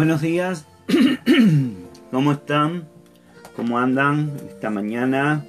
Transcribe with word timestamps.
Buenos 0.00 0.22
días, 0.22 0.64
¿cómo 2.10 2.32
están? 2.32 2.88
¿Cómo 3.54 3.78
andan 3.78 4.34
esta 4.48 4.70
mañana? 4.70 5.44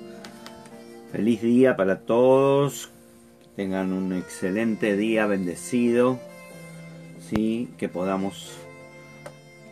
Feliz 1.13 1.41
día 1.41 1.77
para 1.77 2.01
todos, 2.01 2.91
tengan 3.55 3.93
un 3.93 4.11
excelente 4.11 4.97
día 4.97 5.25
bendecido, 5.25 6.19
¿sí? 7.29 7.69
que 7.77 7.87
podamos 7.87 8.57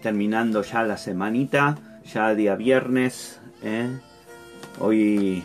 terminando 0.02 0.64
ya 0.64 0.84
la 0.84 0.96
semanita, 0.96 1.78
ya 2.06 2.34
día 2.34 2.56
viernes, 2.56 3.42
¿eh? 3.62 4.00
hoy 4.80 5.44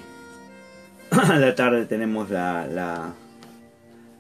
a 1.11 1.41
la 1.41 1.57
tarde 1.57 1.87
tenemos 1.87 2.31
la, 2.31 2.69
la, 2.69 3.15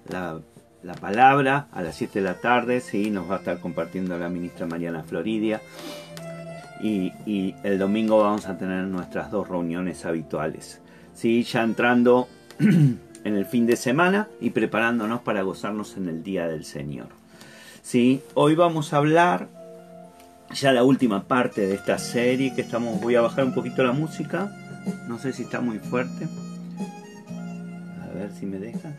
la 0.08 0.40
la 0.84 0.94
palabra 0.94 1.66
a 1.72 1.82
las 1.82 1.96
7 1.96 2.20
de 2.20 2.24
la 2.24 2.34
tarde, 2.34 2.80
sí, 2.80 3.10
nos 3.10 3.28
va 3.28 3.36
a 3.36 3.38
estar 3.38 3.58
compartiendo 3.58 4.18
la 4.18 4.28
ministra 4.28 4.66
Mariana 4.66 5.02
Floridia. 5.02 5.60
Y, 6.82 7.54
el 7.62 7.78
domingo 7.78 8.18
vamos 8.18 8.46
a 8.46 8.58
tener 8.58 8.84
nuestras 8.84 9.30
dos 9.30 9.48
reuniones 9.48 10.04
habituales. 10.04 10.82
Sí, 11.14 11.42
ya 11.42 11.62
entrando 11.62 12.28
en 12.58 12.98
el 13.24 13.46
fin 13.46 13.64
de 13.64 13.76
semana 13.76 14.28
y 14.38 14.50
preparándonos 14.50 15.22
para 15.22 15.40
gozarnos 15.40 15.96
en 15.96 16.10
el 16.10 16.22
día 16.22 16.46
del 16.46 16.66
Señor. 16.66 17.08
Sí, 17.80 18.22
hoy 18.34 18.54
vamos 18.54 18.92
a 18.92 18.98
hablar 18.98 19.48
ya 20.52 20.72
la 20.72 20.84
última 20.84 21.24
parte 21.24 21.66
de 21.66 21.74
esta 21.74 21.96
serie 21.96 22.54
que 22.54 22.60
estamos. 22.60 23.00
Voy 23.00 23.14
a 23.14 23.22
bajar 23.22 23.46
un 23.46 23.54
poquito 23.54 23.82
la 23.82 23.92
música. 23.92 24.52
No 25.08 25.18
sé 25.18 25.32
si 25.32 25.44
está 25.44 25.62
muy 25.62 25.78
fuerte. 25.78 26.28
A 28.02 28.14
ver 28.14 28.30
si 28.38 28.44
me 28.44 28.58
deja. 28.58 28.92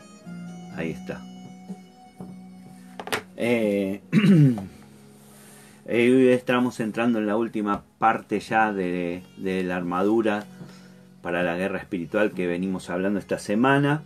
Ahí 0.76 0.90
está. 0.90 1.22
Eh, 5.88 6.10
hoy 6.10 6.28
estamos 6.30 6.80
entrando 6.80 7.20
en 7.20 7.28
la 7.28 7.36
última 7.36 7.84
parte 7.98 8.40
ya 8.40 8.72
de, 8.72 9.22
la 9.38 9.76
armadura 9.76 10.44
para 11.22 11.44
la 11.44 11.56
guerra 11.56 11.78
espiritual 11.78 12.32
que 12.32 12.48
venimos 12.48 12.90
hablando 12.90 13.20
esta 13.20 13.38
semana. 13.38 14.02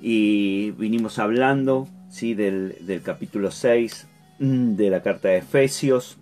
Y 0.00 0.70
vinimos 0.78 1.18
hablando 1.18 1.88
¿sí? 2.08 2.32
del, 2.32 2.78
del 2.80 3.02
capítulo 3.02 3.50
6 3.50 4.08
mm, 4.38 4.76
de 4.76 4.88
la 4.88 5.02
carta 5.02 5.28
de 5.28 5.36
Efesios, 5.36 6.16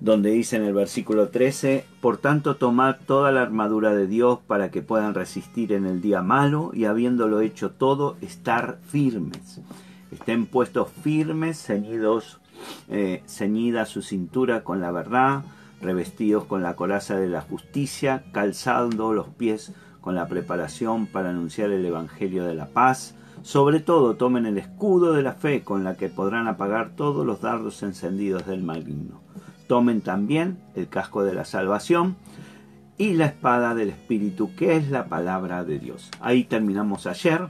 donde 0.00 0.32
dice 0.32 0.56
en 0.56 0.64
el 0.64 0.74
versículo 0.74 1.28
13, 1.28 1.84
Por 2.00 2.16
tanto 2.16 2.56
tomad 2.56 2.96
toda 3.06 3.30
la 3.30 3.42
armadura 3.42 3.94
de 3.94 4.08
Dios 4.08 4.40
para 4.48 4.72
que 4.72 4.82
puedan 4.82 5.14
resistir 5.14 5.72
en 5.74 5.86
el 5.86 6.00
día 6.00 6.22
malo 6.22 6.72
y 6.74 6.86
habiéndolo 6.86 7.40
hecho 7.40 7.70
todo, 7.70 8.16
estar 8.20 8.80
firmes 8.88 9.60
estén 10.12 10.46
puestos 10.46 10.88
firmes, 11.02 11.62
ceñidos, 11.62 12.38
eh, 12.88 13.22
ceñida 13.26 13.86
su 13.86 14.02
cintura 14.02 14.62
con 14.62 14.80
la 14.80 14.92
verdad, 14.92 15.42
revestidos 15.80 16.44
con 16.44 16.62
la 16.62 16.76
coraza 16.76 17.16
de 17.16 17.28
la 17.28 17.40
justicia, 17.40 18.24
calzando 18.32 19.12
los 19.12 19.28
pies 19.28 19.72
con 20.00 20.14
la 20.14 20.28
preparación 20.28 21.06
para 21.06 21.30
anunciar 21.30 21.70
el 21.70 21.84
Evangelio 21.84 22.44
de 22.44 22.54
la 22.54 22.66
paz. 22.66 23.14
Sobre 23.42 23.80
todo 23.80 24.14
tomen 24.16 24.46
el 24.46 24.58
escudo 24.58 25.14
de 25.14 25.22
la 25.22 25.32
fe 25.32 25.62
con 25.62 25.82
la 25.82 25.96
que 25.96 26.08
podrán 26.08 26.46
apagar 26.46 26.90
todos 26.94 27.26
los 27.26 27.40
dardos 27.40 27.82
encendidos 27.82 28.46
del 28.46 28.62
maligno. 28.62 29.20
Tomen 29.66 30.00
también 30.00 30.58
el 30.76 30.88
casco 30.88 31.24
de 31.24 31.34
la 31.34 31.44
salvación 31.44 32.16
y 32.98 33.14
la 33.14 33.26
espada 33.26 33.74
del 33.74 33.88
Espíritu, 33.88 34.54
que 34.54 34.76
es 34.76 34.90
la 34.90 35.06
palabra 35.06 35.64
de 35.64 35.78
Dios. 35.78 36.10
Ahí 36.20 36.44
terminamos 36.44 37.06
ayer 37.06 37.48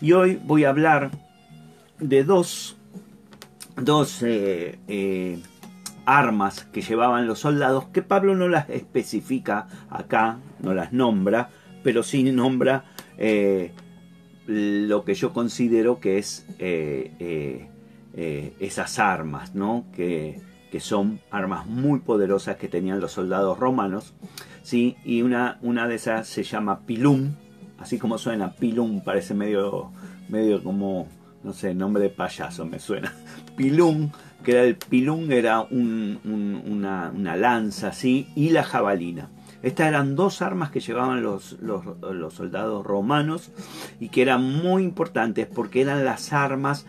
y 0.00 0.12
hoy 0.12 0.38
voy 0.44 0.64
a 0.64 0.70
hablar 0.70 1.10
de 2.00 2.24
dos, 2.24 2.76
dos 3.76 4.22
eh, 4.22 4.78
eh, 4.88 5.42
armas 6.06 6.64
que 6.64 6.82
llevaban 6.82 7.26
los 7.26 7.40
soldados, 7.40 7.86
que 7.86 8.02
Pablo 8.02 8.34
no 8.34 8.48
las 8.48 8.68
especifica 8.70 9.66
acá, 9.90 10.38
no 10.60 10.74
las 10.74 10.92
nombra, 10.92 11.50
pero 11.82 12.02
sí 12.02 12.22
nombra 12.32 12.84
eh, 13.18 13.72
lo 14.46 15.04
que 15.04 15.14
yo 15.14 15.32
considero 15.32 16.00
que 16.00 16.18
es 16.18 16.46
esas 18.58 18.98
armas, 18.98 19.54
¿no? 19.54 19.84
Que, 19.94 20.40
que, 20.72 20.80
son 20.80 21.20
armas 21.30 21.66
muy 21.66 22.00
poderosas 22.00 22.56
que 22.56 22.68
tenían 22.68 23.00
los 23.00 23.12
soldados 23.12 23.58
romanos, 23.58 24.14
¿sí? 24.62 24.96
y 25.04 25.22
una, 25.22 25.58
una 25.62 25.86
de 25.86 25.94
esas 25.94 26.26
se 26.26 26.42
llama 26.42 26.80
pilum, 26.80 27.34
así 27.78 27.98
como 27.98 28.18
suena 28.18 28.52
pilum, 28.52 29.00
parece 29.02 29.34
medio, 29.34 29.92
medio 30.28 30.62
como 30.62 31.06
no 31.42 31.52
sé, 31.52 31.74
nombre 31.74 32.02
de 32.02 32.10
payaso 32.10 32.64
me 32.64 32.78
suena. 32.78 33.12
Pilung, 33.56 34.10
que 34.44 34.52
era 34.52 34.62
el 34.62 34.76
pilung 34.76 35.30
era 35.32 35.62
una, 35.62 37.36
lanza 37.36 37.88
así, 37.88 38.28
y 38.34 38.50
la 38.50 38.62
jabalina. 38.62 39.30
Estas 39.62 39.88
eran 39.88 40.16
dos 40.16 40.40
armas 40.40 40.70
que 40.70 40.80
llevaban 40.80 41.22
los, 41.22 41.58
los, 41.60 42.32
soldados 42.32 42.86
romanos 42.86 43.50
y 43.98 44.08
que 44.08 44.22
eran 44.22 44.42
muy 44.42 44.82
importantes 44.82 45.46
porque 45.46 45.82
eran 45.82 46.02
las 46.04 46.32
armas 46.32 46.86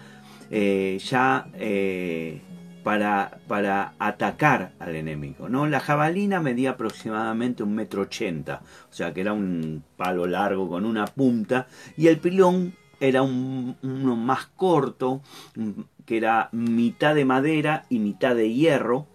eh, 0.50 0.98
ya 1.04 1.48
eh, 1.56 2.42
para, 2.82 3.40
para, 3.48 3.94
atacar 4.00 4.72
al 4.80 4.96
enemigo. 4.96 5.50
¿no? 5.50 5.68
La 5.68 5.82
jabalina 5.82 6.40
medía 6.40 6.72
aproximadamente 6.72 7.64
un 7.64 7.76
metro 7.76 8.04
ochenta, 8.04 8.62
o 8.90 8.94
sea 8.94 9.14
que 9.14 9.20
era 9.20 9.34
un 9.34 9.84
palo 9.98 10.26
largo 10.26 10.70
con 10.70 10.86
una 10.86 11.06
punta, 11.08 11.68
y 11.98 12.08
el 12.08 12.20
pilón 12.20 12.74
era 13.02 13.24
un, 13.24 13.76
uno 13.82 14.16
más 14.16 14.46
corto, 14.56 15.22
que 16.06 16.18
era 16.18 16.50
mitad 16.54 17.16
de 17.16 17.26
madera 17.26 17.86
y 17.90 18.00
mitad 18.00 18.36
de 18.36 18.54
hierro, 18.54 19.08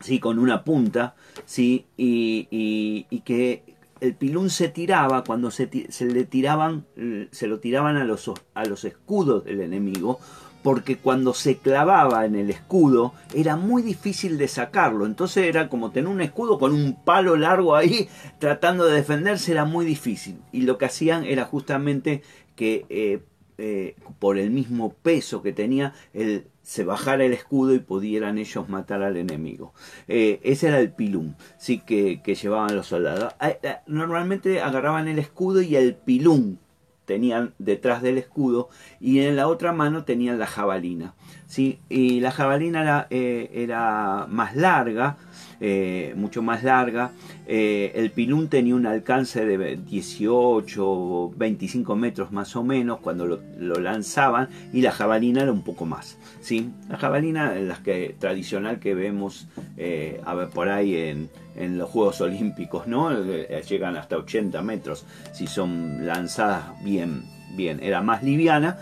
¿sí? 0.00 0.18
con 0.18 0.38
una 0.38 0.64
punta, 0.64 1.14
¿sí? 1.46 1.86
y, 1.96 2.48
y, 2.50 3.20
que 3.20 3.76
el 4.00 4.14
pilón 4.14 4.50
se 4.50 4.68
tiraba 4.68 5.24
cuando 5.24 5.50
se, 5.50 5.86
se, 5.90 6.06
le 6.06 6.24
tiraban, 6.24 6.84
se 7.30 7.46
lo 7.46 7.60
tiraban 7.60 7.96
a 7.96 8.04
los, 8.04 8.30
a 8.54 8.64
los 8.64 8.84
escudos 8.84 9.44
del 9.44 9.60
enemigo, 9.60 10.18
porque 10.62 10.98
cuando 10.98 11.34
se 11.34 11.58
clavaba 11.58 12.26
en 12.26 12.34
el 12.34 12.50
escudo 12.50 13.12
era 13.32 13.56
muy 13.56 13.82
difícil 13.82 14.38
de 14.38 14.48
sacarlo. 14.48 15.06
Entonces 15.06 15.46
era 15.46 15.68
como 15.68 15.90
tener 15.92 16.08
un 16.08 16.20
escudo 16.20 16.58
con 16.58 16.74
un 16.74 16.96
palo 17.04 17.36
largo 17.36 17.76
ahí 17.76 18.08
tratando 18.38 18.84
de 18.84 18.96
defenderse, 18.96 19.52
era 19.52 19.64
muy 19.64 19.86
difícil. 19.86 20.40
Y 20.52 20.62
lo 20.62 20.76
que 20.76 20.86
hacían 20.86 21.24
era 21.24 21.44
justamente 21.44 22.22
que 22.58 22.84
eh, 22.88 23.20
eh, 23.56 23.94
por 24.18 24.36
el 24.36 24.50
mismo 24.50 24.92
peso 24.92 25.42
que 25.42 25.52
tenía, 25.52 25.94
el, 26.12 26.48
se 26.62 26.82
bajara 26.82 27.24
el 27.24 27.32
escudo 27.32 27.72
y 27.72 27.78
pudieran 27.78 28.36
ellos 28.36 28.68
matar 28.68 29.02
al 29.02 29.16
enemigo. 29.16 29.72
Eh, 30.08 30.40
ese 30.42 30.66
era 30.66 30.80
el 30.80 30.92
pilum 30.92 31.34
sí, 31.56 31.78
que, 31.78 32.20
llevaban 32.20 32.74
los 32.74 32.88
soldados. 32.88 33.32
Ah, 33.38 33.52
normalmente 33.86 34.60
agarraban 34.60 35.06
el 35.06 35.20
escudo 35.20 35.62
y 35.62 35.76
el 35.76 35.94
pilum 35.94 36.56
tenían 37.04 37.54
detrás 37.58 38.02
del 38.02 38.18
escudo 38.18 38.70
y 39.00 39.20
en 39.20 39.36
la 39.36 39.46
otra 39.46 39.72
mano 39.72 40.02
tenían 40.02 40.40
la 40.40 40.48
jabalina. 40.48 41.14
¿sí? 41.46 41.78
Y 41.88 42.18
la 42.18 42.32
jabalina 42.32 43.06
era 43.08 44.26
más 44.28 44.56
larga, 44.56 45.16
eh, 45.60 46.12
mucho 46.16 46.42
más 46.42 46.62
larga. 46.62 47.12
Eh, 47.46 47.92
el 47.96 48.10
pilún 48.12 48.48
tenía 48.48 48.74
un 48.74 48.86
alcance 48.86 49.44
de 49.44 49.76
18 49.76 50.84
o 50.86 51.32
25 51.36 51.96
metros 51.96 52.30
más 52.30 52.54
o 52.54 52.62
menos 52.62 53.00
cuando 53.00 53.26
lo, 53.26 53.40
lanzaban 53.80 54.48
y 54.72 54.82
la 54.82 54.92
jabalina 54.92 55.42
era 55.42 55.52
un 55.52 55.62
poco 55.62 55.84
más. 55.84 56.16
¿sí? 56.40 56.70
La 56.88 56.96
jabalina, 56.96 57.54
la 57.54 57.82
que, 57.82 58.14
tradicional 58.18 58.78
que 58.78 58.94
vemos 58.94 59.48
eh, 59.76 60.20
a 60.24 60.34
ver, 60.34 60.48
por 60.50 60.68
ahí 60.68 60.96
en, 60.96 61.28
los 61.76 61.90
Juegos 61.90 62.20
Olímpicos, 62.20 62.86
¿no? 62.86 63.10
llegan 63.20 63.96
hasta 63.96 64.16
80 64.16 64.62
metros 64.62 65.04
si 65.32 65.48
son 65.48 66.06
lanzadas 66.06 66.66
bien, 66.84 67.24
bien. 67.56 67.80
Era 67.82 68.00
más 68.00 68.22
liviana, 68.22 68.78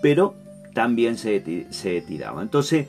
pero 0.00 0.36
también 0.72 1.18
se, 1.18 1.66
se 1.70 2.00
tiraba. 2.02 2.40
Entonces, 2.40 2.86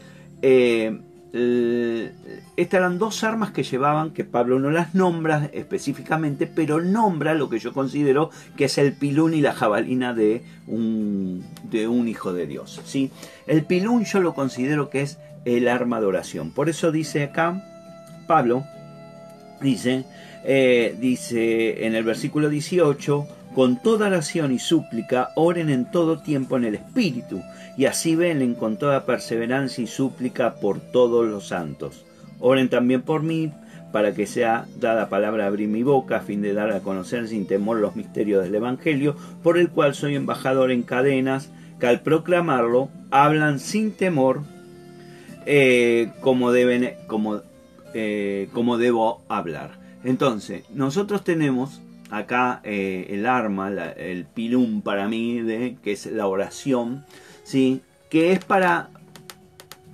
estas 1.33 2.78
eran 2.80 2.98
dos 2.98 3.24
armas 3.24 3.51
que 3.51 3.63
llevaban, 3.63 4.12
que 4.12 4.25
Pablo 4.25 4.60
no 4.60 4.69
las 4.69 4.94
nombra 4.94 5.50
específicamente, 5.54 6.45
pero 6.45 6.81
nombra 6.81 7.33
lo 7.36 7.50
que 7.50 7.60
yo 7.60 7.74
considero 7.74 8.31
que 8.57 8.66
es 8.66 8.78
el 8.78 8.94
pilún 8.94 9.33
y 9.33 9.42
la 9.42 9.54
jabalina 9.54 10.13
de 10.13 10.44
un, 10.68 11.44
de 11.69 11.88
un 11.88 12.10
hijo 12.10 12.33
de 12.33 12.48
Dios. 12.48 12.81
¿sí? 12.83 13.12
El 13.48 13.63
pilún 13.63 14.04
yo 14.04 14.19
lo 14.19 14.33
considero 14.33 14.89
que 14.89 15.01
es 15.01 15.19
el 15.45 15.68
arma 15.69 16.01
de 16.01 16.07
oración. 16.07 16.51
Por 16.51 16.68
eso 16.68 16.92
dice 16.92 17.24
acá, 17.24 17.63
Pablo, 18.28 18.66
dice, 19.62 20.04
eh, 20.44 20.95
dice 21.00 21.86
en 21.86 21.95
el 21.95 22.04
versículo 22.04 22.50
18, 22.50 23.28
con 23.53 23.81
toda 23.81 24.07
oración 24.07 24.51
y 24.51 24.59
súplica, 24.59 25.30
oren 25.36 25.69
en 25.69 25.89
todo 25.89 26.19
tiempo 26.19 26.57
en 26.57 26.65
el 26.65 26.75
Espíritu, 26.75 27.42
y 27.77 27.86
así 27.86 28.15
velen 28.15 28.56
con 28.56 28.77
toda 28.77 29.06
perseverancia 29.06 29.83
y 29.83 29.88
súplica 29.88 30.56
por 30.56 30.80
todos 30.80 31.27
los 31.27 31.48
santos. 31.48 32.06
Oren 32.39 32.69
también 32.69 33.01
por 33.01 33.24
mí, 33.24 33.51
para 33.92 34.13
que 34.13 34.25
sea 34.25 34.68
dada 34.80 35.09
palabra 35.09 35.48
abrir 35.48 35.68
mi 35.68 35.83
boca, 35.83 36.18
a 36.18 36.21
fin 36.21 36.42
de 36.42 36.53
dar 36.53 36.71
a 36.71 36.80
conocer 36.80 37.27
sin 37.27 37.45
temor 37.45 37.77
los 37.77 37.95
misterios 37.95 38.44
del 38.44 38.56
Evangelio, 38.56 39.15
por 39.44 39.57
el 39.57 39.69
cual 39.69 39.95
soy 39.95 40.15
embajador 40.15 40.71
en 40.71 40.83
cadenas, 40.83 41.50
que 41.80 41.88
al 41.88 42.01
proclamarlo 42.01 42.89
hablan 43.09 43.59
sin 43.59 43.92
temor, 43.92 44.44
eh, 45.45 46.12
como, 46.21 46.51
deben, 46.51 46.94
eh, 47.94 48.50
como 48.54 48.77
debo 48.77 49.21
hablar. 49.27 49.71
Entonces, 50.04 50.63
nosotros 50.74 51.24
tenemos 51.24 51.81
acá 52.11 52.59
eh, 52.63 53.07
el 53.09 53.25
arma, 53.25 53.71
el 53.71 54.25
pilum 54.25 54.81
para 54.81 55.07
mí, 55.07 55.41
de, 55.41 55.77
que 55.81 55.93
es 55.93 56.05
la 56.05 56.27
oración, 56.27 57.05
¿sí? 57.43 57.81
que 58.09 58.33
es 58.33 58.43
para, 58.43 58.89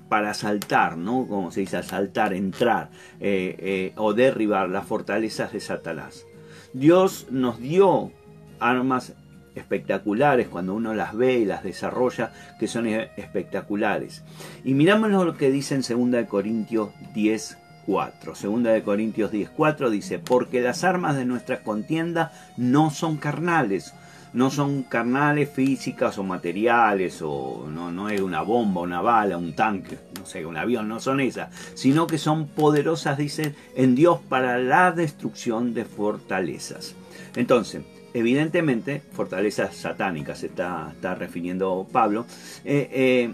para 0.10 0.34
saltar, 0.34 0.98
¿no? 0.98 1.28
como 1.28 1.52
se 1.52 1.62
dice, 1.62 1.82
saltar, 1.84 2.34
entrar 2.34 2.90
eh, 3.22 3.56
eh, 3.60 3.94
o 3.96 4.14
derribar 4.14 4.70
las 4.70 4.86
fortalezas 4.86 5.54
de 5.54 5.60
Satanás. 5.60 6.26
Dios 6.74 7.28
nos 7.30 7.60
dio 7.60 8.12
armas 8.60 9.14
espectaculares 9.54 10.48
cuando 10.48 10.74
uno 10.74 10.94
las 10.94 11.16
ve 11.16 11.40
y 11.40 11.46
las 11.46 11.64
desarrolla, 11.64 12.32
que 12.60 12.68
son 12.68 12.88
espectaculares. 12.88 14.24
Y 14.64 14.74
miramos 14.74 15.12
lo 15.12 15.38
que 15.38 15.52
dice 15.52 15.76
en 15.76 16.12
2 16.12 16.26
Corintios 16.28 16.90
10, 17.14 17.58
4. 17.88 18.36
Segunda 18.36 18.72
de 18.72 18.84
Corintios 18.84 19.32
10.4 19.32 19.90
dice, 19.90 20.20
porque 20.20 20.62
las 20.62 20.84
armas 20.84 21.16
de 21.16 21.26
nuestra 21.26 21.64
contienda 21.64 22.34
no 22.58 22.92
son 22.92 23.16
carnales, 23.16 23.94
no 24.34 24.52
son 24.52 24.84
carnales 24.84 25.50
físicas 25.50 26.18
o 26.18 26.24
materiales, 26.24 27.22
o 27.24 27.66
no, 27.72 27.90
no 27.90 28.10
es 28.10 28.20
una 28.20 28.42
bomba, 28.42 28.82
una 28.82 29.02
bala, 29.02 29.38
un 29.38 29.54
tanque, 29.54 29.98
no 30.20 30.26
sé, 30.26 30.46
un 30.46 30.58
avión, 30.58 30.90
no 30.90 31.00
son 31.00 31.22
esas, 31.22 31.50
sino 31.76 32.08
que 32.08 32.18
son 32.18 32.48
poderosas, 32.48 33.18
dice, 33.18 33.56
en 33.76 33.96
Dios 33.96 34.20
para 34.28 34.58
la 34.58 34.92
destrucción 34.92 35.74
de 35.74 35.86
fortalezas. 35.86 36.94
Entonces, 37.38 37.84
evidentemente, 38.14 39.02
fortalezas 39.14 39.78
satánicas 39.78 40.44
está, 40.44 40.92
está 40.94 41.16
refiriendo 41.16 41.88
Pablo. 41.90 42.26
Eh, 42.66 42.90
eh, 42.92 43.34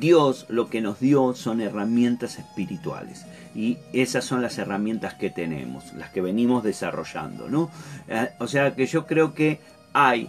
Dios 0.00 0.46
lo 0.48 0.68
que 0.70 0.80
nos 0.80 1.00
dio 1.00 1.34
son 1.34 1.60
herramientas 1.60 2.38
espirituales 2.38 3.26
y 3.54 3.78
esas 3.92 4.24
son 4.24 4.40
las 4.40 4.58
herramientas 4.58 5.14
que 5.14 5.30
tenemos, 5.30 5.92
las 5.94 6.10
que 6.10 6.22
venimos 6.22 6.62
desarrollando, 6.62 7.48
¿no? 7.48 7.70
Eh, 8.08 8.30
o 8.38 8.46
sea 8.46 8.74
que 8.74 8.86
yo 8.86 9.06
creo 9.06 9.34
que 9.34 9.60
hay 9.92 10.28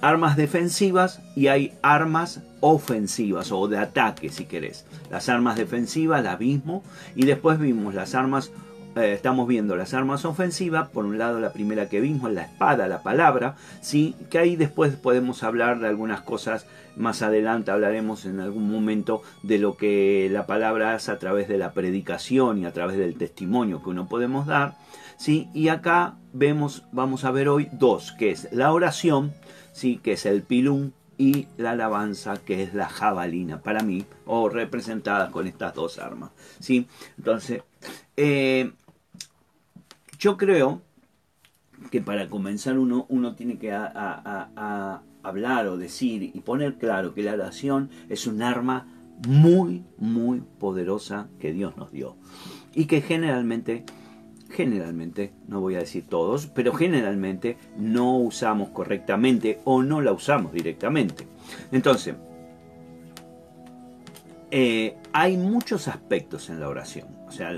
armas 0.00 0.36
defensivas 0.36 1.20
y 1.34 1.48
hay 1.48 1.74
armas 1.82 2.40
ofensivas 2.60 3.52
o 3.52 3.68
de 3.68 3.78
ataque 3.78 4.30
si 4.30 4.46
querés. 4.46 4.86
Las 5.10 5.28
armas 5.28 5.56
defensivas 5.56 6.22
las 6.22 6.40
mismo 6.40 6.82
y 7.14 7.26
después 7.26 7.58
vimos 7.58 7.94
las 7.94 8.14
armas 8.14 8.50
eh, 8.96 9.12
estamos 9.12 9.46
viendo 9.46 9.76
las 9.76 9.92
armas 9.92 10.24
ofensivas, 10.24 10.88
por 10.88 11.04
un 11.04 11.18
lado 11.18 11.38
la 11.38 11.52
primera 11.52 11.90
que 11.90 12.00
vimos, 12.00 12.32
la 12.32 12.44
espada, 12.44 12.88
la 12.88 13.02
palabra, 13.02 13.54
¿sí? 13.82 14.16
que 14.30 14.38
ahí 14.38 14.56
después 14.56 14.94
podemos 14.96 15.42
hablar 15.42 15.80
de 15.80 15.88
algunas 15.88 16.22
cosas, 16.22 16.66
más 16.96 17.20
adelante 17.20 17.70
hablaremos 17.70 18.24
en 18.24 18.40
algún 18.40 18.70
momento 18.70 19.20
de 19.42 19.58
lo 19.58 19.76
que 19.76 20.30
la 20.32 20.46
palabra 20.46 20.94
hace 20.94 21.12
a 21.12 21.18
través 21.18 21.46
de 21.46 21.58
la 21.58 21.72
predicación 21.72 22.58
y 22.58 22.64
a 22.64 22.72
través 22.72 22.96
del 22.96 23.18
testimonio 23.18 23.82
que 23.82 23.90
uno 23.90 24.08
podemos 24.08 24.46
dar, 24.46 24.78
¿sí? 25.18 25.50
y 25.52 25.68
acá 25.68 26.16
vemos, 26.32 26.84
vamos 26.90 27.24
a 27.26 27.30
ver 27.32 27.50
hoy 27.50 27.68
dos, 27.72 28.12
que 28.12 28.30
es 28.30 28.48
la 28.50 28.72
oración, 28.72 29.34
¿sí? 29.72 30.00
que 30.02 30.12
es 30.12 30.24
el 30.24 30.42
pilum, 30.42 30.92
y 31.18 31.48
la 31.56 31.72
alabanza 31.72 32.36
que 32.36 32.62
es 32.62 32.74
la 32.74 32.88
jabalina 32.88 33.62
para 33.62 33.82
mí 33.82 34.04
o 34.26 34.50
representada 34.50 35.30
con 35.30 35.46
estas 35.46 35.74
dos 35.74 35.98
armas 35.98 36.30
sí 36.60 36.86
entonces 37.16 37.62
eh, 38.18 38.72
yo 40.18 40.36
creo 40.36 40.82
que 41.90 42.00
para 42.00 42.28
comenzar 42.28 42.78
uno, 42.78 43.06
uno 43.08 43.34
tiene 43.34 43.58
que 43.58 43.72
hablar 43.72 45.66
o 45.66 45.76
decir 45.76 46.22
y 46.22 46.40
poner 46.40 46.76
claro 46.76 47.14
que 47.14 47.22
la 47.22 47.34
oración 47.34 47.90
es 48.08 48.26
un 48.26 48.42
arma 48.42 48.86
muy, 49.26 49.84
muy 49.98 50.42
poderosa 50.58 51.28
que 51.40 51.52
Dios 51.52 51.76
nos 51.76 51.92
dio. 51.92 52.16
Y 52.74 52.86
que 52.86 53.00
generalmente, 53.00 53.84
generalmente, 54.50 55.32
no 55.48 55.60
voy 55.60 55.76
a 55.76 55.80
decir 55.80 56.06
todos, 56.08 56.46
pero 56.46 56.74
generalmente 56.74 57.56
no 57.78 58.18
usamos 58.18 58.70
correctamente 58.70 59.60
o 59.64 59.82
no 59.82 60.00
la 60.00 60.12
usamos 60.12 60.52
directamente. 60.52 61.26
Entonces, 61.72 62.14
eh, 64.50 64.96
hay 65.12 65.36
muchos 65.36 65.88
aspectos 65.88 66.50
en 66.50 66.60
la 66.60 66.68
oración. 66.68 67.08
O 67.26 67.32
sea, 67.32 67.52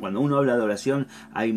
cuando 0.00 0.20
uno 0.20 0.38
habla 0.38 0.56
de 0.56 0.62
oración 0.62 1.06
hay 1.32 1.52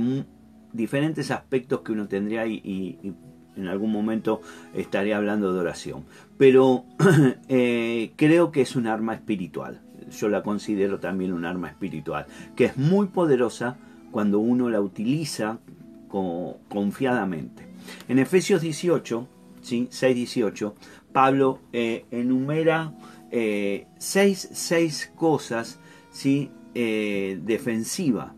diferentes 0.75 1.31
aspectos 1.31 1.81
que 1.81 1.91
uno 1.91 2.07
tendría 2.07 2.45
y, 2.45 3.13
en 3.55 3.67
algún 3.67 3.91
momento 3.91 4.41
estaría 4.73 5.17
hablando 5.17 5.53
de 5.53 5.59
oración. 5.59 6.03
Pero 6.37 6.83
eh, 7.47 8.11
creo 8.15 8.51
que 8.51 8.61
es 8.61 8.75
un 8.75 8.87
arma 8.87 9.13
espiritual. 9.13 9.81
Yo 10.11 10.29
la 10.29 10.43
considero 10.43 10.99
también 10.99 11.33
un 11.33 11.45
arma 11.45 11.69
espiritual, 11.69 12.25
que 12.55 12.65
es 12.65 12.77
muy 12.77 13.07
poderosa 13.07 13.77
cuando 14.11 14.39
uno 14.39 14.69
la 14.69 14.81
utiliza 14.81 15.59
confiadamente. 16.69 17.63
En 18.07 18.19
Efesios 18.19 18.61
18, 18.61 19.27
¿sí? 19.61 19.89
6-18, 19.91 20.73
Pablo 21.11 21.59
eh, 21.73 22.05
enumera 22.11 22.93
eh, 23.31 23.87
seis, 23.97 25.11
cosas 25.15 25.79
¿sí? 26.11 26.51
defensivas 26.73 28.31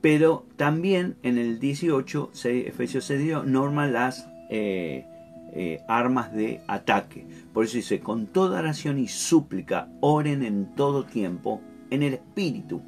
pero 0.00 0.46
también 0.56 1.16
en 1.22 1.38
el 1.38 1.58
18, 1.58 2.30
Efesios 2.44 3.04
6 3.04 3.20
dio 3.20 3.42
norma 3.42 3.86
las 3.86 4.28
eh, 4.48 5.04
eh, 5.52 5.82
armas 5.88 6.32
de 6.32 6.62
ataque. 6.68 7.26
Por 7.52 7.64
eso 7.64 7.76
dice, 7.76 8.00
con 8.00 8.26
toda 8.26 8.60
oración 8.60 8.98
y 8.98 9.08
súplica, 9.08 9.88
oren 10.00 10.42
en 10.42 10.74
todo 10.74 11.04
tiempo 11.04 11.60
en 11.90 12.02
el 12.02 12.14
Espíritu. 12.14 12.82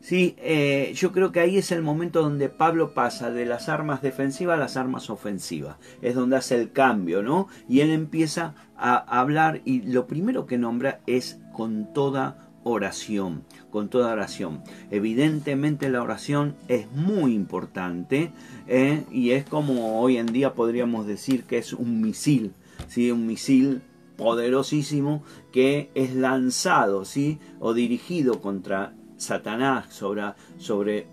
Sí, 0.00 0.34
eh, 0.38 0.92
yo 0.96 1.12
creo 1.12 1.30
que 1.30 1.38
ahí 1.38 1.58
es 1.58 1.70
el 1.70 1.80
momento 1.80 2.22
donde 2.22 2.48
Pablo 2.48 2.92
pasa 2.92 3.30
de 3.30 3.46
las 3.46 3.68
armas 3.68 4.02
defensivas 4.02 4.56
a 4.56 4.60
las 4.60 4.76
armas 4.76 5.10
ofensivas. 5.10 5.76
Es 6.00 6.16
donde 6.16 6.36
hace 6.36 6.56
el 6.56 6.72
cambio, 6.72 7.22
¿no? 7.22 7.46
Y 7.68 7.80
él 7.80 7.90
empieza 7.90 8.54
a 8.76 8.96
hablar 8.96 9.60
y 9.64 9.82
lo 9.82 10.08
primero 10.08 10.46
que 10.46 10.58
nombra 10.58 11.00
es 11.06 11.38
con 11.52 11.92
toda 11.92 12.50
oración, 12.64 13.44
con 13.72 13.88
toda 13.88 14.12
oración. 14.12 14.62
Evidentemente 14.92 15.88
la 15.88 16.02
oración 16.02 16.54
es 16.68 16.88
muy 16.92 17.34
importante 17.34 18.30
¿eh? 18.68 19.04
y 19.10 19.30
es 19.30 19.44
como 19.44 20.00
hoy 20.00 20.18
en 20.18 20.26
día 20.26 20.54
podríamos 20.54 21.06
decir 21.06 21.44
que 21.44 21.58
es 21.58 21.72
un 21.72 22.00
misil, 22.00 22.52
¿sí? 22.86 23.10
un 23.10 23.26
misil 23.26 23.82
poderosísimo 24.16 25.24
que 25.50 25.90
es 25.94 26.14
lanzado 26.14 27.04
¿sí? 27.04 27.40
o 27.58 27.74
dirigido 27.74 28.40
contra 28.40 28.94
Satanás, 29.16 29.86
sobre, 29.90 30.34
sobre 30.58 31.06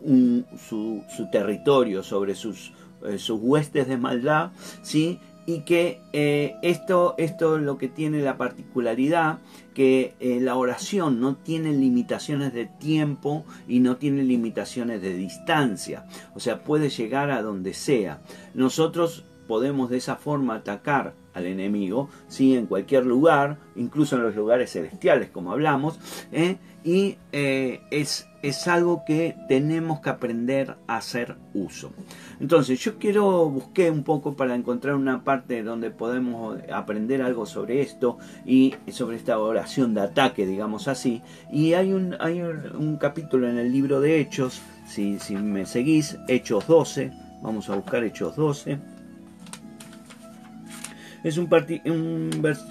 su, 0.68 1.04
territorio, 1.32 2.04
sobre 2.04 2.36
sus, 2.36 2.74
eh, 3.08 3.20
sus 3.20 3.40
huestes 3.42 3.88
de 3.88 3.98
maldad, 3.98 4.52
¿sí? 4.82 5.20
Y 5.50 5.62
que 5.62 6.00
eh, 6.14 6.58
esto, 6.62 7.16
esto 7.18 7.58
lo 7.58 7.80
que 7.80 7.88
tiene 7.88 8.22
la 8.22 8.38
particularidad 8.38 9.40
que 9.74 10.14
eh, 10.20 10.40
la 10.40 10.56
oración 10.56 11.20
no 11.20 11.38
tiene 11.38 11.74
limitaciones 11.74 12.54
de 12.54 12.68
tiempo 12.68 13.46
y 13.68 13.80
no 13.80 13.98
tiene 13.98 14.22
limitaciones 14.22 15.02
de 15.02 15.16
distancia, 15.16 16.06
o 16.36 16.40
sea, 16.40 16.64
puede 16.64 16.90
llegar 16.90 17.32
a 17.32 17.42
donde 17.42 17.74
sea. 17.74 18.22
Nosotros 18.54 19.26
podemos 19.50 19.90
de 19.90 19.98
esa 19.98 20.16
forma 20.16 20.54
atacar 20.54 21.16
al 21.34 21.48
enemigo, 21.48 22.08
¿sí? 22.28 22.56
en 22.56 22.68
cualquier 22.68 23.04
lugar, 23.04 23.58
incluso 23.76 24.16
en 24.16 24.22
los 24.22 24.36
lugares 24.36 24.72
celestiales, 24.72 25.32
como 25.32 25.52
hablamos, 25.52 26.00
¿eh? 26.32 26.58
y 26.84 27.18
eh, 27.32 27.82
es, 27.90 28.28
es 28.44 28.68
algo 28.68 29.04
que 29.08 29.36
tenemos 29.48 30.02
que 30.02 30.12
aprender 30.12 30.78
a 30.86 30.98
hacer 30.98 31.36
uso. 31.56 31.92
Entonces, 32.40 32.80
yo 32.80 33.00
quiero, 33.00 33.50
busqué 33.50 33.90
un 33.90 34.04
poco 34.04 34.36
para 34.36 34.54
encontrar 34.54 34.94
una 34.94 35.24
parte 35.24 35.64
donde 35.64 35.90
podemos 35.90 36.60
aprender 36.72 37.24
algo 37.24 37.48
sobre 37.48 37.82
esto 37.82 38.20
y 38.46 38.76
sobre 38.92 39.18
esta 39.18 39.40
oración 39.40 39.96
de 39.96 40.02
ataque, 40.02 40.46
digamos 40.46 40.88
así, 40.88 41.24
y 41.52 41.74
hay 41.74 41.92
un, 41.92 42.16
hay 42.20 42.42
un, 42.42 42.98
capítulo 42.98 43.50
en 43.50 43.58
el 43.58 43.72
libro 43.72 44.00
de 44.00 44.20
Hechos, 44.20 44.62
si, 44.88 45.18
si 45.18 45.36
me 45.36 45.66
seguís, 45.66 46.20
Hechos 46.28 46.68
12, 46.68 47.12
vamos 47.42 47.68
a 47.72 47.76
buscar 47.76 48.04
Hechos 48.04 48.36
12 48.36 48.99
es 51.24 51.38
un, 51.38 51.50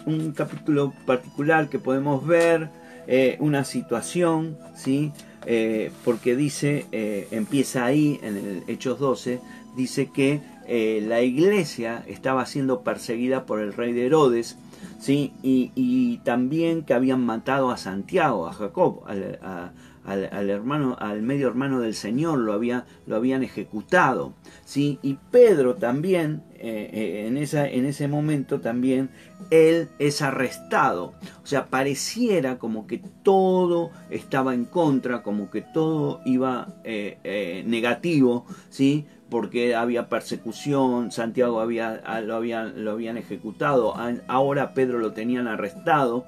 un, 0.07 0.33
capítulo 0.33 0.93
particular 1.07 1.69
que 1.69 1.79
podemos 1.79 2.27
ver 2.27 2.71
eh, 3.07 3.37
una 3.41 3.65
situación, 3.65 4.57
¿sí? 4.75 5.13
Eh, 5.47 5.91
porque 6.05 6.37
dice, 6.37 6.87
eh, 6.93 7.29
empieza 7.31 7.85
ahí 7.85 8.21
en 8.23 8.37
el 8.37 8.63
Hechos 8.67 8.99
12, 8.99 9.41
dice 9.77 10.11
que 10.13 10.41
la 10.69 11.23
iglesia 11.23 12.05
estaba 12.07 12.45
siendo 12.45 12.83
perseguida 12.83 13.47
por 13.47 13.61
el 13.61 13.73
rey 13.73 13.95
de 13.95 14.05
Herodes, 14.05 14.59
¿sí? 15.01 15.33
y, 15.43 16.19
también 16.25 16.83
que 16.83 16.93
habían 16.93 17.25
matado 17.25 17.71
a 17.71 17.79
Santiago, 17.79 18.47
a 18.47 18.53
Jacob, 18.53 19.03
a, 19.09 19.71
al, 20.09 20.51
hermano, 20.51 20.97
al 20.99 21.23
medio 21.23 21.49
hermano 21.49 21.81
del 21.81 21.95
Señor, 21.95 22.39
lo, 22.39 22.53
había, 22.53 22.87
lo 23.07 23.17
habían 23.17 23.43
ejecutado. 23.43 24.33
¿sí? 24.65 24.99
Y 25.03 25.19
Pedro 25.31 25.75
también, 25.75 26.43
eh, 26.55 26.91
eh, 26.93 27.27
en, 27.27 27.37
esa, 27.37 27.69
en 27.69 27.85
ese 27.85 28.09
momento 28.09 28.61
también, 28.61 29.11
él 29.51 29.89
es 29.99 30.23
arrestado. 30.23 31.15
O 31.43 31.47
sea, 31.47 31.67
pareciera 31.67 32.59
como 32.59 32.87
que 32.87 33.03
todo 33.23 33.91
estaba 34.11 34.55
en 34.55 34.65
contra, 34.65 35.23
como 35.23 35.51
que 35.51 35.63
todo 35.63 36.21
iba 36.25 36.69
eh, 36.85 37.63
negativo, 37.67 38.47
¿sí? 38.71 39.07
porque 39.29 39.75
había 39.75 40.09
persecución, 40.09 41.13
Santiago 41.13 41.61
había, 41.61 42.03
lo, 42.23 42.35
habían, 42.35 42.83
lo 42.83 42.93
habían 42.93 43.19
ejecutado, 43.19 43.95
ahora 44.27 44.73
Pedro 44.73 45.01
lo 45.01 45.13
tenían 45.13 45.47
arrestado, 45.47 46.25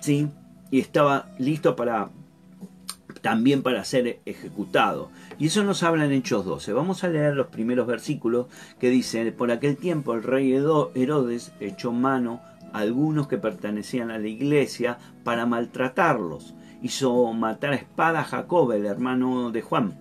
¿sí? 0.00 0.26
y 0.72 0.80
estaba 0.80 1.26
listo 1.38 1.76
para, 1.76 2.10
también 3.20 3.62
para 3.62 3.84
ser 3.84 4.20
ejecutado. 4.24 5.10
Y 5.38 5.46
eso 5.46 5.64
nos 5.64 5.82
habla 5.82 6.04
en 6.04 6.12
Hechos 6.12 6.44
12. 6.44 6.72
Vamos 6.72 7.04
a 7.04 7.08
leer 7.08 7.34
los 7.34 7.48
primeros 7.48 7.86
versículos 7.86 8.46
que 8.78 8.90
dicen, 8.90 9.34
por 9.36 9.50
aquel 9.50 9.76
tiempo 9.76 10.14
el 10.14 10.22
rey 10.22 10.52
Herodes 10.52 11.52
echó 11.60 11.92
mano 11.92 12.40
a 12.72 12.80
algunos 12.80 13.28
que 13.28 13.38
pertenecían 13.38 14.10
a 14.10 14.18
la 14.18 14.28
iglesia 14.28 14.98
para 15.24 15.46
maltratarlos. 15.46 16.54
Hizo 16.82 17.32
matar 17.32 17.72
a 17.72 17.76
espada 17.76 18.20
a 18.20 18.24
Jacob, 18.24 18.72
el 18.72 18.86
hermano 18.86 19.50
de 19.50 19.62
Juan. 19.62 19.98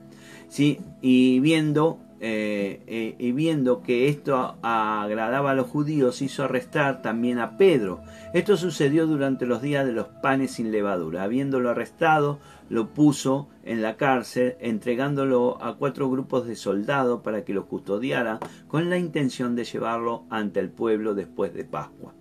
¿Sí? 0.47 0.79
Y 1.01 1.39
viendo 1.41 1.99
eh, 2.21 2.81
eh, 2.87 3.15
y 3.17 3.31
viendo 3.31 3.81
que 3.81 4.09
esto 4.09 4.57
agradaba 4.61 5.51
a 5.51 5.55
los 5.55 5.67
judíos, 5.67 6.21
hizo 6.21 6.43
arrestar 6.43 7.01
también 7.01 7.39
a 7.39 7.57
Pedro. 7.57 8.01
Esto 8.33 8.57
sucedió 8.57 9.07
durante 9.07 9.45
los 9.45 9.61
días 9.61 9.85
de 9.85 9.93
los 9.93 10.07
panes 10.07 10.51
sin 10.51 10.71
levadura. 10.71 11.23
Habiéndolo 11.23 11.69
arrestado, 11.69 12.39
lo 12.69 12.89
puso 12.89 13.47
en 13.63 13.81
la 13.81 13.95
cárcel, 13.95 14.57
entregándolo 14.59 15.63
a 15.63 15.77
cuatro 15.77 16.09
grupos 16.09 16.45
de 16.45 16.57
soldados 16.57 17.21
para 17.21 17.45
que 17.45 17.53
lo 17.53 17.67
custodiara, 17.67 18.39
con 18.67 18.89
la 18.89 18.97
intención 18.97 19.55
de 19.55 19.63
llevarlo 19.63 20.25
ante 20.29 20.59
el 20.59 20.69
pueblo 20.69 21.15
después 21.15 21.53
de 21.53 21.63
Pascua. 21.63 22.13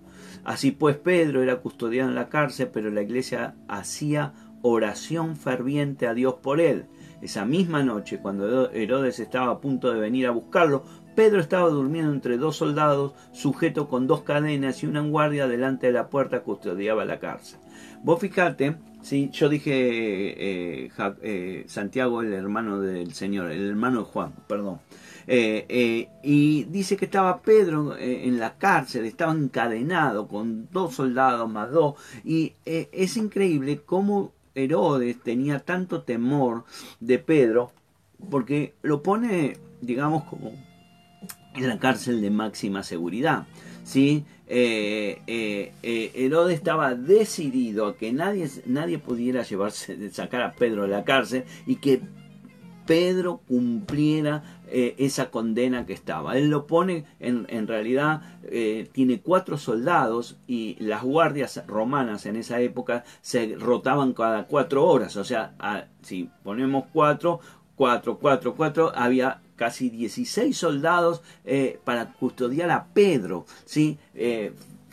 Así 0.45 0.71
pues, 0.71 0.97
Pedro 0.97 1.43
era 1.43 1.57
custodiado 1.57 2.09
en 2.09 2.15
la 2.15 2.29
cárcel, 2.29 2.71
pero 2.73 2.91
la 2.91 3.03
iglesia 3.03 3.57
hacía 3.67 4.33
oración 4.63 5.37
ferviente 5.37 6.07
a 6.07 6.15
Dios 6.15 6.35
por 6.35 6.61
él 6.61 6.87
esa 7.21 7.45
misma 7.45 7.83
noche, 7.83 8.19
cuando 8.19 8.71
Herodes 8.71 9.19
estaba 9.19 9.53
a 9.53 9.61
punto 9.61 9.93
de 9.93 10.01
venir 10.01 10.27
a 10.27 10.31
buscarlo, 10.31 10.85
Pedro 11.19 11.41
estaba 11.41 11.69
durmiendo 11.69 12.13
entre 12.13 12.37
dos 12.37 12.57
soldados, 12.57 13.13
sujeto 13.33 13.89
con 13.89 14.07
dos 14.07 14.23
cadenas 14.23 14.83
y 14.85 14.87
una 14.87 15.01
guardia 15.01 15.49
delante 15.49 15.89
de 15.89 15.93
la 15.93 16.11
puerta 16.11 16.45
custodiaba 16.45 17.05
la 17.05 17.19
cárcel. 17.19 17.59
Vos 18.05 18.21
fijate, 18.21 18.77
¿sí? 19.03 19.29
yo 19.33 19.49
dije 19.49 19.73
eh, 19.75 20.91
eh, 21.23 21.65
Santiago, 21.67 22.23
el 22.23 22.33
hermano 22.33 22.81
del 22.81 23.15
Señor, 23.15 23.51
el 23.51 23.69
hermano 23.69 24.01
de 24.01 24.05
Juan, 24.05 24.33
perdón. 24.47 24.79
Eh, 25.27 26.09
y 26.23 26.65
dice 26.65 26.97
que 26.97 27.07
estaba 27.07 27.43
Pedro 27.43 27.97
en 27.99 28.39
la 28.39 28.57
cárcel, 28.57 29.05
estaba 29.05 29.33
encadenado 29.33 30.29
con 30.29 30.69
dos 30.71 30.95
soldados 30.95 31.51
más 31.51 31.73
dos. 31.73 31.97
Y 32.25 32.55
es 32.65 33.17
increíble 33.17 33.83
cómo 33.85 34.35
Herodes 34.59 35.21
tenía 35.23 35.61
tanto 35.61 36.03
temor 36.03 36.65
de 37.01 37.19
Pedro 37.19 37.73
porque 38.31 38.75
lo 38.83 39.03
pone, 39.03 39.57
digamos, 39.81 40.25
como 40.25 40.53
en 41.55 41.69
la 41.69 41.79
cárcel 41.79 42.21
de 42.21 42.31
máxima 42.31 42.83
seguridad. 42.83 43.47
¿sí? 43.85 44.25
Eh, 44.47 45.21
eh, 45.27 45.73
eh, 45.83 46.11
Herodes 46.15 46.57
estaba 46.57 46.95
decidido 46.95 47.87
a 47.87 47.97
que 47.97 48.13
nadie, 48.13 48.49
nadie 48.67 48.99
pudiera 48.99 49.43
llevarse, 49.43 50.11
sacar 50.11 50.43
a 50.43 50.53
Pedro 50.53 50.83
de 50.83 50.89
la 50.89 51.05
cárcel 51.05 51.45
y 51.67 51.77
que 51.77 52.01
Pedro 52.89 53.43
cumpliera 53.47 54.63
eh, 54.67 54.95
esa 54.97 55.31
condena 55.31 55.85
que 55.85 55.93
estaba. 55.93 56.39
Él 56.39 56.49
lo 56.49 56.67
pone, 56.67 57.05
en, 57.21 57.45
en 57.51 57.67
realidad, 57.67 58.23
eh, 58.45 58.89
tiene 58.93 59.21
cuatro 59.21 59.59
soldados 59.59 60.39
y 60.47 60.75
las 60.81 61.03
guardias 61.03 61.63
romanas 61.67 62.25
en 62.25 62.37
esa 62.37 62.63
época 62.63 63.05
se 63.21 63.57
rotaban 63.57 64.15
cada 64.15 64.47
cuatro 64.47 64.87
horas. 64.87 65.19
O 65.19 65.25
sea, 65.25 65.55
si 66.01 66.31
ponemos 66.43 66.85
cuatro, 66.91 67.41
cuatro, 67.77 68.19
cuatro, 68.19 68.55
cuatro, 68.57 68.91
había 68.97 69.43
casi 69.57 69.91
16 69.91 70.57
soldados 70.57 71.21
eh, 71.45 71.79
para 71.85 72.15
custodiar 72.15 72.71
a 72.71 72.87
Pedro. 72.87 73.45
¿sí? 73.67 73.99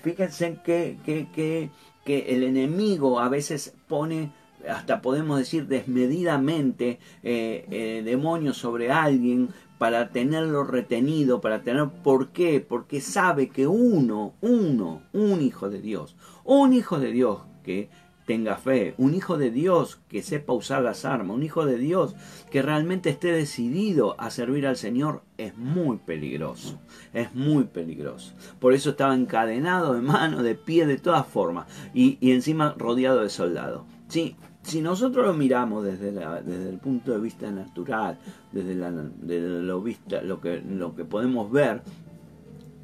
fíjense 0.04 0.60
que, 0.66 0.98
que, 1.06 1.30
que, 1.34 1.70
que 2.04 2.36
el 2.36 2.44
enemigo 2.44 3.22
a 3.22 3.30
veces 3.30 3.74
pone 3.88 4.34
hasta 4.70 5.02
podemos 5.02 5.38
decir 5.40 5.68
desmedidamente 5.68 7.00
eh, 7.24 7.66
eh, 7.70 8.02
demonios 8.04 8.58
sobre 8.58 8.92
alguien 8.92 9.50
para 9.78 10.10
tenerlo 10.10 10.64
retenido, 10.64 11.42
para 11.42 11.62
tener 11.62 11.90
por 12.04 12.30
qué, 12.30 12.60
porque 12.62 13.02
sabe 13.02 13.50
que 13.50 13.68
uno, 13.68 14.34
uno, 14.42 15.02
un 15.14 15.42
hijo 15.42 15.70
de 15.70 15.82
Dios, 15.82 16.16
un 16.44 16.74
hijo 16.74 17.00
de 17.00 17.12
Dios 17.12 17.42
que 17.64 17.90
tenga 18.26 18.58
fe, 18.58 18.96
un 18.98 19.14
hijo 19.14 19.38
de 19.38 19.52
Dios 19.52 20.00
que 20.08 20.24
sepa 20.24 20.54
usar 20.54 20.82
las 20.82 21.06
armas, 21.06 21.36
un 21.36 21.44
hijo 21.44 21.66
de 21.66 21.78
Dios 21.78 22.16
que 22.50 22.62
realmente 22.62 23.10
esté 23.10 23.32
decidido 23.32 24.20
a 24.20 24.30
servir 24.32 24.66
al 24.66 24.78
Señor, 24.78 25.22
es 25.38 25.56
muy 25.58 25.98
peligroso, 25.98 26.80
es 27.14 27.34
muy 27.36 27.66
peligroso. 27.66 28.34
Por 28.60 28.74
eso 28.74 28.92
estaba 28.92 29.14
encadenado 29.14 29.94
de 29.94 30.02
mano, 30.02 30.42
de 30.42 30.56
pie, 30.56 30.88
de 30.88 30.98
todas 30.98 31.28
formas, 31.28 31.68
y, 31.94 32.18
y 32.20 32.32
encima 32.32 32.74
rodeado 32.78 33.22
de 33.22 33.30
soldados. 33.30 33.84
Sí, 34.08 34.36
si 34.66 34.82
nosotros 34.82 35.28
lo 35.28 35.34
miramos 35.34 35.84
desde, 35.84 36.12
desde 36.12 36.70
el 36.70 36.80
punto 36.80 37.12
de 37.12 37.20
vista 37.20 37.52
natural, 37.52 38.18
desde, 38.52 38.74
lo, 38.74 39.82
vista, 39.82 40.22
lo, 40.22 40.42
que, 40.42 40.60
lo 40.62 40.96
que 40.96 41.06
podemos 41.06 41.52
ver, 41.52 41.84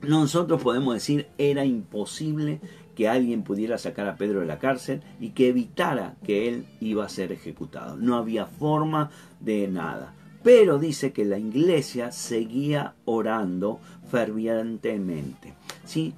nosotros 0.04 0.62
podemos 0.62 0.94
decir 0.94 1.28
era 1.40 1.66
imposible 1.66 2.62
que 2.96 3.10
alguien 3.10 3.44
pudiera 3.44 3.80
sacar 3.80 4.08
a 4.08 4.16
Pedro 4.16 4.42
de 4.42 4.46
la 4.46 4.60
cárcel 4.60 5.02
y 5.20 5.30
que 5.30 5.50
evitara 5.50 6.18
que 6.24 6.48
él 6.48 6.68
iba 6.80 7.04
a 7.04 7.10
ser 7.10 7.32
ejecutado. 7.32 7.98
No 7.98 8.16
había 8.16 8.46
forma 8.46 9.10
de 9.40 9.68
nada. 9.68 10.14
Pero 10.44 10.78
dice 10.78 11.14
que 11.14 11.26
la 11.26 11.40
iglesia 11.40 12.12
seguía 12.12 12.94
orando 13.06 13.80
fervientemente. 14.10 15.54
¿sí? 15.86 16.14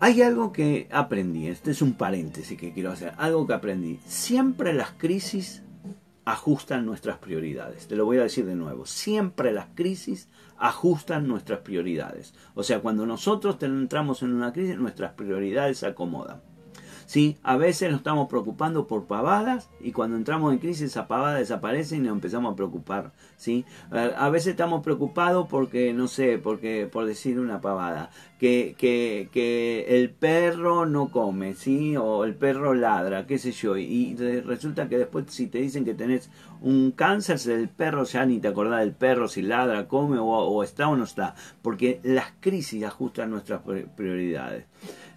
Hay 0.00 0.22
algo 0.22 0.52
que 0.52 0.88
aprendí, 0.90 1.48
este 1.48 1.70
es 1.70 1.82
un 1.82 1.94
paréntesis 1.94 2.58
que 2.58 2.72
quiero 2.72 2.90
hacer, 2.90 3.12
algo 3.16 3.46
que 3.46 3.54
aprendí. 3.54 4.00
Siempre 4.06 4.72
las 4.72 4.92
crisis 4.92 5.62
ajustan 6.24 6.86
nuestras 6.86 7.18
prioridades. 7.18 7.86
Te 7.86 7.96
lo 7.96 8.04
voy 8.04 8.18
a 8.18 8.22
decir 8.22 8.46
de 8.46 8.54
nuevo. 8.54 8.86
Siempre 8.86 9.52
las 9.52 9.66
crisis 9.74 10.28
ajustan 10.56 11.28
nuestras 11.28 11.60
prioridades. 11.60 12.34
O 12.54 12.62
sea, 12.62 12.80
cuando 12.80 13.06
nosotros 13.06 13.56
entramos 13.62 14.22
en 14.22 14.32
una 14.32 14.52
crisis, 14.52 14.78
nuestras 14.78 15.12
prioridades 15.12 15.78
se 15.78 15.86
acomodan. 15.86 16.42
¿Sí? 17.06 17.36
A 17.42 17.56
veces 17.56 17.90
nos 17.90 17.98
estamos 17.98 18.28
preocupando 18.28 18.86
por 18.86 19.04
pavadas 19.06 19.70
y 19.80 19.92
cuando 19.92 20.16
entramos 20.16 20.52
en 20.52 20.58
crisis 20.58 20.90
esa 20.90 21.08
pavada 21.08 21.38
desaparece 21.38 21.96
y 21.96 22.00
nos 22.00 22.12
empezamos 22.12 22.52
a 22.52 22.56
preocupar, 22.56 23.12
¿sí? 23.36 23.64
A 23.90 24.28
veces 24.30 24.48
estamos 24.48 24.82
preocupados 24.82 25.46
porque, 25.48 25.92
no 25.92 26.08
sé, 26.08 26.38
porque 26.38 26.88
por 26.90 27.06
decir 27.06 27.38
una 27.38 27.60
pavada, 27.60 28.10
que, 28.38 28.74
que, 28.76 29.28
que 29.32 29.86
el 30.00 30.10
perro 30.10 30.86
no 30.86 31.10
come, 31.10 31.54
¿sí? 31.54 31.96
O 31.96 32.24
el 32.24 32.34
perro 32.34 32.74
ladra, 32.74 33.26
qué 33.26 33.38
sé 33.38 33.52
yo, 33.52 33.76
y 33.76 34.14
resulta 34.44 34.88
que 34.88 34.98
después 34.98 35.26
si 35.28 35.46
te 35.46 35.58
dicen 35.58 35.84
que 35.84 35.94
tenés 35.94 36.30
un 36.64 36.92
cáncer, 36.92 37.38
el 37.50 37.68
perro 37.68 38.04
ya 38.04 38.24
ni 38.24 38.38
te 38.38 38.48
acordás 38.48 38.80
del 38.80 38.92
perro 38.92 39.28
si 39.28 39.42
ladra, 39.42 39.86
come 39.86 40.16
o, 40.18 40.62
está 40.62 40.88
o 40.88 40.96
no 40.96 41.04
está, 41.04 41.34
porque 41.60 42.00
las 42.02 42.32
crisis 42.40 42.82
ajustan 42.84 43.30
nuestras 43.30 43.60
prioridades. 43.94 44.64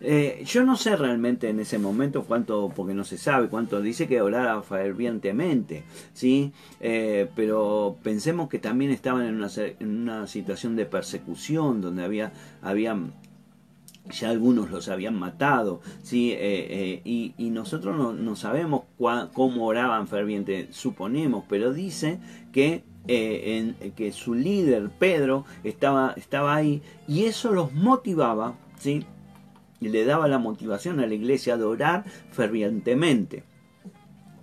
Eh, 0.01 0.43
yo 0.45 0.65
no 0.65 0.75
sé 0.75 0.97
realmente 0.97 1.49
en 1.49 1.61
ese 1.61 1.79
momento 1.79 2.25
cuánto, 2.25 2.71
porque 2.75 2.93
no 2.93 3.05
se 3.05 3.17
sabe 3.17 3.47
cuánto, 3.47 3.81
dice 3.81 4.09
que 4.09 4.21
oraba 4.21 4.61
fervientemente, 4.61 5.83
¿sí? 6.13 6.51
Eh, 6.81 7.29
pero 7.33 7.97
pensemos 8.03 8.49
que 8.49 8.59
también 8.59 8.91
estaban 8.91 9.25
en 9.25 9.35
una, 9.35 9.47
en 9.57 10.01
una 10.01 10.27
situación 10.27 10.75
de 10.75 10.85
persecución, 10.85 11.79
donde 11.79 12.03
había, 12.03 12.33
habían 12.61 13.13
ya 14.11 14.29
algunos 14.29 14.69
los 14.69 14.89
habían 14.89 15.17
matado, 15.17 15.81
¿sí? 16.03 16.33
Eh, 16.35 17.01
y, 17.03 17.33
nosotros 17.49 18.15
no, 18.15 18.35
sabemos 18.35 18.83
cómo 19.33 19.65
oraban 19.65 20.07
ferviente, 20.07 20.67
suponemos, 20.71 21.43
pero 21.49 21.73
dice 21.73 22.19
que, 22.51 22.83
en, 23.07 23.75
que 23.95 24.11
su 24.11 24.33
líder, 24.33 24.89
Pedro, 24.89 25.45
estaba, 25.63 26.13
estaba 26.17 26.55
ahí 26.55 26.81
y 27.07 27.25
eso 27.25 27.51
los 27.51 27.73
motivaba, 27.73 28.55
¿sí? 28.77 29.05
y 29.79 29.89
le 29.89 30.05
daba 30.05 30.27
la 30.27 30.39
motivación 30.39 30.99
a 30.99 31.07
la 31.07 31.13
iglesia 31.13 31.57
de 31.57 31.63
orar 31.63 32.05
fervientemente. 32.31 33.43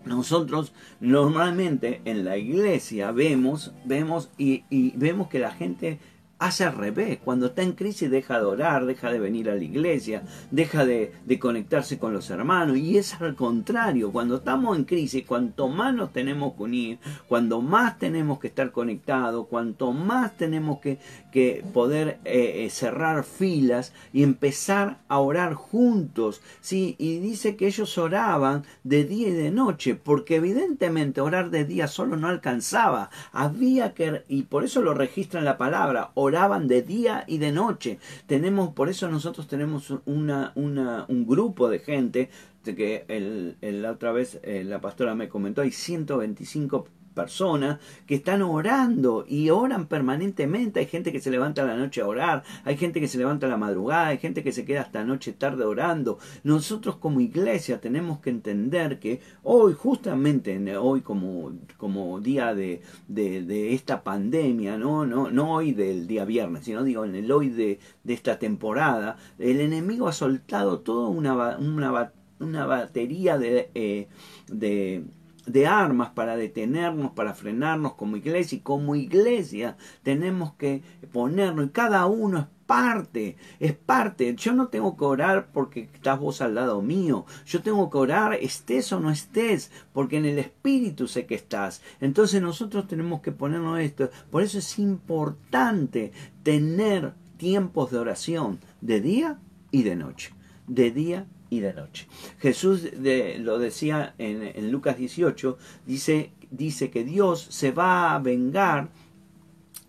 Nosotros 0.04 0.72
normalmente 1.00 2.02
en 2.04 2.24
la 2.24 2.36
iglesia 2.36 3.10
vemos, 3.10 3.72
vemos 3.84 4.30
y, 4.36 4.64
y 4.68 4.92
vemos 4.96 5.28
que 5.28 5.38
la 5.38 5.50
gente 5.50 5.98
hace 6.38 6.64
al 6.64 6.76
revés. 6.76 7.18
Cuando 7.24 7.46
está 7.46 7.62
en 7.62 7.72
crisis 7.72 8.10
deja 8.10 8.38
de 8.38 8.44
orar, 8.44 8.86
deja 8.86 9.10
de 9.10 9.18
venir 9.18 9.50
a 9.50 9.54
la 9.54 9.62
iglesia, 9.62 10.22
deja 10.50 10.84
de, 10.84 11.12
conectarse 11.40 11.98
con 11.98 12.12
los 12.12 12.30
hermanos. 12.30 12.76
Y 12.76 12.96
es 12.96 13.20
al 13.20 13.34
contrario. 13.34 14.12
Cuando 14.12 14.36
estamos 14.36 14.76
en 14.76 14.84
crisis, 14.84 15.24
cuanto 15.26 15.68
más 15.68 15.94
nos 15.94 16.12
tenemos 16.12 16.54
que 16.54 16.62
unir, 16.62 16.98
cuando 17.28 17.60
más 17.60 17.98
tenemos 17.98 18.38
que 18.38 18.48
estar 18.48 18.72
conectados, 18.72 19.46
cuanto 19.48 19.92
más 19.92 20.36
tenemos 20.36 20.80
que, 20.80 20.98
que 21.34 21.64
poder 21.72 22.20
eh, 22.24 22.64
eh, 22.64 22.70
cerrar 22.70 23.24
filas 23.24 23.92
y 24.12 24.22
empezar 24.22 24.98
a 25.08 25.18
orar 25.18 25.54
juntos. 25.54 26.40
¿sí? 26.60 26.94
Y 26.96 27.18
dice 27.18 27.56
que 27.56 27.66
ellos 27.66 27.98
oraban 27.98 28.62
de 28.84 29.02
día 29.02 29.30
y 29.30 29.32
de 29.32 29.50
noche, 29.50 29.96
porque 29.96 30.36
evidentemente 30.36 31.20
orar 31.20 31.50
de 31.50 31.64
día 31.64 31.88
solo 31.88 32.16
no 32.16 32.28
alcanzaba. 32.28 33.10
Había 33.32 33.94
que, 33.94 34.22
y 34.28 34.42
por 34.42 34.62
eso 34.62 34.80
lo 34.80 34.94
registra 34.94 35.40
en 35.40 35.44
la 35.44 35.58
palabra, 35.58 36.12
oraban 36.14 36.68
de 36.68 36.82
día 36.82 37.24
y 37.26 37.38
de 37.38 37.50
noche. 37.50 37.98
Tenemos, 38.28 38.72
por 38.72 38.88
eso 38.88 39.08
nosotros 39.08 39.48
tenemos 39.48 39.92
una, 40.04 40.52
una, 40.54 41.04
un 41.08 41.26
grupo 41.26 41.68
de 41.68 41.80
gente 41.80 42.30
que 42.62 43.04
el, 43.08 43.56
la 43.60 43.90
otra 43.90 44.12
vez 44.12 44.38
eh, 44.44 44.62
la 44.64 44.80
pastora 44.80 45.16
me 45.16 45.28
comentó, 45.28 45.62
hay 45.62 45.72
125 45.72 46.86
personas 47.14 47.78
que 48.06 48.16
están 48.16 48.42
orando 48.42 49.24
y 49.28 49.50
oran 49.50 49.86
permanentemente. 49.86 50.80
Hay 50.80 50.86
gente 50.86 51.12
que 51.12 51.20
se 51.20 51.30
levanta 51.30 51.62
a 51.62 51.66
la 51.66 51.76
noche 51.76 52.00
a 52.00 52.06
orar, 52.06 52.42
hay 52.64 52.76
gente 52.76 53.00
que 53.00 53.08
se 53.08 53.18
levanta 53.18 53.46
a 53.46 53.50
la 53.50 53.56
madrugada, 53.56 54.08
hay 54.08 54.18
gente 54.18 54.42
que 54.42 54.52
se 54.52 54.64
queda 54.64 54.82
hasta 54.82 55.04
noche 55.04 55.32
tarde 55.32 55.64
orando. 55.64 56.18
Nosotros 56.42 56.96
como 56.96 57.20
iglesia 57.20 57.80
tenemos 57.80 58.18
que 58.18 58.30
entender 58.30 58.98
que 58.98 59.20
hoy, 59.42 59.74
justamente 59.74 60.76
hoy 60.76 61.00
como, 61.00 61.52
como 61.76 62.20
día 62.20 62.54
de, 62.54 62.82
de, 63.08 63.74
esta 63.74 64.02
pandemia, 64.02 64.76
¿no? 64.76 65.06
No, 65.06 65.30
no 65.30 65.52
hoy 65.52 65.72
del 65.72 66.06
día 66.06 66.24
viernes, 66.24 66.64
sino 66.64 66.82
digo 66.82 67.04
en 67.04 67.14
el 67.14 67.30
hoy 67.30 67.48
de, 67.50 67.78
de 68.02 68.14
esta 68.14 68.38
temporada, 68.38 69.16
el 69.38 69.60
enemigo 69.60 70.08
ha 70.08 70.12
soltado 70.12 70.80
toda 70.80 71.08
una, 71.08 71.56
una, 71.58 72.12
una 72.40 72.66
batería 72.66 73.38
de, 73.38 73.70
eh, 73.74 74.08
de 74.48 75.04
de 75.46 75.66
armas 75.66 76.10
para 76.10 76.36
detenernos, 76.36 77.12
para 77.12 77.34
frenarnos 77.34 77.94
como 77.94 78.16
iglesia 78.16 78.56
y 78.56 78.60
como 78.60 78.96
iglesia 78.96 79.76
tenemos 80.02 80.54
que 80.54 80.82
ponernos 81.12 81.66
y 81.66 81.70
cada 81.70 82.06
uno 82.06 82.38
es 82.38 82.46
parte, 82.66 83.36
es 83.60 83.74
parte. 83.74 84.34
Yo 84.36 84.52
no 84.52 84.68
tengo 84.68 84.96
que 84.96 85.04
orar 85.04 85.48
porque 85.52 85.88
estás 85.92 86.18
vos 86.18 86.40
al 86.40 86.54
lado 86.54 86.80
mío. 86.82 87.26
Yo 87.46 87.62
tengo 87.62 87.90
que 87.90 87.98
orar 87.98 88.34
estés 88.34 88.92
o 88.92 89.00
no 89.00 89.10
estés, 89.10 89.70
porque 89.92 90.16
en 90.16 90.24
el 90.24 90.38
Espíritu 90.38 91.06
sé 91.06 91.26
que 91.26 91.34
estás. 91.34 91.82
Entonces 92.00 92.40
nosotros 92.40 92.86
tenemos 92.86 93.20
que 93.20 93.32
ponernos 93.32 93.80
esto. 93.80 94.10
Por 94.30 94.42
eso 94.42 94.58
es 94.58 94.78
importante 94.78 96.12
tener 96.42 97.14
tiempos 97.36 97.90
de 97.90 97.98
oración 97.98 98.58
de 98.80 99.00
día 99.00 99.38
y 99.70 99.82
de 99.82 99.96
noche. 99.96 100.32
De 100.66 100.90
día 100.90 101.26
y 101.50 101.60
de 101.60 101.72
noche. 101.72 102.06
Jesús 102.40 102.88
lo 103.38 103.58
decía 103.58 104.14
en, 104.18 104.70
Lucas 104.70 104.96
18, 104.96 105.58
dice, 105.86 106.32
dice 106.50 106.90
que 106.90 107.04
Dios 107.04 107.46
se 107.50 107.72
va 107.72 108.14
a 108.14 108.18
vengar, 108.18 108.90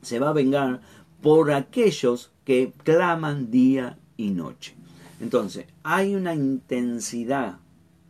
se 0.01 0.19
va 0.19 0.29
a 0.29 0.33
vengar 0.33 0.81
por 1.21 1.51
aquellos 1.51 2.31
que 2.43 2.73
claman 2.83 3.51
día 3.51 3.97
y 4.17 4.31
noche. 4.31 4.75
Entonces, 5.19 5.65
hay 5.83 6.13
una 6.15 6.35
intensidad, 6.35 7.57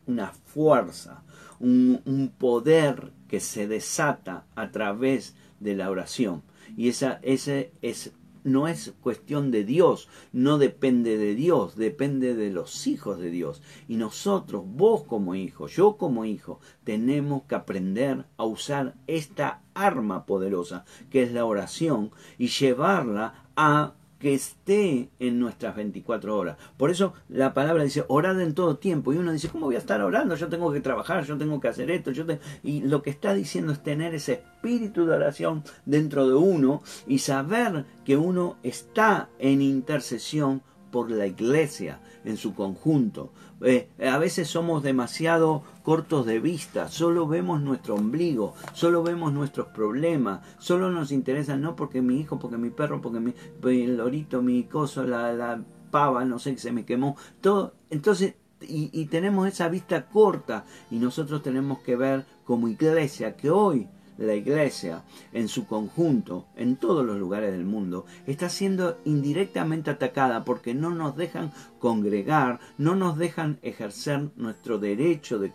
una 0.08 0.32
fuerza, 0.32 1.24
un, 1.60 2.02
un 2.06 2.30
poder 2.30 3.14
que 3.28 3.40
se 3.40 3.68
desata 3.68 4.46
a 4.56 4.72
través 4.72 5.36
de 5.60 5.76
la 5.76 5.90
oración. 5.90 6.44
Y 6.76 6.90
esa, 6.90 7.20
ese 7.22 7.72
es 7.82 8.12
no 8.46 8.68
es 8.68 8.94
cuestión 9.02 9.52
de 9.52 9.66
Dios, 9.66 10.08
no 10.32 10.58
depende 10.58 11.18
de 11.18 11.34
Dios, 11.36 11.76
depende 11.76 12.36
de 12.36 12.52
los 12.52 12.88
hijos 12.88 13.20
de 13.20 13.32
Dios. 13.32 13.62
Y 13.88 13.98
nosotros, 13.98 14.64
vos 14.66 15.04
como 15.04 15.36
hijo, 15.36 15.68
yo 15.68 15.98
como 15.98 16.26
hijo, 16.26 16.60
tenemos 16.84 17.44
que 17.44 17.56
aprender 17.56 18.26
a 18.38 18.46
usar 18.46 18.96
esta 19.08 19.64
arma 19.74 20.26
poderosa 20.26 20.86
que 21.10 21.24
es 21.24 21.34
la 21.34 21.44
oración 21.44 22.12
y 22.38 22.48
llevarla 22.48 23.50
a 23.56 23.96
que 24.26 24.34
esté 24.34 25.12
en 25.20 25.40
nuestras 25.40 25.76
24 25.76 26.36
horas. 26.36 26.58
Por 26.78 26.90
eso 26.90 27.14
la 27.30 27.54
palabra 27.54 27.84
dice, 27.84 28.06
orad 28.08 28.42
en 28.42 28.56
todo 28.56 28.78
tiempo. 28.78 29.14
Y 29.14 29.18
uno 29.18 29.32
dice, 29.32 29.50
¿cómo 29.50 29.68
voy 29.68 29.76
a 29.76 29.78
estar 29.78 30.02
orando? 30.02 30.36
Yo 30.36 30.48
tengo 30.48 30.74
que 30.74 30.82
trabajar, 30.82 31.24
yo 31.26 31.38
tengo 31.38 31.60
que 31.60 31.68
hacer 31.68 31.92
esto. 31.92 32.10
Yo 32.10 32.26
Y 32.64 32.82
lo 32.82 33.04
que 33.04 33.12
está 33.12 33.36
diciendo 33.36 33.72
es 33.72 33.84
tener 33.84 34.16
ese 34.16 34.34
espíritu 34.34 35.06
de 35.06 35.14
oración 35.14 35.64
dentro 35.86 36.28
de 36.28 36.34
uno 36.34 36.82
y 37.06 37.20
saber 37.20 37.86
que 38.04 38.18
uno 38.18 38.58
está 38.64 39.30
en 39.38 39.62
intercesión 39.62 40.64
por 40.90 41.12
la 41.12 41.28
iglesia 41.28 42.00
en 42.24 42.38
su 42.38 42.56
conjunto. 42.56 43.32
Eh, 43.62 43.90
a 44.06 44.18
veces 44.18 44.50
somos 44.50 44.84
demasiado 44.84 45.64
cortos 45.84 46.26
de 46.26 46.40
vista, 46.40 46.90
solo 46.90 47.28
vemos 47.28 47.62
nuestro 47.62 47.96
ombligo, 47.96 48.54
solo 48.74 49.02
vemos 49.02 49.32
nuestros 49.32 49.68
problemas, 49.68 50.42
solo 50.58 50.92
nos 50.92 51.12
interesa 51.12 51.56
no 51.56 51.76
porque 51.76 52.02
mi 52.02 52.20
hijo, 52.20 52.38
porque 52.38 52.58
mi 52.58 52.70
perro, 52.70 53.02
porque 53.02 53.20
mi, 53.20 53.34
el 53.64 53.98
lorito, 53.98 54.42
mi 54.42 54.64
coso, 54.64 55.06
la, 55.06 55.32
la 55.34 55.64
pava, 55.90 56.26
no 56.26 56.38
sé, 56.38 56.58
se 56.58 56.72
me 56.72 56.86
quemó, 56.86 57.16
todo. 57.40 57.76
Entonces, 57.90 58.36
y, 58.62 58.90
y 58.92 59.06
tenemos 59.06 59.48
esa 59.48 59.70
vista 59.70 60.08
corta 60.08 60.66
y 60.92 60.98
nosotros 60.98 61.42
tenemos 61.42 61.80
que 61.80 61.96
ver 61.96 62.26
como 62.44 62.68
iglesia 62.68 63.36
que 63.36 63.50
hoy 63.50 63.88
la 64.18 64.36
iglesia 64.36 65.04
en 65.34 65.48
su 65.48 65.66
conjunto, 65.68 66.46
en 66.56 66.76
todos 66.76 67.06
los 67.06 67.18
lugares 67.18 67.52
del 67.52 67.66
mundo, 67.66 68.06
está 68.28 68.50
siendo 68.50 68.98
indirectamente 69.06 69.92
atacada 69.92 70.46
porque 70.46 70.74
no 70.74 70.92
nos 70.92 71.16
dejan 71.16 71.52
congregar, 71.80 72.60
no 72.78 72.96
nos 72.96 73.18
dejan 73.18 73.60
ejercer 73.62 74.30
nuestro 74.36 74.80
derecho 74.80 75.40
de 75.40 75.52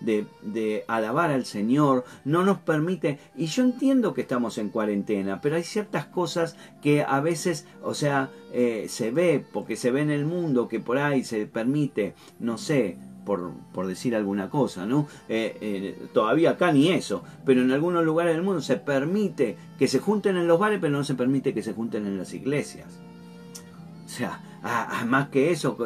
de, 0.00 0.84
alabar 0.88 1.30
al 1.30 1.44
Señor, 1.44 2.04
no 2.24 2.44
nos 2.44 2.58
permite, 2.58 3.18
y 3.36 3.46
yo 3.46 3.62
entiendo 3.62 4.14
que 4.14 4.22
estamos 4.22 4.58
en 4.58 4.68
cuarentena, 4.68 5.40
pero 5.40 5.56
hay 5.56 5.62
ciertas 5.62 6.06
cosas 6.06 6.56
que 6.82 7.02
a 7.02 7.20
veces, 7.20 7.66
o 7.82 7.94
sea, 7.94 8.30
eh, 8.52 8.86
se 8.88 9.10
ve, 9.10 9.44
porque 9.52 9.76
se 9.76 9.90
ve 9.90 10.02
en 10.02 10.10
el 10.10 10.24
mundo 10.24 10.68
que 10.68 10.80
por 10.80 10.98
ahí 10.98 11.24
se 11.24 11.46
permite, 11.46 12.14
no 12.38 12.58
sé, 12.58 12.98
por, 13.24 13.86
decir 13.86 14.14
alguna 14.14 14.50
cosa, 14.50 14.86
¿no? 14.86 15.06
Eh, 15.28 15.56
eh, 15.60 16.08
todavía 16.12 16.50
acá 16.50 16.72
ni 16.72 16.90
eso, 16.90 17.22
pero 17.44 17.62
en 17.62 17.72
algunos 17.72 18.04
lugares 18.04 18.34
del 18.34 18.42
mundo 18.42 18.60
se 18.60 18.76
permite 18.76 19.56
que 19.78 19.88
se 19.88 19.98
junten 19.98 20.36
en 20.36 20.46
los 20.46 20.58
bares, 20.58 20.78
pero 20.80 20.92
no 20.92 21.04
se 21.04 21.14
permite 21.14 21.54
que 21.54 21.62
se 21.62 21.72
junten 21.72 22.06
en 22.06 22.18
las 22.18 22.32
iglesias. 22.34 23.00
Sea, 24.14 24.40
más 25.06 25.28
que 25.28 25.50
eso, 25.50 25.76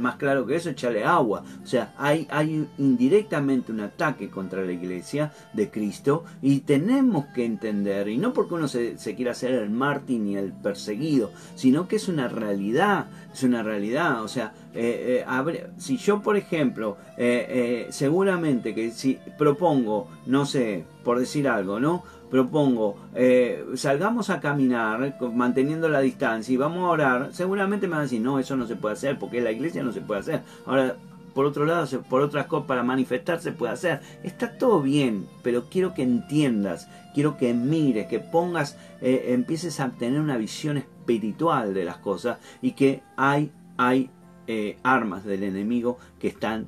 más 0.00 0.16
claro 0.16 0.46
que 0.46 0.56
eso, 0.56 0.68
echarle 0.68 1.04
agua. 1.04 1.42
O 1.62 1.66
sea, 1.66 1.94
hay, 1.96 2.26
hay 2.30 2.68
indirectamente 2.78 3.72
un 3.72 3.80
ataque 3.80 4.28
contra 4.28 4.62
la 4.62 4.72
iglesia 4.72 5.32
de 5.54 5.70
Cristo 5.70 6.24
y 6.42 6.60
tenemos 6.60 7.26
que 7.26 7.44
entender, 7.44 8.08
y 8.08 8.18
no 8.18 8.32
porque 8.32 8.54
uno 8.54 8.68
se, 8.68 8.98
se 8.98 9.14
quiera 9.14 9.32
hacer 9.32 9.52
el 9.54 9.70
mártir 9.70 10.20
ni 10.20 10.36
el 10.36 10.52
perseguido, 10.52 11.32
sino 11.54 11.88
que 11.88 11.96
es 11.96 12.08
una 12.08 12.28
realidad, 12.28 13.06
es 13.32 13.42
una 13.44 13.62
realidad. 13.62 14.22
O 14.22 14.28
sea, 14.28 14.52
eh, 14.74 15.24
eh, 15.26 15.66
si 15.78 15.96
yo, 15.96 16.20
por 16.20 16.36
ejemplo, 16.36 16.98
eh, 17.16 17.86
seguramente 17.90 18.74
que 18.74 18.90
si 18.90 19.18
propongo, 19.38 20.08
no 20.26 20.44
sé, 20.44 20.84
por 21.02 21.18
decir 21.18 21.48
algo, 21.48 21.80
¿no? 21.80 22.04
Propongo, 22.30 22.96
eh, 23.14 23.64
salgamos 23.74 24.30
a 24.30 24.40
caminar 24.40 25.16
manteniendo 25.34 25.88
la 25.88 26.00
distancia 26.00 26.52
y 26.52 26.56
vamos 26.56 26.84
a 26.84 26.90
orar, 26.90 27.28
seguramente 27.32 27.86
me 27.86 27.92
van 27.92 28.00
a 28.00 28.02
decir, 28.02 28.20
no, 28.20 28.38
eso 28.38 28.56
no 28.56 28.66
se 28.66 28.76
puede 28.76 28.94
hacer, 28.94 29.18
porque 29.18 29.38
en 29.38 29.44
la 29.44 29.52
iglesia 29.52 29.82
no 29.82 29.92
se 29.92 30.00
puede 30.00 30.20
hacer. 30.20 30.42
Ahora, 30.66 30.96
por 31.34 31.46
otro 31.46 31.64
lado, 31.64 31.86
por 32.02 32.20
otras 32.20 32.46
cosas, 32.46 32.66
para 32.66 32.82
manifestar 32.82 33.40
se 33.40 33.52
puede 33.52 33.72
hacer. 33.72 34.00
Está 34.24 34.58
todo 34.58 34.82
bien, 34.82 35.26
pero 35.42 35.66
quiero 35.70 35.94
que 35.94 36.02
entiendas, 36.02 36.88
quiero 37.14 37.36
que 37.36 37.54
mires, 37.54 38.08
que 38.08 38.18
pongas, 38.18 38.76
eh, 39.00 39.26
empieces 39.28 39.78
a 39.80 39.90
tener 39.90 40.20
una 40.20 40.36
visión 40.36 40.78
espiritual 40.78 41.74
de 41.74 41.84
las 41.84 41.98
cosas 41.98 42.38
y 42.60 42.72
que 42.72 43.02
hay, 43.16 43.52
hay 43.76 44.10
eh, 44.48 44.78
armas 44.82 45.24
del 45.24 45.44
enemigo 45.44 45.98
que 46.18 46.28
están 46.28 46.66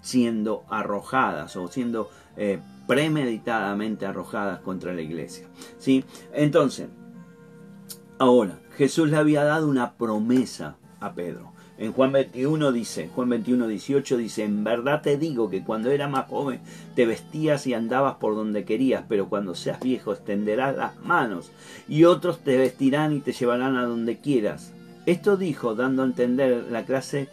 siendo 0.00 0.64
arrojadas 0.68 1.56
o 1.56 1.66
siendo 1.68 2.08
premeditadamente 2.86 4.06
arrojadas 4.06 4.60
contra 4.60 4.92
la 4.92 5.02
iglesia. 5.02 5.46
¿sí? 5.78 6.04
Entonces, 6.32 6.88
ahora, 8.18 8.60
Jesús 8.76 9.10
le 9.10 9.16
había 9.16 9.44
dado 9.44 9.68
una 9.68 9.94
promesa 9.94 10.76
a 11.00 11.14
Pedro. 11.14 11.52
En 11.76 11.92
Juan 11.92 12.12
21 12.12 12.70
dice, 12.70 13.10
Juan 13.12 13.28
21, 13.30 13.66
18 13.66 14.16
dice, 14.16 14.44
en 14.44 14.62
verdad 14.62 15.02
te 15.02 15.18
digo 15.18 15.50
que 15.50 15.64
cuando 15.64 15.90
eras 15.90 16.08
más 16.08 16.28
joven 16.28 16.60
te 16.94 17.04
vestías 17.04 17.66
y 17.66 17.74
andabas 17.74 18.14
por 18.16 18.36
donde 18.36 18.64
querías, 18.64 19.04
pero 19.08 19.28
cuando 19.28 19.56
seas 19.56 19.80
viejo 19.80 20.12
extenderás 20.12 20.76
las 20.76 20.96
manos 21.00 21.50
y 21.88 22.04
otros 22.04 22.38
te 22.38 22.56
vestirán 22.58 23.12
y 23.12 23.20
te 23.20 23.32
llevarán 23.32 23.76
a 23.76 23.86
donde 23.86 24.20
quieras. 24.20 24.72
Esto 25.04 25.36
dijo, 25.36 25.74
dando 25.74 26.02
a 26.02 26.06
entender 26.06 26.66
la 26.70 26.84
clase 26.84 27.28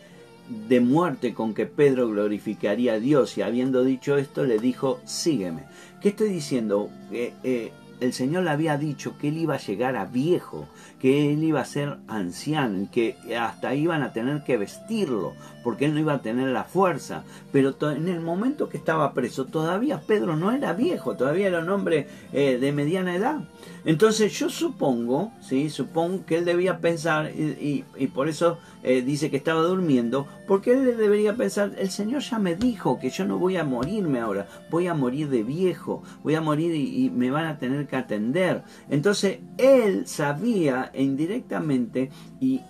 muerte 0.81 1.33
con 1.33 1.53
que 1.53 1.65
Pedro 1.65 2.09
glorificaría 2.09 2.93
a 2.93 2.99
Dios 2.99 3.37
y 3.37 3.41
habiendo 3.41 3.83
dicho 3.83 4.17
esto 4.17 4.43
le 4.45 4.59
dijo, 4.59 4.99
sígueme. 5.05 5.63
¿Qué 6.01 6.09
estoy 6.09 6.29
diciendo? 6.29 6.89
Eh, 7.11 7.33
eh, 7.43 7.71
el 8.01 8.13
Señor 8.13 8.43
le 8.43 8.49
había 8.49 8.77
dicho 8.77 9.15
que 9.19 9.27
él 9.27 9.37
iba 9.37 9.55
a 9.55 9.59
llegar 9.59 9.95
a 9.95 10.05
viejo, 10.05 10.67
que 10.99 11.31
él 11.33 11.43
iba 11.43 11.61
a 11.61 11.65
ser 11.65 11.97
anciano 12.07 12.89
que 12.91 13.15
hasta 13.39 13.75
iban 13.75 14.01
a 14.01 14.11
tener 14.11 14.43
que 14.43 14.57
vestirlo, 14.57 15.33
porque 15.63 15.85
él 15.85 15.93
no 15.93 15.99
iba 15.99 16.13
a 16.13 16.21
tener 16.21 16.49
la 16.49 16.63
fuerza. 16.63 17.23
Pero 17.51 17.75
en 17.91 18.07
el 18.07 18.21
momento 18.21 18.69
que 18.69 18.77
estaba 18.77 19.13
preso, 19.13 19.45
todavía 19.45 20.01
Pedro 20.01 20.35
no 20.35 20.51
era 20.51 20.73
viejo, 20.73 21.15
todavía 21.15 21.47
era 21.47 21.59
un 21.59 21.69
hombre 21.69 22.07
eh, 22.33 22.57
de 22.59 22.71
mediana 22.71 23.15
edad. 23.15 23.41
Entonces 23.83 24.31
yo 24.37 24.49
supongo, 24.49 25.31
¿sí? 25.41 25.69
supongo 25.69 26.25
que 26.25 26.37
él 26.37 26.45
debía 26.45 26.79
pensar, 26.79 27.31
y, 27.35 27.83
por 28.13 28.27
eso 28.27 28.59
eh, 28.83 29.01
dice 29.01 29.31
que 29.31 29.37
estaba 29.37 29.61
durmiendo, 29.61 30.27
porque 30.47 30.73
él 30.73 30.97
debería 30.97 31.35
pensar, 31.35 31.71
el 31.77 31.89
Señor 31.89 32.21
ya 32.21 32.37
me 32.37 32.55
dijo 32.55 32.99
que 32.99 33.09
yo 33.09 33.25
no 33.25 33.39
voy 33.39 33.57
a 33.57 33.63
morirme 33.63 34.19
ahora, 34.19 34.47
voy 34.69 34.87
a 34.87 34.93
morir 34.93 35.29
de 35.29 35.43
viejo, 35.43 36.03
voy 36.23 36.35
a 36.35 36.41
morir 36.41 36.75
y, 36.75 37.09
me 37.09 37.31
van 37.31 37.45
a 37.45 37.57
tener 37.57 37.87
que 37.87 37.95
atender. 37.95 38.63
Entonces 38.89 39.39
él 39.57 40.07
sabía 40.07 40.91
indirectamente 40.93 42.11
y, 42.39 42.61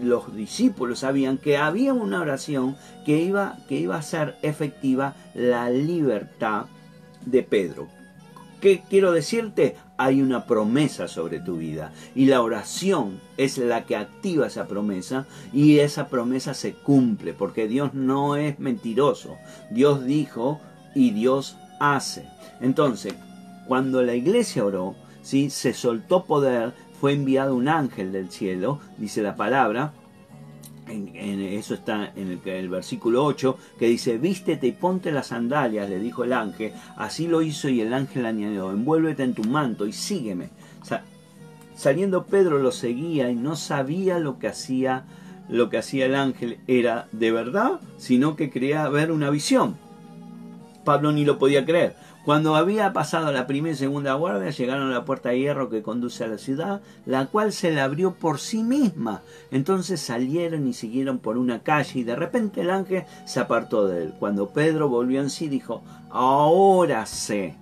los 0.00 0.34
discípulos 0.34 1.00
sabían 1.00 1.38
que 1.38 1.56
había 1.56 1.92
una 1.92 2.20
oración 2.20 2.76
que 3.04 3.22
iba, 3.22 3.56
que 3.68 3.76
iba 3.76 3.96
a 3.96 4.02
ser 4.02 4.36
efectiva 4.42 5.14
la 5.34 5.70
libertad 5.70 6.66
de 7.24 7.42
Pedro. 7.42 7.88
¿Qué 8.60 8.82
quiero 8.88 9.12
decirte? 9.12 9.76
Hay 9.98 10.20
una 10.20 10.44
promesa 10.46 11.06
sobre 11.06 11.38
tu 11.40 11.58
vida 11.58 11.92
y 12.14 12.26
la 12.26 12.42
oración 12.42 13.20
es 13.36 13.58
la 13.58 13.84
que 13.84 13.96
activa 13.96 14.48
esa 14.48 14.66
promesa 14.66 15.26
y 15.52 15.78
esa 15.78 16.08
promesa 16.08 16.54
se 16.54 16.72
cumple 16.74 17.34
porque 17.34 17.68
Dios 17.68 17.94
no 17.94 18.36
es 18.36 18.58
mentiroso. 18.58 19.36
Dios 19.70 20.04
dijo 20.04 20.60
y 20.94 21.12
Dios 21.12 21.56
hace. 21.78 22.28
Entonces, 22.60 23.14
cuando 23.66 24.02
la 24.02 24.14
iglesia 24.14 24.64
oró, 24.64 24.96
¿sí? 25.22 25.50
se 25.50 25.72
soltó 25.72 26.24
poder, 26.24 26.72
fue 27.00 27.12
enviado 27.12 27.54
un 27.54 27.68
ángel 27.68 28.12
del 28.12 28.30
cielo, 28.30 28.80
dice 28.96 29.22
la 29.22 29.36
palabra, 29.36 29.92
en, 30.88 31.40
eso 31.40 31.74
está 31.74 32.12
en 32.16 32.40
el, 32.44 32.68
versículo 32.68 33.24
8, 33.24 33.56
que 33.78 33.86
dice, 33.86 34.18
vístete 34.18 34.66
y 34.66 34.72
ponte 34.72 35.12
las 35.12 35.28
sandalias, 35.28 35.88
le 35.88 35.98
dijo 35.98 36.24
el 36.24 36.32
ángel, 36.32 36.72
así 36.96 37.26
lo 37.26 37.42
hizo 37.42 37.68
y 37.68 37.80
el 37.80 37.92
ángel 37.92 38.26
añadió, 38.26 38.70
envuélvete 38.70 39.22
en 39.22 39.34
tu 39.34 39.44
manto 39.44 39.86
y 39.86 39.92
sígueme. 39.92 40.50
saliendo 41.76 42.24
Pedro 42.24 42.58
lo 42.58 42.72
seguía 42.72 43.30
y 43.30 43.36
no 43.36 43.54
sabía 43.54 44.18
lo 44.18 44.38
que 44.38 44.48
hacía 44.48 45.04
lo 45.48 45.70
que 45.70 45.78
hacía 45.78 46.04
el 46.04 46.14
ángel 46.14 46.58
era 46.66 47.08
de 47.12 47.32
verdad, 47.32 47.80
sino 47.96 48.36
que 48.36 48.50
quería 48.50 48.86
ver 48.88 49.10
una 49.10 49.30
visión. 49.30 49.76
Pablo 50.84 51.10
ni 51.12 51.24
lo 51.24 51.38
podía 51.38 51.64
creer. 51.64 51.96
Cuando 52.28 52.56
había 52.56 52.92
pasado 52.92 53.32
la 53.32 53.46
primera 53.46 53.74
y 53.74 53.78
segunda 53.78 54.12
guardia, 54.12 54.50
llegaron 54.50 54.90
a 54.90 54.94
la 54.94 55.06
puerta 55.06 55.30
de 55.30 55.38
hierro 55.38 55.70
que 55.70 55.80
conduce 55.80 56.24
a 56.24 56.26
la 56.26 56.36
ciudad, 56.36 56.82
la 57.06 57.24
cual 57.24 57.52
se 57.52 57.70
le 57.70 57.80
abrió 57.80 58.16
por 58.16 58.38
sí 58.38 58.62
misma. 58.62 59.22
Entonces 59.50 60.02
salieron 60.02 60.68
y 60.68 60.74
siguieron 60.74 61.20
por 61.20 61.38
una 61.38 61.62
calle 61.62 62.00
y 62.00 62.04
de 62.04 62.16
repente 62.16 62.60
el 62.60 62.68
ángel 62.68 63.04
se 63.24 63.40
apartó 63.40 63.88
de 63.88 64.02
él. 64.02 64.14
Cuando 64.18 64.50
Pedro 64.50 64.90
volvió 64.90 65.22
en 65.22 65.30
sí, 65.30 65.48
dijo, 65.48 65.82
ahora 66.10 67.06
sé, 67.06 67.56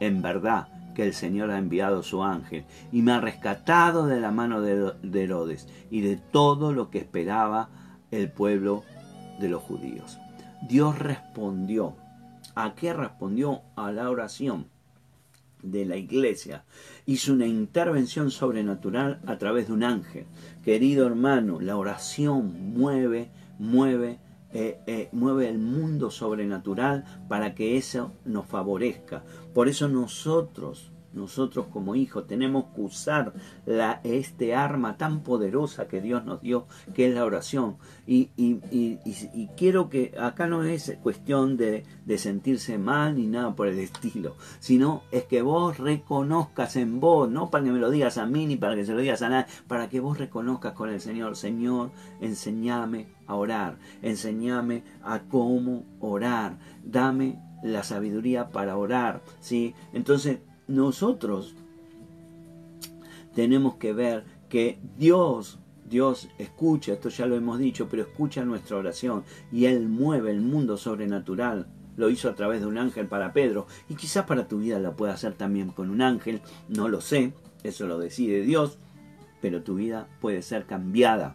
en 0.00 0.20
verdad, 0.20 0.66
que 0.96 1.04
el 1.04 1.14
Señor 1.14 1.52
ha 1.52 1.58
enviado 1.58 2.02
su 2.02 2.24
ángel 2.24 2.64
y 2.90 3.02
me 3.02 3.12
ha 3.12 3.20
rescatado 3.20 4.08
de 4.08 4.18
la 4.18 4.32
mano 4.32 4.60
de 4.62 5.22
Herodes 5.22 5.68
y 5.92 6.00
de 6.00 6.16
todo 6.16 6.72
lo 6.72 6.90
que 6.90 6.98
esperaba 6.98 7.68
el 8.10 8.32
pueblo 8.32 8.82
de 9.38 9.48
los 9.48 9.62
judíos. 9.62 10.18
Dios 10.68 10.98
respondió 10.98 11.94
¿A 12.54 12.74
qué 12.74 12.92
respondió? 12.92 13.62
A 13.76 13.92
la 13.92 14.10
oración 14.10 14.68
de 15.62 15.84
la 15.84 15.96
iglesia. 15.96 16.64
Hizo 17.06 17.32
una 17.32 17.46
intervención 17.46 18.30
sobrenatural 18.30 19.20
a 19.26 19.38
través 19.38 19.68
de 19.68 19.72
un 19.72 19.82
ángel. 19.82 20.26
Querido 20.62 21.06
hermano, 21.06 21.60
la 21.60 21.76
oración 21.76 22.74
mueve, 22.74 23.30
mueve, 23.58 24.18
eh, 24.52 24.80
eh, 24.86 25.08
mueve 25.12 25.48
el 25.48 25.58
mundo 25.58 26.10
sobrenatural 26.10 27.04
para 27.28 27.54
que 27.54 27.76
eso 27.76 28.12
nos 28.24 28.46
favorezca. 28.46 29.24
Por 29.52 29.68
eso 29.68 29.88
nosotros 29.88 30.92
nosotros 31.18 31.66
como 31.70 31.94
hijos 31.94 32.26
tenemos 32.26 32.66
que 32.74 32.80
usar 32.80 33.32
este 34.04 34.54
arma 34.54 34.96
tan 34.96 35.20
poderosa 35.20 35.88
que 35.88 36.00
Dios 36.00 36.24
nos 36.24 36.40
dio, 36.40 36.66
que 36.94 37.08
es 37.08 37.14
la 37.14 37.24
oración. 37.24 37.76
Y, 38.06 38.30
quiero 39.56 39.88
que 39.88 40.14
acá 40.18 40.46
no 40.46 40.62
es 40.62 40.96
cuestión 41.02 41.56
de, 41.56 41.84
sentirse 42.16 42.78
mal 42.78 43.16
ni 43.16 43.26
nada 43.26 43.54
por 43.54 43.68
el 43.68 43.78
estilo, 43.88 44.36
sino 44.60 45.02
es 45.10 45.24
que 45.24 45.42
vos 45.42 45.78
reconozcas 45.78 46.76
en 46.76 47.00
vos, 47.00 47.30
no 47.30 47.50
para 47.50 47.64
que 47.64 47.72
me 47.72 47.78
lo 47.78 47.90
digas 47.90 48.18
a 48.18 48.26
mí 48.26 48.46
ni 48.46 48.56
para 48.56 48.74
que 48.74 48.84
se 48.84 48.92
lo 48.92 49.00
digas 49.00 49.22
a 49.22 49.28
nadie, 49.28 49.46
para 49.66 49.88
que 49.88 50.00
vos 50.00 50.18
reconozcas 50.18 50.72
con 50.72 50.90
el 50.90 51.00
Señor, 51.00 51.36
Señor, 51.36 51.90
enseñame 52.20 53.08
a 53.26 53.34
orar, 53.34 53.78
enseñame 54.02 54.82
a 55.02 55.20
cómo 55.20 55.84
orar, 56.00 56.58
dame 56.82 57.38
la 57.62 57.82
sabiduría 57.82 58.48
para 58.50 58.76
orar, 58.76 59.22
¿sí? 59.40 59.74
Entonces, 59.92 60.38
nosotros 60.68 61.54
tenemos 63.34 63.76
que 63.76 63.92
ver 63.92 64.24
que 64.48 64.78
Dios, 64.96 65.58
Dios 65.88 66.28
escucha, 66.38 66.92
esto 66.92 67.08
ya 67.08 67.26
lo 67.26 67.36
hemos 67.36 67.58
dicho, 67.58 67.88
pero 67.90 68.02
escucha 68.02 68.44
nuestra 68.44 68.76
oración 68.76 69.24
y 69.50 69.64
Él 69.64 69.88
mueve 69.88 70.30
el 70.30 70.40
mundo 70.40 70.76
sobrenatural. 70.76 71.66
Lo 71.96 72.10
hizo 72.10 72.28
a 72.28 72.34
través 72.34 72.60
de 72.60 72.66
un 72.66 72.78
ángel 72.78 73.06
para 73.06 73.32
Pedro 73.32 73.66
y 73.88 73.94
quizás 73.94 74.24
para 74.26 74.46
tu 74.46 74.58
vida 74.58 74.78
lo 74.78 74.94
pueda 74.94 75.14
hacer 75.14 75.34
también 75.34 75.70
con 75.70 75.90
un 75.90 76.02
ángel, 76.02 76.42
no 76.68 76.88
lo 76.88 77.00
sé, 77.00 77.32
eso 77.64 77.86
lo 77.86 77.98
decide 77.98 78.42
Dios, 78.42 78.78
pero 79.40 79.62
tu 79.62 79.76
vida 79.76 80.06
puede 80.20 80.42
ser 80.42 80.66
cambiada. 80.66 81.34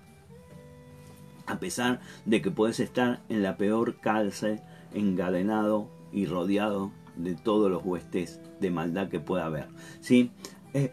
A 1.48 1.60
pesar 1.60 2.00
de 2.26 2.42
que 2.42 2.52
puedes 2.52 2.80
estar 2.80 3.22
en 3.28 3.44
la 3.44 3.58
peor 3.58 4.00
cárcel, 4.00 4.62
encadenado 4.94 5.90
y 6.14 6.26
rodeado 6.26 6.92
de 7.16 7.36
todos 7.36 7.70
los 7.70 7.84
huestes 7.86 8.40
de 8.60 8.72
maldad 8.72 9.10
que 9.10 9.20
pueda 9.20 9.46
haber. 9.46 9.68
¿sí? 10.02 10.32
Eh, 10.74 10.92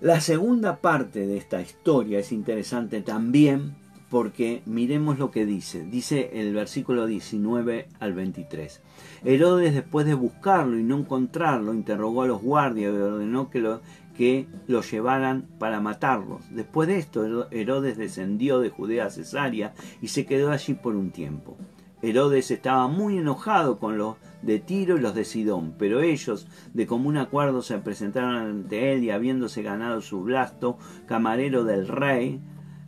la 0.00 0.20
segunda 0.20 0.76
parte 0.76 1.26
de 1.26 1.36
esta 1.36 1.60
historia 1.60 2.18
es 2.18 2.32
interesante 2.32 3.00
también 3.00 3.74
porque 4.10 4.62
miremos 4.64 5.18
lo 5.18 5.30
que 5.30 5.44
dice. 5.44 5.84
Dice 5.84 6.30
el 6.34 6.54
versículo 6.54 7.06
19 7.06 7.88
al 8.00 8.12
23. 8.14 8.80
Herodes, 9.24 9.74
después 9.74 10.06
de 10.06 10.14
buscarlo 10.14 10.78
y 10.78 10.82
no 10.82 10.98
encontrarlo, 10.98 11.74
interrogó 11.74 12.22
a 12.22 12.26
los 12.26 12.40
guardias 12.40 12.92
y 12.92 12.96
ordenó 12.96 13.50
que 13.50 13.60
lo, 13.60 13.80
que 14.16 14.46
lo 14.66 14.82
llevaran 14.82 15.46
para 15.58 15.80
matarlos. 15.80 16.42
Después 16.50 16.88
de 16.88 16.98
esto, 16.98 17.48
Herodes 17.50 17.98
descendió 17.98 18.60
de 18.60 18.70
Judea 18.70 19.06
a 19.06 19.10
Cesarea 19.10 19.74
y 20.00 20.08
se 20.08 20.24
quedó 20.24 20.50
allí 20.50 20.74
por 20.74 20.96
un 20.96 21.10
tiempo. 21.10 21.56
Herodes 22.00 22.50
estaba 22.50 22.86
muy 22.86 23.18
enojado 23.18 23.78
con 23.78 23.98
los 23.98 24.16
de 24.42 24.60
Tiro 24.60 24.96
y 24.96 25.00
los 25.00 25.14
de 25.14 25.24
Sidón, 25.24 25.74
pero 25.78 26.00
ellos 26.00 26.46
de 26.72 26.86
común 26.86 27.16
acuerdo 27.16 27.60
se 27.60 27.78
presentaron 27.78 28.36
ante 28.36 28.92
él 28.92 29.02
y 29.02 29.10
habiéndose 29.10 29.62
ganado 29.62 30.00
su 30.00 30.22
blasto, 30.22 30.78
camarero 31.06 31.64
del 31.64 31.88
rey, 31.88 32.40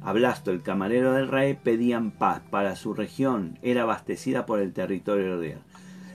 a 0.03 0.13
Blasto, 0.13 0.51
el 0.51 0.63
camarero 0.63 1.13
del 1.13 1.29
rey, 1.29 1.59
pedían 1.63 2.11
paz 2.13 2.41
para 2.51 2.75
su 2.75 2.95
región, 2.95 3.59
era 3.63 3.83
abastecida 3.83 4.47
por 4.47 4.61
el 4.61 4.73
territorio 4.73 5.39
de 5.39 5.59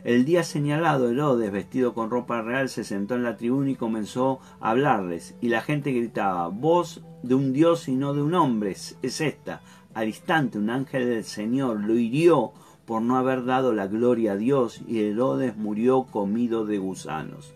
El 0.04 0.26
día 0.26 0.44
señalado, 0.44 1.10
Herodes, 1.10 1.52
vestido 1.52 1.94
con 1.94 2.10
ropa 2.10 2.42
real, 2.42 2.70
se 2.70 2.84
sentó 2.84 3.14
en 3.14 3.24
la 3.24 3.38
tribuna 3.38 3.70
y 3.70 3.76
comenzó 3.76 4.40
a 4.60 4.72
hablarles, 4.72 5.36
y 5.40 5.50
la 5.50 5.62
gente 5.62 5.92
gritaba, 5.92 6.48
voz 6.48 7.04
de 7.22 7.36
un 7.36 7.54
dios 7.54 7.88
y 7.88 7.96
no 7.96 8.14
de 8.14 8.24
un 8.24 8.34
hombre, 8.34 8.72
es 8.72 9.22
esta. 9.22 9.62
Al 9.94 10.08
instante 10.08 10.58
un 10.58 10.72
ángel 10.72 11.08
del 11.08 11.24
Señor 11.24 11.80
lo 11.82 11.94
hirió 11.94 12.54
por 12.86 13.02
no 13.02 13.18
haber 13.18 13.46
dado 13.46 13.74
la 13.74 13.88
gloria 13.88 14.34
a 14.34 14.38
Dios, 14.38 14.82
y 14.88 15.02
Herodes 15.02 15.58
murió 15.58 16.04
comido 16.04 16.66
de 16.66 16.78
gusanos. 16.78 17.54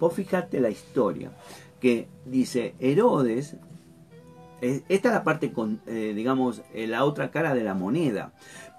Vos 0.00 0.14
fijate 0.14 0.60
la 0.60 0.70
historia, 0.70 1.32
que 1.80 2.08
dice, 2.26 2.74
Herodes 2.78 3.56
esta 4.88 5.08
es 5.08 5.14
la 5.14 5.24
parte, 5.24 5.52
con, 5.52 5.80
eh, 5.86 6.12
digamos, 6.14 6.62
eh, 6.72 6.86
la 6.86 7.04
otra 7.04 7.30
cara 7.30 7.54
de 7.54 7.64
la 7.64 7.74
moneda. 7.74 8.32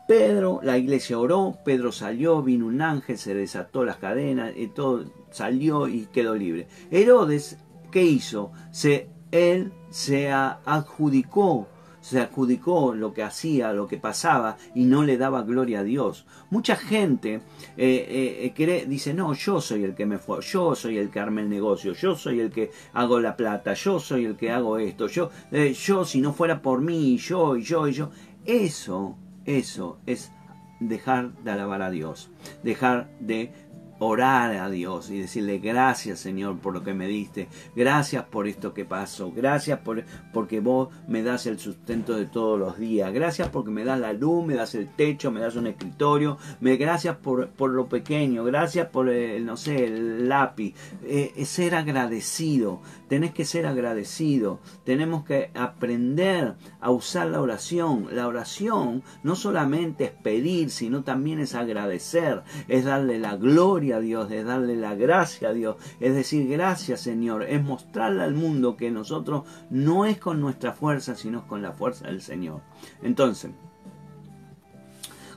Pedro, 0.08 0.60
la 0.64 0.78
iglesia 0.78 1.18
oró, 1.20 1.58
Pedro 1.64 1.92
salió, 1.92 2.42
vino 2.42 2.68
un 2.68 2.82
ángel, 2.82 3.18
se 3.18 3.34
desató 3.34 3.86
las 3.86 3.98
cadenas, 3.98 4.54
y 4.56 4.68
todo 4.68 5.06
salió 5.32 5.88
y 5.88 6.08
quedó 6.08 6.36
libre. 6.36 6.68
Herodes, 6.92 7.58
¿qué 7.92 8.04
hizo? 8.04 8.52
Se, 8.72 9.10
él 9.32 9.74
se 9.90 10.32
adjudicó 10.32 11.68
se 12.06 12.20
adjudicó 12.20 12.94
lo 12.94 13.16
que 13.16 13.24
hacía, 13.24 13.74
lo 13.74 13.88
que 13.88 13.98
pasaba 13.98 14.58
y 14.76 14.86
no 14.86 15.02
le 15.02 15.18
daba 15.18 15.42
gloria 15.42 15.80
a 15.80 15.84
Dios. 15.84 16.28
Mucha 16.52 16.76
gente 16.76 17.42
eh, 17.78 18.54
eh 18.56 18.86
dice, 18.88 19.16
no, 19.16 19.34
yo 19.34 19.60
soy 19.60 19.84
el 19.84 19.96
que 19.96 20.06
me 20.06 20.20
fue, 20.20 20.40
yo 20.42 20.76
soy 20.76 21.00
el 21.00 21.10
que 21.10 21.20
arme 21.20 21.42
el 21.42 21.50
negocio, 21.50 21.94
yo 21.94 22.16
soy 22.16 22.42
el 22.42 22.52
que 22.52 22.70
hago 22.94 23.20
la 23.20 23.36
plata, 23.36 23.74
yo 23.74 24.00
soy 24.00 24.26
el 24.26 24.38
que 24.38 24.52
hago 24.52 24.78
esto, 24.78 25.08
yo, 25.08 25.32
eh, 25.52 25.74
yo 25.74 26.06
si 26.06 26.22
no 26.22 26.32
fuera 26.32 26.62
por 26.62 26.80
mí, 26.80 27.18
yo 27.18 27.58
y 27.58 27.64
yo 27.64 27.88
y 27.88 27.94
yo. 27.94 28.12
Eso, 28.46 29.18
eso 29.44 29.98
es 30.06 30.32
dejar 30.80 31.34
de 31.44 31.52
alabar 31.52 31.82
a 31.82 31.90
Dios, 31.90 32.30
dejar 32.62 33.10
de 33.20 33.52
orar 34.00 34.56
a 34.58 34.70
Dios 34.70 35.10
y 35.10 35.20
decirle 35.20 35.60
gracias 35.60 36.20
Señor 36.20 36.60
por 36.60 36.74
lo 36.74 36.84
que 36.84 36.94
me 36.94 37.08
diste, 37.08 37.48
gracias 37.76 38.24
por 38.26 38.48
esto 38.48 38.74
que 38.74 38.86
pasó, 38.86 39.32
gracias 39.32 39.80
por, 39.80 40.04
porque 40.34 40.60
vos 40.60 40.90
me 41.08 41.24
das 41.24 41.46
el 41.46 41.60
sustento 41.60 42.16
de 42.16 42.26
todos 42.26 42.60
los 42.60 42.78
días, 42.78 43.14
gracias 43.14 43.50
porque 43.50 43.72
me 43.72 43.86
das 43.86 44.00
la 44.00 44.14
luz, 44.14 44.46
me 44.46 44.56
das 44.56 44.76
el 44.76 44.88
techo, 44.88 45.32
me 45.32 45.40
das 45.40 45.56
un 45.56 45.68
escritorio, 45.68 46.38
me, 46.60 46.78
gracias 46.78 47.18
por, 47.18 47.50
por 47.50 47.72
lo 47.72 47.88
pequeño, 47.88 48.44
gracias 48.44 48.88
por 48.90 49.10
el, 49.10 49.46
no 49.46 49.58
sé, 49.58 49.86
el 49.86 50.28
lápiz, 50.28 50.76
eh, 51.04 51.34
ser 51.46 51.76
agradecido, 51.76 52.82
tenés 53.08 53.32
que 53.34 53.46
ser 53.46 53.66
agradecido, 53.66 54.60
tenemos 54.84 55.24
que 55.26 55.52
aprender 55.54 56.56
a 56.80 56.92
usar 56.92 57.28
la 57.28 57.42
oración, 57.42 58.08
la 58.12 58.28
oración 58.28 59.04
no 59.24 59.36
solamente 59.36 60.06
es 60.06 60.12
pedir, 60.12 60.70
sino 60.70 61.04
también 61.04 61.40
es 61.40 61.56
agradecer, 61.56 62.44
es 62.68 62.86
darle 62.86 63.20
la 63.20 63.36
gloria, 63.36 63.85
a 63.92 64.00
Dios, 64.00 64.30
de 64.30 64.44
darle 64.44 64.76
la 64.76 64.96
gracia 64.96 65.50
a 65.50 65.54
Dios, 65.54 65.78
es 66.00 66.16
decir, 66.16 66.48
gracias 66.48 67.02
Señor, 67.02 67.44
es 67.44 67.64
mostrarle 67.64 68.24
al 68.24 68.34
mundo 68.34 68.78
que 68.78 68.92
nosotros 68.92 69.44
no 69.70 70.06
es 70.06 70.18
con 70.18 70.42
nuestra 70.42 70.74
fuerza, 70.74 71.16
sino 71.16 71.48
con 71.48 71.62
la 71.62 71.72
fuerza 71.72 72.08
del 72.08 72.22
Señor. 72.22 72.62
Entonces, 73.02 73.52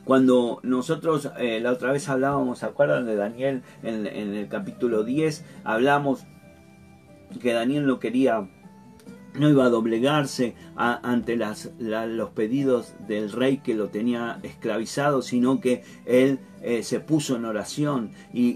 cuando 0.09 0.61
nosotros 0.63 1.31
eh, 1.39 1.61
la 1.61 1.71
otra 1.71 1.93
vez 1.93 2.09
hablábamos, 2.09 2.61
¿se 2.61 2.65
acuerdan 2.65 3.05
de 3.05 3.15
Daniel 3.15 3.63
en, 3.83 4.07
el 4.07 4.49
capítulo 4.49 5.05
10? 5.05 5.45
Hablamos 5.65 6.25
que 7.43 7.53
Daniel 7.53 7.87
no 7.87 7.99
quería 8.01 8.49
no 9.35 9.51
iba 9.51 9.67
a 9.67 9.69
doblegarse 9.69 10.55
ante 10.77 11.37
los 11.37 12.31
pedidos 12.31 12.95
del 13.07 13.31
rey 13.31 13.59
que 13.59 13.75
lo 13.75 13.89
tenía 13.89 14.41
esclavizado, 14.43 15.21
sino 15.21 15.61
que 15.61 15.85
él 16.07 16.41
eh, 16.63 16.83
se 16.83 17.01
puso 17.01 17.37
en 17.37 17.45
oración 17.45 18.11
y, 18.33 18.53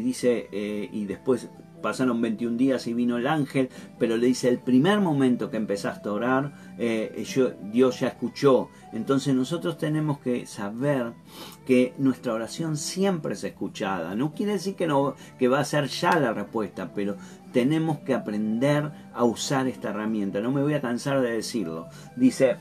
dice, 0.00 0.48
eh, 0.52 0.88
y 0.92 1.04
después 1.06 1.48
pasaron 1.82 2.20
21 2.20 2.56
días 2.56 2.86
y 2.86 2.94
vino 2.94 3.16
el 3.16 3.26
ángel, 3.26 3.68
pero 3.98 4.16
le 4.16 4.26
dice, 4.26 4.48
el 4.48 4.58
primer 4.58 5.00
momento 5.00 5.50
que 5.50 5.56
empezaste 5.56 6.08
a 6.08 6.12
orar, 6.12 6.52
eh, 6.78 7.24
Dios 7.72 8.00
ya 8.00 8.08
escuchó. 8.08 8.70
Entonces 8.92 9.34
nosotros 9.34 9.78
tenemos 9.78 10.18
que 10.18 10.46
saber 10.46 11.12
que 11.64 11.94
nuestra 11.98 12.34
oración 12.34 12.76
siempre 12.76 13.34
es 13.34 13.44
escuchada. 13.44 14.14
No 14.14 14.32
quiere 14.32 14.52
decir 14.52 14.74
que, 14.74 14.86
no, 14.86 15.14
que 15.38 15.48
va 15.48 15.60
a 15.60 15.64
ser 15.64 15.86
ya 15.86 16.18
la 16.18 16.32
respuesta, 16.32 16.92
pero 16.94 17.16
tenemos 17.52 17.98
que 18.00 18.14
aprender 18.14 18.90
a 19.14 19.24
usar 19.24 19.66
esta 19.68 19.90
herramienta. 19.90 20.40
No 20.40 20.50
me 20.50 20.62
voy 20.62 20.74
a 20.74 20.80
cansar 20.80 21.20
de 21.20 21.32
decirlo. 21.32 21.86
Dice, 22.16 22.56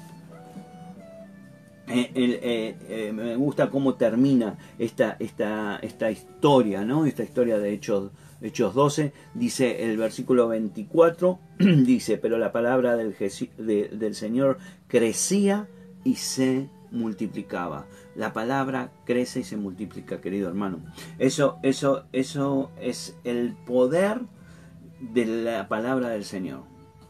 eh, 1.88 2.12
eh, 2.16 2.76
eh, 2.88 3.12
me 3.14 3.36
gusta 3.36 3.70
cómo 3.70 3.96
termina 3.96 4.58
esta, 4.80 5.18
esta, 5.20 5.78
esta 5.78 6.12
historia, 6.12 6.84
¿no? 6.84 7.06
Esta 7.06 7.24
historia 7.24 7.60
de 7.60 7.74
Hechos, 7.74 8.12
Hechos 8.42 8.74
12, 8.74 9.14
dice 9.34 9.84
el 9.84 9.98
versículo 9.98 10.48
24, 10.48 11.40
dice, 11.60 12.18
pero 12.18 12.38
la 12.38 12.52
palabra 12.52 12.96
del, 12.96 13.16
del 13.58 14.16
Señor 14.16 14.58
crecía 14.88 15.68
y 16.04 16.16
se 16.16 16.70
multiplicaba. 16.92 17.86
La 18.16 18.34
palabra 18.34 18.92
crece 19.06 19.42
y 19.42 19.44
se 19.44 19.58
multiplica, 19.58 20.22
querido 20.22 20.48
hermano. 20.48 20.80
Eso, 21.20 21.60
eso, 21.62 22.06
eso 22.14 22.72
es 22.80 23.16
el 23.24 23.54
poder 23.54 24.22
de 25.00 25.26
la 25.26 25.68
palabra 25.68 26.10
del 26.10 26.24
Señor, 26.24 26.64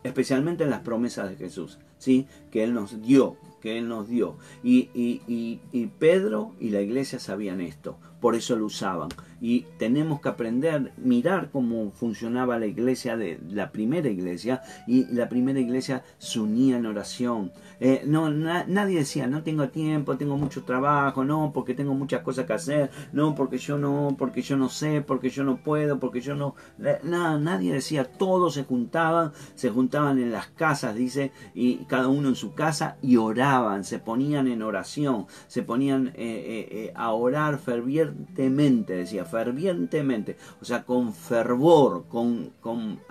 especialmente 0.04 0.64
en 0.64 0.70
las 0.72 0.82
promesas 0.82 1.30
de 1.30 1.36
Jesús, 1.38 1.80
¿sí? 1.98 2.28
que 2.52 2.64
Él 2.64 2.74
nos 2.74 3.02
dio, 3.02 3.38
que 3.66 3.80
Él 3.80 3.88
nos 3.88 4.08
dio. 4.08 4.38
Y, 4.64 4.90
y, 4.94 5.60
y 5.72 5.88
Pedro 5.88 6.52
y 6.60 6.70
la 6.70 6.82
iglesia 6.82 7.18
sabían 7.18 7.62
esto, 7.62 7.98
por 8.22 8.36
eso 8.36 8.56
lo 8.56 8.68
usaban 8.68 9.10
y 9.46 9.68
tenemos 9.78 10.22
que 10.22 10.30
aprender, 10.30 10.92
mirar 10.98 11.52
cómo 11.52 11.92
funcionaba 11.92 12.58
la 12.58 12.66
iglesia 12.66 13.16
de 13.16 13.40
la 13.52 13.72
primera 13.72 14.10
iglesia 14.10 14.64
y 14.88 15.06
la 15.14 15.30
primera 15.30 15.60
iglesia 15.60 16.04
se 16.18 16.40
unía 16.40 16.78
en 16.78 16.88
oración. 16.88 17.52
Eh, 17.80 18.02
no, 18.08 18.32
nadie 18.32 18.98
decía, 18.98 19.28
no 19.28 19.44
tengo 19.44 19.70
tiempo, 19.70 20.18
tengo 20.18 20.36
mucho 20.36 20.64
trabajo, 20.64 21.24
no, 21.24 21.52
porque 21.54 21.76
tengo 21.76 21.94
muchas 21.94 22.24
cosas 22.24 22.48
que 22.48 22.54
hacer, 22.54 22.90
no, 23.14 23.36
porque 23.36 23.60
yo 23.60 23.78
no, 23.78 24.16
porque 24.18 24.42
yo 24.42 24.58
no 24.58 24.68
sé, 24.68 25.04
porque 25.06 25.30
yo 25.30 25.44
no 25.44 25.58
puedo, 25.58 26.00
porque 26.00 26.22
yo 26.22 26.34
no... 26.34 26.56
Nada, 27.04 27.38
nadie 27.38 27.72
decía, 27.72 28.06
todos 28.06 28.56
se 28.56 28.64
juntaban, 28.64 29.32
se 29.54 29.70
juntaban 29.70 30.18
en 30.18 30.32
las 30.32 30.48
casas, 30.48 30.96
dice, 30.96 31.32
y 31.54 31.86
cada 31.86 32.08
uno 32.08 32.30
en 32.30 32.36
su 32.36 32.56
casa 32.56 32.98
y 33.00 33.18
oraban, 33.18 33.84
se 33.84 34.00
ponían 34.00 34.48
en 34.48 34.64
oración, 34.64 35.28
se 35.46 35.62
ponían 35.62 36.08
eh, 36.16 36.68
eh, 36.72 36.94
a 36.96 37.12
orar 37.12 37.60
fervientemente, 37.60 38.94
decía, 38.94 39.24
fervientemente, 39.36 40.38
o 40.62 40.66
sea, 40.66 40.86
con 40.86 41.14
fervor, 41.14 42.06
con, 42.08 42.52
con 42.62 43.02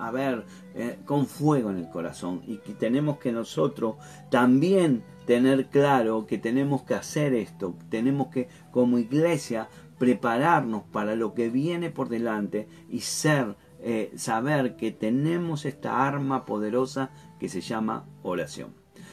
eh, 0.75 0.99
con 1.05 1.27
fuego 1.27 1.71
en 1.71 1.77
el 1.77 1.91
corazón. 1.91 2.43
Y 2.47 2.57
que 2.59 2.73
tenemos 2.73 3.19
que 3.19 3.31
nosotros 3.31 3.97
también 4.31 5.03
tener 5.27 5.67
claro 5.67 6.27
que 6.27 6.39
tenemos 6.39 6.83
que 6.83 6.95
hacer 6.95 7.35
esto, 7.35 7.75
tenemos 7.91 8.29
que 8.29 8.49
como 8.71 8.99
iglesia 8.99 9.69
prepararnos 9.99 10.85
para 10.85 11.15
lo 11.15 11.35
que 11.35 11.51
viene 11.51 11.91
por 11.91 12.09
delante 12.09 12.69
y 12.89 13.01
ser, 13.01 13.57
eh, 13.81 14.11
saber 14.17 14.77
que 14.77 14.93
tenemos 14.93 15.67
esta 15.67 16.07
arma 16.07 16.47
poderosa 16.47 17.11
que 17.39 17.51
se 17.51 17.61
llama 17.61 18.07
oración. 18.23 18.73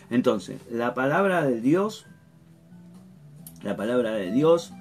Entonces, 0.10 0.62
la 0.72 0.94
palabra 0.94 1.44
de 1.44 1.60
Dios, 1.60 2.08
la 3.64 3.76
palabra 3.76 4.12
de 4.12 4.32
Dios 4.32 4.74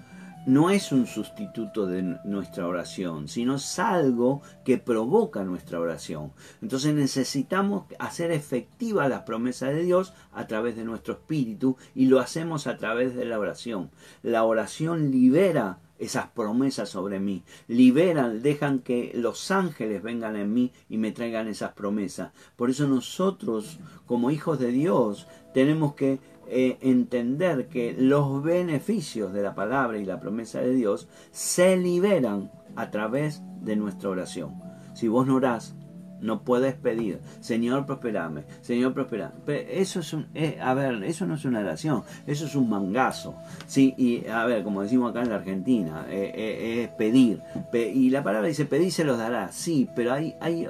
no 0.46 0.70
es 0.70 0.92
un 0.92 1.06
sustituto 1.06 1.86
de 1.86 2.02
nuestra 2.24 2.66
oración, 2.66 3.28
sino 3.28 3.56
es 3.56 3.78
algo 3.78 4.42
que 4.64 4.78
provoca 4.78 5.44
nuestra 5.44 5.78
oración. 5.80 6.32
Entonces 6.62 6.94
necesitamos 6.94 7.84
hacer 7.98 8.30
efectiva 8.30 9.08
la 9.08 9.24
promesa 9.24 9.68
de 9.68 9.82
Dios 9.82 10.14
a 10.32 10.46
través 10.46 10.76
de 10.76 10.84
nuestro 10.84 11.14
espíritu 11.14 11.76
y 11.94 12.06
lo 12.06 12.20
hacemos 12.20 12.66
a 12.66 12.76
través 12.76 13.14
de 13.14 13.24
la 13.24 13.38
oración. 13.38 13.90
La 14.22 14.44
oración 14.44 15.10
libera 15.10 15.78
esas 16.00 16.28
promesas 16.28 16.88
sobre 16.88 17.20
mí. 17.20 17.44
Liberan, 17.68 18.42
dejan 18.42 18.80
que 18.80 19.12
los 19.14 19.50
ángeles 19.50 20.02
vengan 20.02 20.34
en 20.34 20.52
mí 20.52 20.72
y 20.88 20.96
me 20.96 21.12
traigan 21.12 21.46
esas 21.46 21.72
promesas. 21.72 22.32
Por 22.56 22.70
eso 22.70 22.88
nosotros, 22.88 23.78
como 24.06 24.30
hijos 24.30 24.58
de 24.58 24.72
Dios, 24.72 25.28
tenemos 25.54 25.94
que 25.94 26.18
eh, 26.48 26.78
entender 26.80 27.68
que 27.68 27.94
los 27.96 28.42
beneficios 28.42 29.32
de 29.32 29.42
la 29.42 29.54
palabra 29.54 29.98
y 29.98 30.04
la 30.04 30.18
promesa 30.18 30.60
de 30.60 30.74
Dios 30.74 31.06
se 31.30 31.76
liberan 31.76 32.50
a 32.76 32.90
través 32.90 33.42
de 33.60 33.76
nuestra 33.76 34.08
oración. 34.08 34.60
Si 34.94 35.06
vos 35.06 35.26
no 35.26 35.36
orás, 35.36 35.76
no 36.20 36.42
puedes 36.42 36.74
pedir, 36.74 37.20
Señor, 37.40 37.86
prosperame, 37.86 38.44
Señor, 38.62 38.94
prosperame. 38.94 39.32
Eso 39.46 40.00
es 40.00 40.12
un, 40.12 40.26
eh, 40.34 40.58
a 40.60 40.74
ver, 40.74 41.02
eso 41.04 41.26
no 41.26 41.34
es 41.34 41.44
una 41.44 41.60
oración, 41.60 42.02
eso 42.26 42.46
es 42.46 42.54
un 42.54 42.68
mangazo. 42.68 43.34
Sí, 43.66 43.94
y 43.96 44.26
a 44.28 44.44
ver, 44.44 44.62
como 44.62 44.82
decimos 44.82 45.10
acá 45.10 45.22
en 45.22 45.30
la 45.30 45.36
Argentina, 45.36 46.06
eh, 46.08 46.32
eh, 46.34 46.82
es 46.84 46.88
pedir. 46.90 47.42
y 47.72 48.10
la 48.10 48.22
palabra 48.22 48.48
dice, 48.48 48.64
pedir 48.64 48.92
se 48.92 49.04
los 49.04 49.18
dará, 49.18 49.50
sí, 49.52 49.88
pero 49.94 50.12
hay, 50.12 50.34
hay 50.40 50.68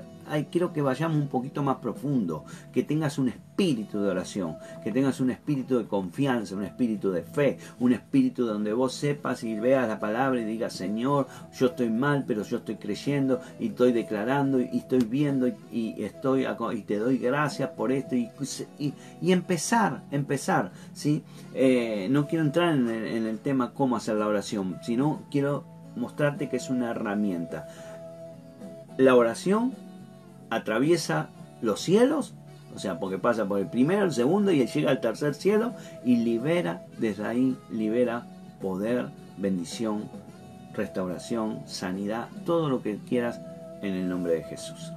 quiero 0.51 0.73
que 0.73 0.83
vayamos 0.83 1.19
un 1.19 1.29
poquito 1.29 1.63
más 1.63 1.77
profundo, 1.77 2.45
que 2.73 2.83
tengas 2.83 3.19
un 3.19 3.29
espíritu 3.29 4.01
de 4.01 4.11
oración, 4.11 4.57
que 4.83 4.93
tengas 4.93 5.21
un 5.21 5.31
espíritu 5.31 5.79
de 5.79 5.87
confianza, 5.87 6.55
un 6.55 6.65
espíritu 6.65 7.11
de 7.11 7.23
fe, 7.23 7.59
un 7.79 7.93
espíritu 7.93 8.45
donde 8.47 8.73
vos 8.73 8.95
sepas 8.95 9.45
y 9.45 9.59
veas 9.59 9.89
la 9.89 9.99
palabra 9.99 10.41
y 10.41 10.45
digas, 10.45 10.73
Señor, 10.73 11.27
yo 11.59 11.67
estoy 11.67 11.91
mal, 11.91 12.25
pero 12.27 12.43
yo 12.43 12.59
estoy 12.59 12.77
creyendo 12.77 13.41
y 13.59 13.69
estoy 13.69 13.93
declarando 13.93 14.61
y 14.61 14.79
estoy 14.79 15.01
viendo 15.01 15.49
y, 15.49 15.95
estoy 16.03 16.47
y 16.75 16.83
te 16.83 16.99
doy 16.99 17.19
gracias 17.19 17.71
por 17.71 17.93
esto 17.93 18.15
y, 18.15 18.31
y, 18.79 19.33
empezar, 19.33 20.03
empezar, 20.11 20.73
¿sí? 20.93 21.23
Eh, 21.55 22.09
no 22.11 22.27
quiero 22.27 22.45
entrar 22.45 22.75
en 22.75 22.89
en 22.89 23.27
el 23.27 23.39
tema 23.39 23.73
cómo 23.73 23.97
hacer 23.97 24.17
la 24.17 24.27
oración, 24.27 24.79
sino 24.83 25.23
quiero 25.31 25.65
mostrarte 25.97 26.49
que 26.49 26.57
es 26.57 26.71
una 26.71 26.91
herramienta. 26.91 27.69
La 28.97 29.15
oración 29.15 29.73
atraviesa 30.51 31.29
los 31.63 31.81
cielos, 31.81 32.35
o 32.75 32.79
sea, 32.79 33.01
porque 33.01 33.19
pasa 33.19 33.47
por 33.47 33.59
el 33.59 33.67
primero, 33.67 34.05
el 34.05 34.13
segundo 34.13 34.53
y 34.53 34.67
llega 34.67 34.91
al 34.91 35.01
tercer 35.01 35.35
cielo 35.35 35.73
y 36.05 36.17
libera, 36.17 36.85
desde 36.99 37.27
ahí 37.27 37.57
libera 37.71 38.27
poder, 38.61 39.09
bendición, 39.39 40.09
restauración, 40.75 41.61
sanidad, 41.67 42.29
todo 42.45 42.69
lo 42.69 42.83
que 42.83 42.99
quieras 43.09 43.41
en 43.83 43.95
el 43.95 44.09
nombre 44.09 44.35
de 44.35 44.45
Jesús. 44.45 44.93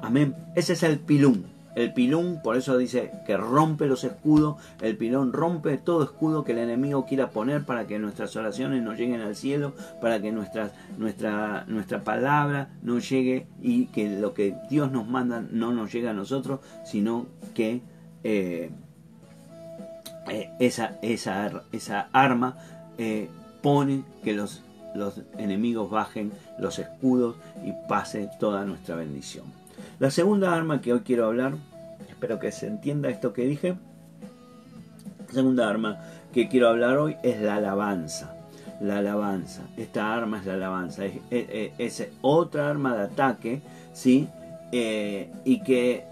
Amén. 0.00 0.34
Ese 0.54 0.72
es 0.72 0.82
el 0.82 0.98
pilum. 0.98 1.42
El 1.74 1.94
pilón, 1.94 2.40
por 2.42 2.56
eso 2.56 2.76
dice 2.76 3.10
que 3.26 3.36
rompe 3.36 3.86
los 3.86 4.04
escudos, 4.04 4.56
el 4.82 4.96
pilón 4.96 5.32
rompe 5.32 5.78
todo 5.78 6.04
escudo 6.04 6.44
que 6.44 6.52
el 6.52 6.58
enemigo 6.58 7.06
quiera 7.06 7.30
poner 7.30 7.64
para 7.64 7.86
que 7.86 7.98
nuestras 7.98 8.36
oraciones 8.36 8.82
no 8.82 8.92
lleguen 8.92 9.22
al 9.22 9.34
cielo, 9.34 9.72
para 10.00 10.20
que 10.20 10.32
nuestra, 10.32 10.70
nuestra, 10.98 11.64
nuestra 11.68 12.04
palabra 12.04 12.68
no 12.82 12.98
llegue 12.98 13.46
y 13.62 13.86
que 13.86 14.10
lo 14.18 14.34
que 14.34 14.54
Dios 14.68 14.92
nos 14.92 15.08
manda 15.08 15.42
no 15.50 15.72
nos 15.72 15.90
llegue 15.92 16.10
a 16.10 16.12
nosotros, 16.12 16.60
sino 16.84 17.26
que 17.54 17.80
eh, 18.22 18.70
eh, 20.28 20.50
esa, 20.60 20.98
esa, 21.02 21.64
esa, 21.72 22.08
arma 22.12 22.56
eh, 22.98 23.28
pone 23.62 24.04
que 24.22 24.34
los, 24.34 24.62
los 24.94 25.22
enemigos 25.38 25.90
bajen 25.90 26.32
los 26.58 26.78
escudos 26.78 27.36
y 27.64 27.72
pase 27.88 28.28
toda 28.38 28.64
nuestra 28.64 28.94
bendición. 28.94 29.61
La 30.02 30.10
segunda 30.10 30.52
arma 30.52 30.80
que 30.80 30.92
hoy 30.92 31.02
quiero 31.02 31.26
hablar, 31.26 31.52
espero 32.08 32.40
que 32.40 32.50
se 32.50 32.66
entienda 32.66 33.08
esto 33.08 33.32
que 33.32 33.46
dije, 33.46 33.76
la 35.28 35.32
segunda 35.32 35.68
arma 35.68 36.00
que 36.32 36.48
quiero 36.48 36.68
hablar 36.68 36.98
hoy 36.98 37.16
es 37.22 37.40
la 37.40 37.54
alabanza. 37.54 38.34
La 38.80 38.98
alabanza. 38.98 39.62
Esta 39.76 40.12
arma 40.12 40.40
es 40.40 40.46
la 40.46 40.54
alabanza. 40.54 41.04
Es, 41.30 42.08
otra 42.20 42.68
arma 42.68 42.96
de 42.96 43.02
ataque, 43.02 43.62
¿sí? 43.92 44.28
Eh, 44.72 45.30
y 45.44 45.62
que 45.62 46.04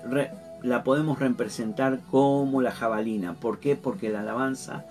la 0.63 0.85
podemos 0.85 1.19
representar 1.19 1.99
como 2.13 2.63
la 2.63 2.71
jabalina. 2.71 3.35
¿Por 3.35 3.59
qué? 3.59 3.75
Porque 3.75 4.09
la 4.09 4.21
alabanza 4.21 4.85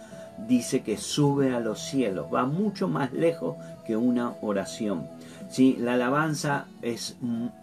dice 0.45 0.81
que 0.81 0.97
sube 0.97 1.55
a 1.55 1.61
los 1.61 1.79
cielos, 1.79 2.27
va 2.33 2.45
mucho 2.45 2.89
más 2.89 3.13
lejos 3.13 3.55
que 3.87 3.95
una 3.95 4.33
oración. 4.41 5.07
¿Sí? 5.49 5.75
La 5.79 5.93
alabanza 5.93 6.65
es 6.81 7.17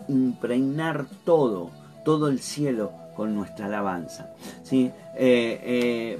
impregnar 0.08 1.06
todo, 1.24 1.70
todo 2.04 2.28
el 2.28 2.40
cielo 2.40 2.92
con 3.16 3.34
nuestra 3.34 3.66
alabanza. 3.66 4.30
¿sí? 4.62 4.90
Eh, 5.16 5.60
eh, 5.62 6.18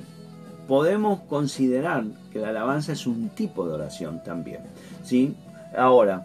podemos 0.67 1.21
considerar 1.23 2.05
que 2.33 2.39
la 2.39 2.49
alabanza 2.49 2.93
es 2.93 3.07
un 3.07 3.29
tipo 3.31 3.67
de 3.69 3.75
oración 3.75 4.23
también. 4.25 4.61
¿sí? 5.05 5.37
Ahora, 5.77 6.25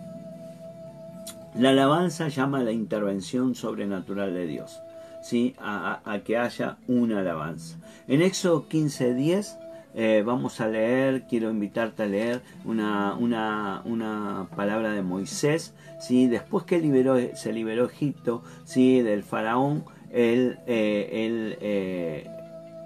la 1.55 1.69
alabanza 1.69 2.29
llama 2.29 2.59
a 2.59 2.63
la 2.63 2.71
intervención 2.71 3.55
sobrenatural 3.55 4.33
de 4.33 4.47
Dios, 4.47 4.79
¿sí? 5.21 5.53
a, 5.59 5.99
a 6.05 6.19
que 6.19 6.37
haya 6.37 6.77
una 6.87 7.19
alabanza. 7.19 7.77
En 8.07 8.21
Éxodo 8.21 8.67
15.10 8.69 9.57
eh, 9.93 10.23
vamos 10.25 10.61
a 10.61 10.67
leer, 10.67 11.23
quiero 11.27 11.49
invitarte 11.49 12.03
a 12.03 12.05
leer 12.05 12.41
una, 12.63 13.15
una, 13.15 14.47
palabra 14.55 14.91
de 14.91 15.01
Moisés, 15.01 15.73
¿sí? 15.99 16.27
después 16.27 16.63
que 16.63 16.79
liberó, 16.79 17.17
se 17.35 17.51
liberó 17.51 17.85
Egipto 17.85 18.41
¿sí? 18.63 19.01
del 19.01 19.23
faraón, 19.23 19.83
él, 20.11 20.59
eh, 20.65 21.09
él 21.11 21.57
eh, 21.61 22.29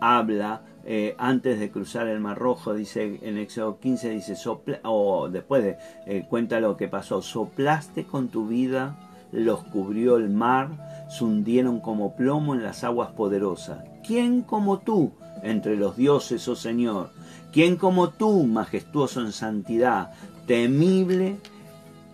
habla 0.02 0.62
antes 1.18 1.60
de 1.60 1.72
cruzar 1.72 2.08
el 2.08 2.20
Mar 2.20 2.38
Rojo, 2.38 2.76
dice 2.76 3.20
en 3.24 3.40
Éxodo 3.40 3.80
15, 3.80 4.10
dice, 4.12 4.36
o 4.84 5.30
después 5.30 5.64
de, 5.64 6.26
cuenta 6.30 6.60
lo 6.60 6.78
que 6.78 6.88
pasó, 6.88 7.24
soplaste 7.24 8.06
con 8.06 8.28
tu 8.28 8.48
vida, 8.48 8.96
los 9.32 9.64
cubrió 9.64 10.18
el 10.18 10.30
mar, 10.30 11.06
se 11.10 11.24
hundieron 11.24 11.80
como 11.80 12.16
plomo 12.16 12.54
en 12.54 12.62
las 12.62 12.84
aguas 12.84 13.14
poderosas. 13.14 13.84
¿Quién 14.06 14.44
como 14.44 14.78
tú? 14.80 15.14
Entre 15.46 15.78
los 15.78 15.96
dioses, 15.96 16.48
oh 16.48 16.56
Señor. 16.56 17.12
¿Quién 17.54 17.78
como 17.78 18.10
tú, 18.10 18.44
majestuoso 18.46 19.22
en 19.22 19.32
santidad, 19.32 20.12
temible 20.46 21.38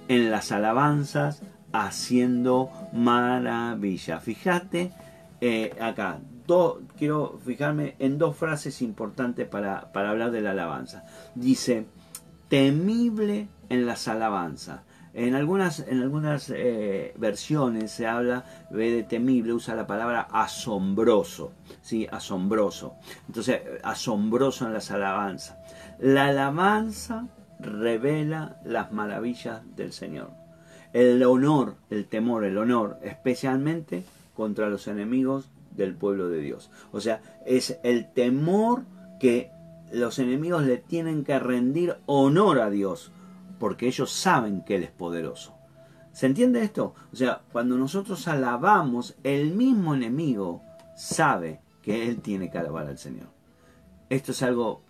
en 0.08 0.30
las 0.30 0.52
alabanzas, 0.52 1.42
haciendo 1.72 2.70
maravilla? 2.94 4.20
Fíjate 4.20 4.92
eh, 5.40 5.76
acá, 5.82 6.20
quiero 6.98 7.40
fijarme 7.44 7.96
en 8.00 8.18
dos 8.18 8.36
frases 8.36 8.82
importantes 8.82 9.48
para, 9.48 9.92
para 9.92 10.10
hablar 10.10 10.32
de 10.32 10.42
la 10.42 10.52
alabanza. 10.52 11.04
Dice, 11.36 11.86
temible 12.50 13.48
en 13.70 13.86
las 13.86 14.08
alabanzas. 14.08 14.82
En 15.14 15.36
algunas, 15.36 15.80
en 15.80 16.02
algunas 16.02 16.50
eh, 16.50 17.14
versiones 17.18 17.92
se 17.92 18.08
habla 18.08 18.46
de 18.70 19.04
temible, 19.04 19.52
usa 19.52 19.76
la 19.76 19.86
palabra 19.86 20.22
asombroso, 20.32 21.52
¿sí? 21.82 22.08
asombroso. 22.10 22.96
Entonces, 23.28 23.62
asombroso 23.84 24.66
en 24.66 24.74
las 24.74 24.90
alabanzas. 24.90 25.58
La 26.00 26.28
alabanza 26.28 27.28
revela 27.60 28.58
las 28.64 28.94
maravillas 28.94 29.62
del 29.76 29.92
Señor. 29.92 30.32
El 30.94 31.22
honor, 31.24 31.76
el 31.90 32.06
temor, 32.06 32.46
el 32.46 32.58
honor, 32.58 32.98
especialmente 33.04 34.06
contra 34.34 34.70
los 34.70 34.88
enemigos 34.88 35.50
del 35.72 35.94
pueblo 35.94 36.30
de 36.30 36.40
Dios. 36.40 36.72
O 36.92 37.02
sea, 37.02 37.22
es 37.46 37.80
el 37.84 38.12
temor 38.14 38.84
que 39.20 39.52
los 39.92 40.20
enemigos 40.20 40.64
le 40.64 40.78
tienen 40.78 41.24
que 41.24 41.38
rendir 41.38 41.98
honor 42.06 42.60
a 42.60 42.70
Dios 42.70 43.12
porque 43.62 43.86
ellos 43.86 44.12
saben 44.12 44.64
que 44.64 44.74
Él 44.74 44.82
es 44.82 44.90
poderoso. 44.90 45.54
¿Se 46.14 46.26
entiende 46.26 46.64
esto? 46.64 46.96
O 47.14 47.16
sea, 47.16 47.44
cuando 47.52 47.78
nosotros 47.78 48.28
alabamos, 48.28 49.16
el 49.24 49.52
mismo 49.52 49.94
enemigo 49.94 50.64
sabe 50.96 51.62
que 51.84 52.10
Él 52.10 52.22
tiene 52.22 52.50
que 52.50 52.58
alabar 52.58 52.88
al 52.88 52.98
Señor. 52.98 53.28
Esto 54.10 54.32
es 54.32 54.42
algo, 54.42 54.82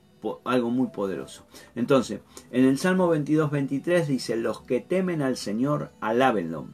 algo 0.45 0.69
muy 0.69 0.87
poderoso. 0.87 1.45
Entonces, 1.75 2.21
en 2.49 2.63
el 2.63 2.77
Salmo 2.77 3.09
22, 3.09 3.51
23 3.51 4.07
dice, 4.07 4.37
los 4.37 4.61
que 4.61 4.79
temen 4.79 5.21
al 5.21 5.35
Señor, 5.35 5.91
alábenlo. 5.99 6.69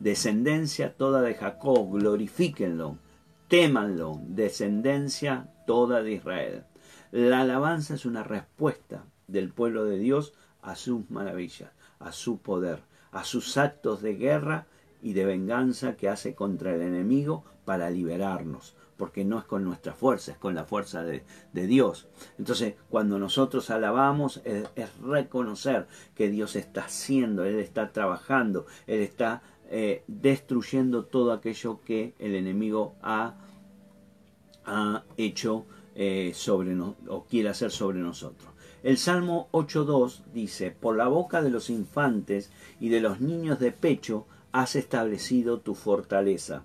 Descendencia 0.00 0.98
toda 0.98 1.22
de 1.22 1.32
Jacob, 1.32 1.90
glorifíquenlo. 1.98 2.98
Témanlo, 3.48 4.20
descendencia 4.26 5.48
toda 5.66 6.02
de 6.02 6.12
Israel. 6.12 6.64
La 7.10 7.40
alabanza 7.40 7.94
es 7.94 8.04
una 8.04 8.22
respuesta 8.22 9.06
del 9.28 9.50
pueblo 9.50 9.86
de 9.86 9.98
Dios 9.98 10.34
a 10.62 10.76
sus 10.76 11.10
maravillas, 11.10 11.70
a 11.98 12.12
su 12.12 12.38
poder, 12.38 12.80
a 13.12 13.24
sus 13.24 13.56
actos 13.56 14.02
de 14.02 14.14
guerra 14.14 14.66
y 15.02 15.12
de 15.12 15.24
venganza 15.24 15.96
que 15.96 16.08
hace 16.08 16.34
contra 16.34 16.74
el 16.74 16.82
enemigo 16.82 17.44
para 17.64 17.90
liberarnos, 17.90 18.74
porque 18.96 19.24
no 19.24 19.38
es 19.38 19.44
con 19.44 19.64
nuestra 19.64 19.92
fuerza, 19.92 20.32
es 20.32 20.38
con 20.38 20.54
la 20.54 20.64
fuerza 20.64 21.02
de, 21.04 21.22
Dios. 21.52 22.08
Entonces, 22.38 22.74
cuando 22.88 23.18
nosotros 23.18 23.70
alabamos, 23.70 24.40
es, 24.44 24.68
reconocer 25.00 25.86
que 26.14 26.30
Dios 26.30 26.56
está 26.56 26.84
haciendo, 26.84 27.44
Él 27.44 27.58
está 27.58 27.92
trabajando, 27.92 28.66
Él 28.86 29.00
está 29.00 29.42
eh, 29.70 30.02
destruyendo 30.06 31.04
todo 31.04 31.32
aquello 31.32 31.80
que 31.84 32.14
el 32.18 32.34
enemigo 32.34 32.96
ha, 33.02 33.36
ha 34.64 35.04
hecho 35.16 35.66
eh, 35.94 36.32
sobre 36.34 36.74
nosotros 36.74 37.08
o 37.08 37.24
quiere 37.24 37.48
hacer 37.48 37.70
sobre 37.70 37.98
nosotros. 37.98 38.48
El 38.82 38.96
Salmo 38.96 39.48
8.2 39.52 40.22
dice, 40.32 40.70
por 40.70 40.96
la 40.96 41.08
boca 41.08 41.42
de 41.42 41.50
los 41.50 41.68
infantes 41.68 42.52
y 42.78 42.90
de 42.90 43.00
los 43.00 43.20
niños 43.20 43.58
de 43.58 43.72
pecho 43.72 44.26
has 44.52 44.76
establecido 44.76 45.58
tu 45.60 45.74
fortaleza, 45.74 46.62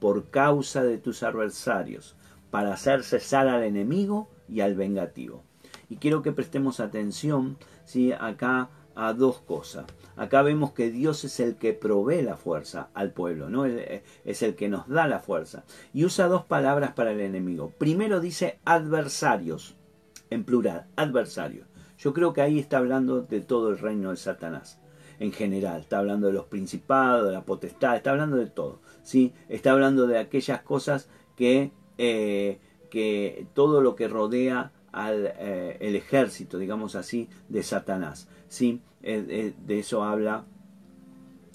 por 0.00 0.30
causa 0.30 0.82
de 0.82 0.98
tus 0.98 1.22
adversarios, 1.22 2.16
para 2.50 2.74
hacer 2.74 3.04
cesar 3.04 3.46
al 3.46 3.62
enemigo 3.62 4.28
y 4.48 4.60
al 4.60 4.74
vengativo. 4.74 5.44
Y 5.88 5.96
quiero 5.96 6.22
que 6.22 6.32
prestemos 6.32 6.80
atención 6.80 7.56
¿sí? 7.84 8.12
acá 8.12 8.70
a 8.94 9.12
dos 9.12 9.38
cosas. 9.40 9.84
Acá 10.16 10.42
vemos 10.42 10.72
que 10.72 10.90
Dios 10.90 11.24
es 11.24 11.38
el 11.40 11.56
que 11.56 11.72
provee 11.72 12.22
la 12.22 12.36
fuerza 12.36 12.88
al 12.92 13.12
pueblo, 13.12 13.48
¿no? 13.48 13.66
Eh, 13.66 14.02
es 14.24 14.42
el 14.42 14.54
que 14.54 14.68
nos 14.68 14.88
da 14.88 15.06
la 15.06 15.20
fuerza. 15.20 15.64
Y 15.94 16.04
usa 16.04 16.28
dos 16.28 16.44
palabras 16.44 16.92
para 16.92 17.12
el 17.12 17.20
enemigo. 17.20 17.72
Primero 17.78 18.20
dice 18.20 18.58
adversarios, 18.64 19.76
en 20.32 20.44
plural, 20.44 20.86
adversarios. 20.96 21.66
Yo 21.98 22.12
creo 22.12 22.32
que 22.32 22.42
ahí 22.42 22.58
está 22.58 22.78
hablando 22.78 23.22
de 23.22 23.40
todo 23.40 23.70
el 23.70 23.78
reino 23.78 24.10
de 24.10 24.16
Satanás, 24.16 24.80
en 25.18 25.32
general. 25.32 25.80
Está 25.80 25.98
hablando 25.98 26.26
de 26.26 26.32
los 26.32 26.46
principados, 26.46 27.26
de 27.26 27.32
la 27.32 27.44
potestad, 27.44 27.96
está 27.96 28.10
hablando 28.10 28.36
de 28.36 28.46
todo. 28.46 28.80
¿sí? 29.02 29.32
Está 29.48 29.72
hablando 29.72 30.06
de 30.06 30.18
aquellas 30.18 30.62
cosas 30.62 31.08
que, 31.36 31.70
eh, 31.98 32.58
que 32.90 33.46
todo 33.54 33.80
lo 33.80 33.94
que 33.94 34.08
rodea 34.08 34.72
al 34.90 35.32
eh, 35.38 35.78
el 35.80 35.96
ejército, 35.96 36.58
digamos 36.58 36.96
así, 36.96 37.28
de 37.48 37.62
Satanás. 37.62 38.28
¿sí? 38.48 38.80
Eh, 39.02 39.54
de 39.64 39.78
eso 39.78 40.02
habla 40.02 40.44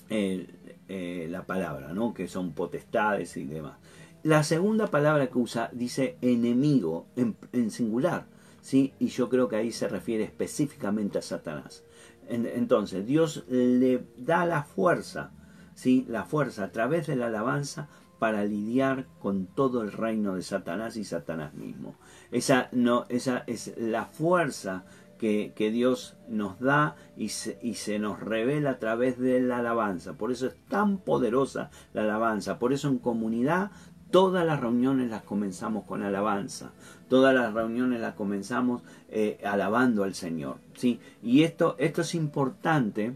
la 0.09 1.45
palabra, 1.45 1.93
¿no? 1.93 2.13
que 2.13 2.29
son 2.29 2.53
potestades 2.53 3.35
y 3.35 3.45
demás. 3.45 3.77
La 4.23 4.43
segunda 4.43 4.87
palabra 4.87 5.27
que 5.27 5.37
usa 5.37 5.69
dice 5.71 6.17
enemigo 6.21 7.05
en, 7.15 7.71
singular, 7.71 8.25
¿sí? 8.67 8.93
y 8.99 9.07
yo 9.07 9.29
creo 9.29 9.47
que 9.47 9.55
ahí 9.55 9.71
se 9.71 9.87
refiere 9.87 10.25
específicamente 10.25 11.17
a 11.19 11.21
Satanás. 11.21 11.85
entonces, 12.27 13.05
Dios 13.05 13.45
le 13.47 14.03
da 14.17 14.45
la 14.45 14.63
fuerza, 14.63 15.31
¿sí? 15.73 16.05
la 16.09 16.25
fuerza 16.25 16.65
a 16.65 16.71
través 16.73 17.07
de 17.07 17.15
la 17.15 17.27
alabanza 17.27 17.87
para 18.19 18.43
lidiar 18.43 19.07
con 19.21 19.45
todo 19.45 19.83
el 19.83 19.93
reino 19.93 20.35
de 20.35 20.41
Satanás 20.41 20.97
y 20.97 21.05
Satanás 21.05 21.53
mismo. 21.53 21.95
Esa, 22.29 22.67
no, 22.73 23.05
esa 23.07 23.45
es 23.47 23.73
la 23.77 24.03
fuerza 24.03 24.83
que, 25.17 25.53
Dios 25.71 26.17
nos 26.27 26.59
da 26.59 26.97
y 27.15 27.29
se, 27.29 27.57
y 27.61 27.75
se, 27.75 27.99
nos 27.99 28.19
revela 28.19 28.71
a 28.71 28.79
través 28.79 29.17
de 29.17 29.39
la 29.39 29.59
alabanza. 29.59 30.17
Por 30.17 30.33
eso 30.33 30.47
es 30.47 30.57
tan 30.67 30.97
poderosa 30.97 31.69
la 31.93 32.01
alabanza. 32.01 32.59
Por 32.59 32.73
eso 32.73 32.89
en 32.89 32.97
comunidad 32.97 33.71
todas 34.11 34.45
las 34.45 34.59
reuniones 34.59 35.09
las 35.09 35.23
comenzamos 35.23 35.85
con 35.85 36.03
alabanza. 36.03 36.71
Todas 37.09 37.33
las 37.33 37.53
reuniones 37.53 38.01
las 38.01 38.15
comenzamos 38.15 38.81
eh, 39.09 39.39
alabando 39.43 40.03
al 40.03 40.13
Señor. 40.13 40.57
¿sí? 40.75 40.99
Y 41.23 41.43
esto, 41.43 41.75
esto 41.79 42.01
es 42.01 42.15
importante. 42.15 43.13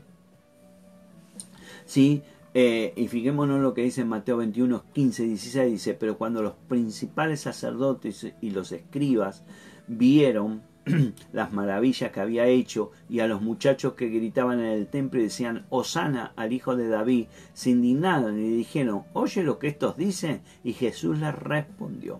¿sí? 1.85 2.23
Eh, 2.53 2.93
y 2.95 3.07
fijémonos 3.07 3.61
lo 3.61 3.73
que 3.73 3.83
dice 3.83 4.03
Mateo 4.03 4.37
21, 4.37 4.83
15, 4.93 5.23
16, 5.23 5.71
dice, 5.71 5.93
pero 5.93 6.17
cuando 6.17 6.41
los 6.41 6.53
principales 6.67 7.41
sacerdotes 7.41 8.27
y 8.41 8.49
los 8.49 8.71
escribas 8.71 9.43
vieron 9.87 10.61
las 11.33 11.53
maravillas 11.53 12.11
que 12.11 12.19
había 12.19 12.45
hecho 12.47 12.91
y 13.09 13.19
a 13.19 13.27
los 13.27 13.41
muchachos 13.41 13.93
que 13.93 14.09
gritaban 14.09 14.59
en 14.59 14.67
el 14.67 14.87
templo 14.87 15.19
y 15.19 15.23
decían, 15.23 15.65
Osana 15.69 16.33
al 16.35 16.53
hijo 16.53 16.75
de 16.75 16.87
David, 16.87 17.27
se 17.53 17.69
indignaron 17.69 18.39
y 18.39 18.49
dijeron, 18.49 19.03
oye 19.13 19.43
lo 19.43 19.59
que 19.59 19.67
estos 19.67 19.97
dicen, 19.97 20.41
y 20.63 20.73
Jesús 20.73 21.19
les 21.19 21.35
respondió, 21.35 22.19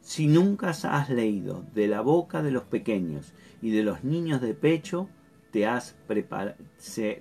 si 0.00 0.26
nunca 0.26 0.70
has 0.70 1.10
leído 1.10 1.64
de 1.74 1.88
la 1.88 2.00
boca 2.00 2.42
de 2.42 2.50
los 2.50 2.64
pequeños 2.64 3.32
y 3.60 3.70
de 3.70 3.82
los 3.82 4.04
niños 4.04 4.40
de 4.40 4.54
pecho, 4.54 5.08
te 5.50 5.66
has, 5.66 5.96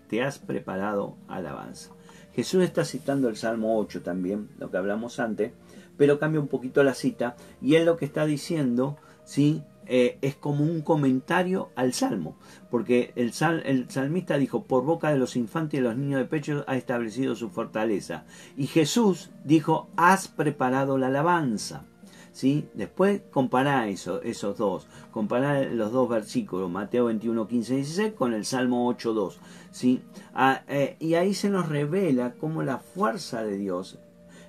te 0.08 0.24
has 0.24 0.40
preparado 0.40 1.16
alabanza. 1.28 1.92
Jesús 2.36 2.64
está 2.64 2.84
citando 2.84 3.30
el 3.30 3.38
Salmo 3.38 3.80
8 3.80 4.02
también, 4.02 4.50
lo 4.60 4.70
que 4.70 4.78
hablamos 4.78 5.20
antes, 5.20 5.54
pero 5.98 6.20
cambia 6.20 6.42
un 6.42 6.50
poquito 6.50 6.84
la 6.84 6.94
cita 6.94 7.38
y 7.62 7.76
él 7.76 7.86
lo 7.86 7.96
que 7.98 8.06
está 8.06 8.26
diciendo, 8.26 8.98
¿sí? 9.24 9.64
Eh, 9.88 10.18
es 10.22 10.36
como 10.36 10.64
un 10.64 10.82
comentario 10.82 11.70
al 11.76 11.94
Salmo, 11.94 12.38
porque 12.72 13.14
el, 13.16 13.32
el 13.66 13.90
salmista 13.90 14.38
dijo, 14.38 14.64
por 14.64 14.84
boca 14.84 15.12
de 15.12 15.20
los 15.20 15.36
infantes 15.36 15.76
y 15.76 15.84
de 15.84 15.90
los 15.90 15.98
niños 15.98 16.20
de 16.20 16.26
pecho 16.26 16.64
ha 16.68 16.76
establecido 16.76 17.36
su 17.36 17.50
fortaleza. 17.50 18.26
Y 18.58 18.68
Jesús 18.68 19.30
dijo, 19.44 19.90
has 19.96 20.28
preparado 20.28 20.98
la 20.98 21.08
alabanza. 21.08 21.86
¿Sí? 22.32 22.68
Después 22.74 23.22
compará 23.32 23.88
eso, 23.88 24.22
esos 24.22 24.58
dos, 24.58 24.88
compará 25.12 25.64
los 25.64 25.94
dos 25.94 26.10
versículos, 26.10 26.70
Mateo 26.70 27.06
21, 27.06 27.48
15, 27.48 27.76
16, 27.76 28.14
con 28.14 28.34
el 28.34 28.44
Salmo 28.44 28.90
8, 28.90 29.14
2. 29.14 29.40
¿sí? 29.72 30.02
Ah, 30.34 30.64
eh, 30.68 30.98
y 31.00 31.14
ahí 31.14 31.34
se 31.34 31.50
nos 31.50 31.70
revela 31.70 32.34
cómo 32.34 32.62
la 32.62 32.80
fuerza 32.80 33.42
de 33.42 33.58
Dios, 33.58 34.00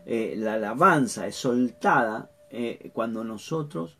eh, 0.05 0.35
la 0.37 0.55
alabanza 0.55 1.29
es 1.29 1.37
soltada 1.37 2.31
cuando 2.93 3.23
nosotros 3.23 3.99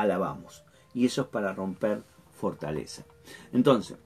alabamos. 0.00 0.64
Y 0.94 1.06
eso 1.06 1.22
es 1.22 1.28
para 1.28 1.52
romper 1.52 2.02
fortaleza. 2.32 3.04
Entonces, 3.52 3.98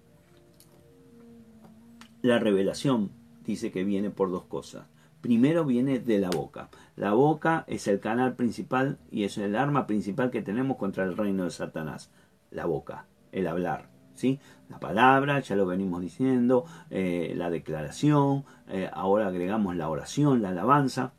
la 2.23 2.39
revelación 2.39 3.11
dice 3.45 3.71
que 3.71 3.85
viene 3.85 4.11
por 4.11 4.31
dos 4.31 4.45
cosas. 4.45 4.87
Primero 5.21 5.65
viene 5.65 6.01
de 6.01 6.19
la 6.19 6.31
boca. 6.31 6.69
La 6.97 7.13
boca 7.13 7.65
es 7.69 7.87
el 7.87 8.01
canal 8.01 8.35
principal 8.35 8.99
y 9.11 9.25
es 9.25 9.39
el 9.39 9.55
arma 9.55 9.87
principal 9.87 10.31
que 10.31 10.43
tenemos 10.43 10.77
contra 10.77 11.05
el 11.05 11.17
reino 11.17 11.45
de 11.45 11.51
Satanás. 11.51 12.11
La 12.51 12.67
boca, 12.67 13.07
el 13.31 13.47
hablar. 13.47 13.89
¿sí? 14.15 14.41
La 14.69 14.81
palabra, 14.81 15.41
ya 15.41 15.57
lo 15.57 15.67
venimos 15.67 16.01
diciendo, 16.01 16.65
eh, 16.91 17.35
la 17.37 17.51
declaración, 17.51 18.45
eh, 18.69 18.91
ahora 18.93 19.29
agregamos 19.29 19.77
la 19.77 19.89
oración, 19.89 20.43
la 20.43 20.51
alabanza. 20.51 21.13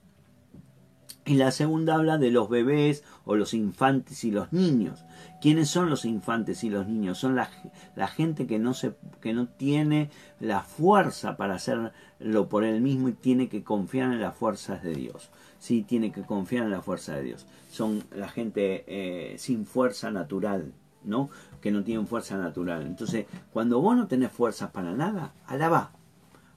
Y 1.25 1.35
la 1.35 1.51
segunda 1.51 1.95
habla 1.95 2.17
de 2.17 2.31
los 2.31 2.49
bebés 2.49 3.03
o 3.23 3.35
los 3.35 3.53
infantes 3.53 4.25
y 4.25 4.31
los 4.31 4.51
niños. 4.51 5.05
¿Quiénes 5.41 5.69
son 5.69 5.89
los 5.89 6.03
infantes 6.03 6.63
y 6.65 6.69
los 6.69 6.87
niños? 6.87 7.17
Son 7.17 7.35
la, 7.35 8.07
gente 8.07 8.45
que 8.45 8.59
no, 8.59 8.73
se, 8.73 8.93
que 9.21 9.33
no 9.33 9.47
tiene 9.47 10.09
la 10.41 10.61
fuerza 10.61 11.37
para 11.37 11.55
hacerlo 11.55 12.49
por 12.49 12.65
él 12.65 12.81
mismo 12.81 13.07
y 13.07 13.13
tiene 13.13 13.47
que 13.47 13.63
confiar 13.63 14.11
en 14.11 14.19
las 14.19 14.35
fuerzas 14.35 14.83
de 14.83 14.95
Dios. 14.95 15.29
Sí, 15.59 15.83
tiene 15.83 16.11
que 16.11 16.23
confiar 16.23 16.65
en 16.65 16.71
la 16.71 16.81
fuerza 16.81 17.15
de 17.15 17.23
Dios. 17.23 17.45
Son 17.71 18.03
la 18.13 18.27
gente 18.27 18.83
eh, 18.87 19.37
sin 19.37 19.65
fuerza 19.65 20.11
natural, 20.11 20.73
¿no? 21.05 21.29
Que 21.61 21.71
no 21.71 21.85
tienen 21.85 22.05
fuerza 22.05 22.37
natural. 22.37 22.85
Entonces, 22.85 23.27
cuando 23.53 23.79
vos 23.79 23.95
no 23.95 24.07
tenés 24.07 24.31
fuerzas 24.31 24.71
para 24.71 24.91
nada, 24.91 25.33
alaba 25.45 25.92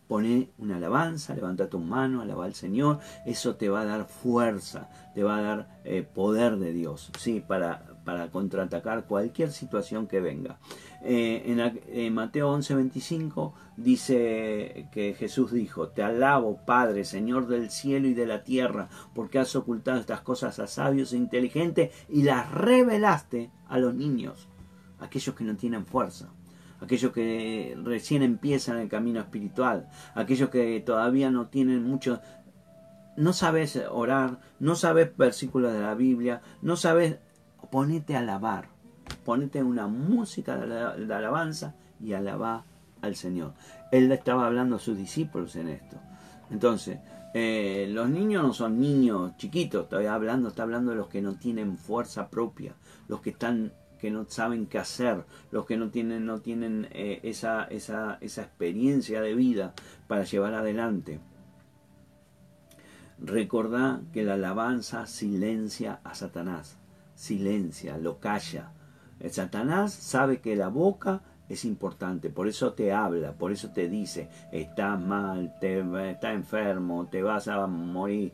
Poné 0.09 0.51
una 0.59 0.77
alabanza, 0.77 1.35
levanta 1.35 1.69
tus 1.69 1.83
manos, 1.83 2.23
alaba 2.23 2.45
al 2.45 2.55
Señor, 2.55 3.01
eso 3.25 3.57
te 3.57 3.69
va 3.69 3.81
a 3.81 3.85
dar 3.85 4.07
fuerza, 4.07 4.89
te 5.15 5.25
va 5.25 5.39
a 5.39 5.43
dar 5.43 5.81
eh, 5.85 6.03
poder 6.03 6.59
de 6.59 6.73
Dios, 6.73 7.11
¿sí? 7.19 7.43
Para, 7.47 7.97
para 8.05 8.31
contraatacar 8.31 9.07
cualquier 9.07 9.51
situación 9.51 10.07
que 10.07 10.21
venga. 10.21 10.59
Eh, 11.03 11.43
en, 11.47 11.61
en, 11.89 12.15
Mateo 12.15 12.57
11:25 12.57 13.53
dice 13.77 14.89
que 14.93 15.15
Jesús 15.19 15.51
dijo, 15.51 15.89
te 15.89 16.05
alabo 16.05 16.65
Padre, 16.65 17.05
Señor 17.05 17.49
del 17.49 17.71
cielo 17.71 18.07
y 18.07 18.15
de 18.15 18.27
la 18.27 18.45
tierra, 18.45 18.89
porque 19.13 19.41
has 19.41 19.57
ocultado 19.57 19.99
estas 19.99 20.21
cosas 20.21 20.61
a 20.61 20.69
sabios 20.69 21.13
e 21.13 21.17
inteligentes 21.17 21.91
y 22.09 22.23
las 22.23 22.51
revelaste 22.53 23.51
a 23.69 23.79
los 23.79 23.93
niños, 23.93 24.49
aquellos 25.01 25.35
que 25.35 25.45
no 25.45 25.57
tienen 25.57 25.85
fuerza 25.85 26.31
aquellos 26.81 27.13
que 27.13 27.77
recién 27.83 28.23
empiezan 28.23 28.79
el 28.79 28.89
camino 28.89 29.21
espiritual, 29.21 29.89
aquellos 30.15 30.51
que 30.51 30.81
todavía 30.81 31.31
no 31.31 31.47
tienen 31.47 31.83
mucho, 31.85 32.21
no 33.17 33.33
sabes 33.33 33.81
orar, 33.91 34.41
no 34.61 34.75
sabes 34.75 35.17
versículos 35.17 35.73
de 35.73 35.81
la 35.81 35.95
Biblia, 35.95 36.43
no 36.63 36.77
sabes, 36.77 37.19
ponete 37.71 38.17
a 38.17 38.21
alabar, 38.21 38.69
ponete 39.25 39.63
una 39.63 39.87
música 39.87 40.57
de, 40.57 41.15
alabanza 41.15 41.75
y 42.01 42.13
alaba 42.13 42.65
al 43.01 43.17
Señor. 43.17 43.55
Él 43.91 44.11
estaba 44.13 44.47
hablando 44.47 44.77
a 44.77 44.81
sus 44.81 44.97
discípulos 44.97 45.57
en 45.57 45.69
esto. 45.69 45.97
Entonces, 46.51 46.99
eh, 47.35 47.87
los 47.91 48.09
niños 48.09 48.43
no 48.43 48.53
son 48.53 48.79
niños 48.79 49.37
chiquitos, 49.37 49.85
está 49.85 50.15
hablando, 50.15 50.49
está 50.49 50.63
hablando 50.63 50.93
de 50.93 50.99
los 50.99 51.09
que 51.09 51.23
no 51.23 51.35
tienen 51.37 51.77
fuerza 51.77 52.29
propia, 52.29 52.75
los 53.09 53.21
que 53.21 53.31
están 53.31 53.73
que 53.99 54.11
no 54.11 54.27
saben 54.29 54.67
qué 54.67 54.79
hacer, 54.79 55.25
los 55.51 55.67
que 55.67 55.77
no 55.77 55.91
tienen, 55.91 56.27
no 56.27 56.41
tienen 56.41 56.89
eh, 56.93 57.21
esa, 57.23 57.65
esa, 57.65 58.19
esa 58.21 58.43
experiencia 58.43 59.21
de 59.21 59.35
vida 59.35 59.75
para 60.07 60.25
llevar 60.25 60.55
adelante. 60.55 61.21
Recordá 63.19 64.03
que 64.13 64.25
la 64.25 64.35
alabanza 64.35 65.07
silencia 65.07 66.01
a 66.05 66.15
Satanás, 66.15 66.77
silencia, 67.15 67.97
lo 67.97 68.21
calla. 68.21 68.73
El 69.21 69.33
Satanás 69.33 69.95
sabe 69.95 70.41
que 70.41 70.57
la 70.57 70.69
boca 70.69 71.23
es 71.49 71.65
importante, 71.65 72.31
por 72.31 72.49
eso 72.49 72.73
te 72.73 72.93
habla, 72.93 73.33
por 73.33 73.53
eso 73.53 73.71
te 73.71 73.89
dice, 73.89 74.29
estás 74.53 75.01
mal, 75.01 75.55
te, 75.61 75.81
estás 76.11 76.35
enfermo, 76.35 77.07
te 77.11 77.23
vas 77.23 77.49
a 77.49 77.67
morir, 77.67 78.33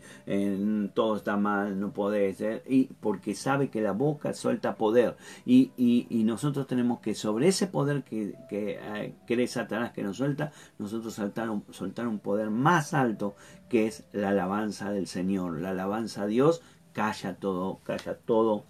todo 0.94 1.16
está 1.16 1.36
mal, 1.36 1.78
no 1.78 1.92
podés, 1.92 2.40
eh, 2.40 2.62
y 2.68 2.84
porque 2.84 3.34
sabe 3.34 3.68
que 3.68 3.80
la 3.80 3.92
boca 3.92 4.32
suelta 4.32 4.76
poder, 4.76 5.16
y, 5.44 5.72
y, 5.76 6.22
nosotros 6.24 6.66
tenemos 6.66 7.00
que 7.00 7.14
sobre 7.14 7.48
ese 7.48 7.66
poder 7.66 8.04
que, 8.04 8.34
que 8.48 8.78
eh, 8.80 9.14
cree 9.26 9.46
Satanás 9.46 9.92
que 9.92 10.02
nos 10.02 10.16
suelta, 10.16 10.52
nosotros 10.78 11.12
soltar 11.14 11.50
un, 11.50 11.64
soltar 11.70 12.06
un 12.06 12.18
poder 12.18 12.50
más 12.50 12.94
alto, 12.94 13.34
que 13.68 13.86
es 13.86 14.04
la 14.12 14.30
alabanza 14.30 14.90
del 14.90 15.06
Señor, 15.06 15.60
la 15.60 15.70
alabanza 15.70 16.22
a 16.22 16.26
Dios, 16.26 16.62
calla 16.92 17.36
todo, 17.36 17.80
calla 17.84 18.16
todo. 18.16 18.64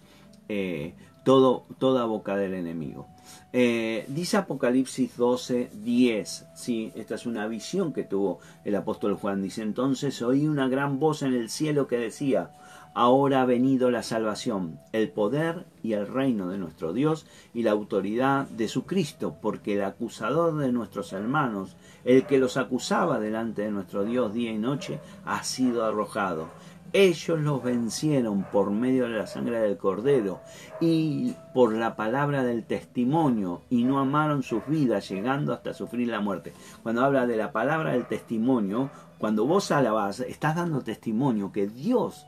Todo, 1.23 1.65
toda 1.79 2.05
boca 2.05 2.35
del 2.35 2.53
enemigo. 2.53 3.07
Eh, 3.51 4.05
dice 4.07 4.37
Apocalipsis 4.37 5.15
12, 5.15 5.69
10, 5.73 6.45
¿sí? 6.55 6.91
esta 6.95 7.15
es 7.15 7.25
una 7.25 7.47
visión 7.47 7.93
que 7.93 8.03
tuvo 8.03 8.39
el 8.65 8.75
apóstol 8.75 9.13
Juan, 9.15 9.41
dice 9.43 9.61
entonces 9.61 10.21
oí 10.21 10.47
una 10.47 10.67
gran 10.67 10.99
voz 10.99 11.21
en 11.21 11.33
el 11.33 11.49
cielo 11.49 11.87
que 11.87 11.97
decía, 11.97 12.51
ahora 12.93 13.41
ha 13.41 13.45
venido 13.45 13.91
la 13.91 14.03
salvación, 14.03 14.79
el 14.91 15.09
poder 15.09 15.65
y 15.81 15.93
el 15.93 16.07
reino 16.07 16.49
de 16.49 16.57
nuestro 16.57 16.93
Dios 16.93 17.25
y 17.53 17.63
la 17.63 17.71
autoridad 17.71 18.47
de 18.47 18.67
su 18.67 18.85
Cristo, 18.85 19.35
porque 19.41 19.75
el 19.75 19.83
acusador 19.83 20.57
de 20.57 20.71
nuestros 20.71 21.13
hermanos, 21.13 21.75
el 22.05 22.25
que 22.25 22.37
los 22.37 22.57
acusaba 22.57 23.19
delante 23.19 23.63
de 23.63 23.71
nuestro 23.71 24.03
Dios 24.03 24.33
día 24.33 24.51
y 24.51 24.57
noche, 24.57 24.99
ha 25.25 25.43
sido 25.43 25.85
arrojado. 25.85 26.49
Ellos 26.93 27.39
los 27.39 27.63
vencieron 27.63 28.43
por 28.43 28.69
medio 28.69 29.05
de 29.05 29.17
la 29.17 29.25
sangre 29.25 29.59
del 29.59 29.77
cordero 29.77 30.41
y 30.79 31.33
por 31.53 31.73
la 31.73 31.95
palabra 31.95 32.43
del 32.43 32.65
testimonio 32.65 33.63
y 33.71 33.83
no 33.83 33.97
amaron 33.97 34.43
sus 34.43 34.65
vidas 34.67 35.09
llegando 35.09 35.53
hasta 35.53 35.73
sufrir 35.73 36.09
la 36.09 36.21
muerte. 36.21 36.53
Cuando 36.83 37.03
habla 37.03 37.25
de 37.25 37.35
la 37.35 37.51
palabra 37.51 37.93
del 37.93 38.05
testimonio, 38.05 38.91
cuando 39.17 39.47
vos 39.47 39.71
alabás, 39.71 40.19
estás 40.19 40.55
dando 40.55 40.81
testimonio 40.81 41.51
que 41.51 41.65
Dios 41.65 42.27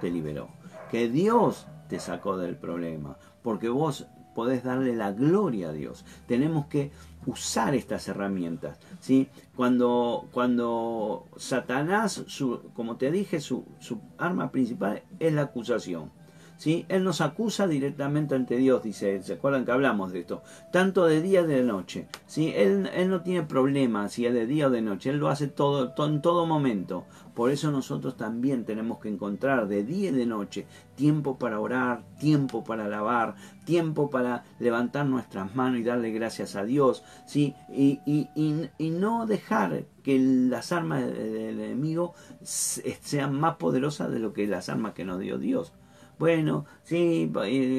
te 0.00 0.10
liberó, 0.10 0.48
que 0.90 1.10
Dios 1.10 1.66
te 1.88 2.00
sacó 2.00 2.38
del 2.38 2.56
problema, 2.56 3.18
porque 3.42 3.68
vos 3.68 4.06
podés 4.36 4.62
darle 4.62 4.94
la 4.94 5.12
gloria 5.12 5.70
a 5.70 5.72
Dios. 5.72 6.04
Tenemos 6.28 6.66
que 6.66 6.92
usar 7.24 7.74
estas 7.74 8.06
herramientas. 8.06 8.78
¿sí? 9.00 9.28
Cuando, 9.56 10.28
cuando 10.30 11.24
Satanás, 11.36 12.22
su, 12.26 12.70
como 12.74 12.96
te 12.96 13.10
dije, 13.10 13.40
su, 13.40 13.64
su 13.80 13.98
arma 14.18 14.52
principal 14.52 15.02
es 15.18 15.32
la 15.32 15.42
acusación. 15.42 16.12
¿sí? 16.58 16.84
Él 16.88 17.02
nos 17.02 17.22
acusa 17.22 17.66
directamente 17.66 18.34
ante 18.34 18.56
Dios, 18.58 18.82
dice, 18.82 19.22
¿se 19.22 19.32
acuerdan 19.32 19.64
que 19.64 19.72
hablamos 19.72 20.12
de 20.12 20.20
esto? 20.20 20.42
Tanto 20.70 21.06
de 21.06 21.22
día 21.22 21.40
y 21.40 21.46
de 21.46 21.62
noche, 21.62 22.08
¿sí? 22.26 22.52
Él, 22.54 22.90
él 22.94 23.08
no 23.08 23.22
tiene 23.22 23.42
problema 23.42 24.08
si 24.08 24.26
es 24.26 24.34
de 24.34 24.46
día 24.46 24.66
o 24.66 24.70
de 24.70 24.82
noche, 24.82 25.10
Él 25.10 25.16
lo 25.16 25.28
hace 25.28 25.48
todo, 25.48 25.94
en 26.06 26.22
todo 26.22 26.46
momento. 26.46 27.06
Por 27.36 27.50
eso 27.50 27.70
nosotros 27.70 28.16
también 28.16 28.64
tenemos 28.64 28.98
que 28.98 29.10
encontrar 29.10 29.68
de 29.68 29.84
día 29.84 30.08
y 30.08 30.14
de 30.14 30.24
noche 30.24 30.66
tiempo 30.94 31.38
para 31.38 31.60
orar, 31.60 32.02
tiempo 32.18 32.64
para 32.64 32.86
alabar, 32.86 33.34
tiempo 33.66 34.08
para 34.08 34.44
levantar 34.58 35.04
nuestras 35.04 35.54
manos 35.54 35.80
y 35.80 35.84
darle 35.84 36.12
gracias 36.12 36.56
a 36.56 36.64
Dios, 36.64 37.04
¿sí? 37.26 37.54
Y, 37.68 38.00
y, 38.06 38.30
y, 38.78 38.88
no 38.88 39.26
dejar 39.26 39.84
que 40.02 40.18
las 40.18 40.72
armas 40.72 41.04
del 41.04 41.60
enemigo 41.60 42.14
sean 42.42 43.38
más 43.38 43.56
poderosas 43.56 44.10
de 44.10 44.18
lo 44.18 44.32
que 44.32 44.46
las 44.46 44.70
armas 44.70 44.94
que 44.94 45.04
nos 45.04 45.20
dio 45.20 45.36
Dios. 45.36 45.74
Bueno, 46.18 46.64
sí, 46.82 47.30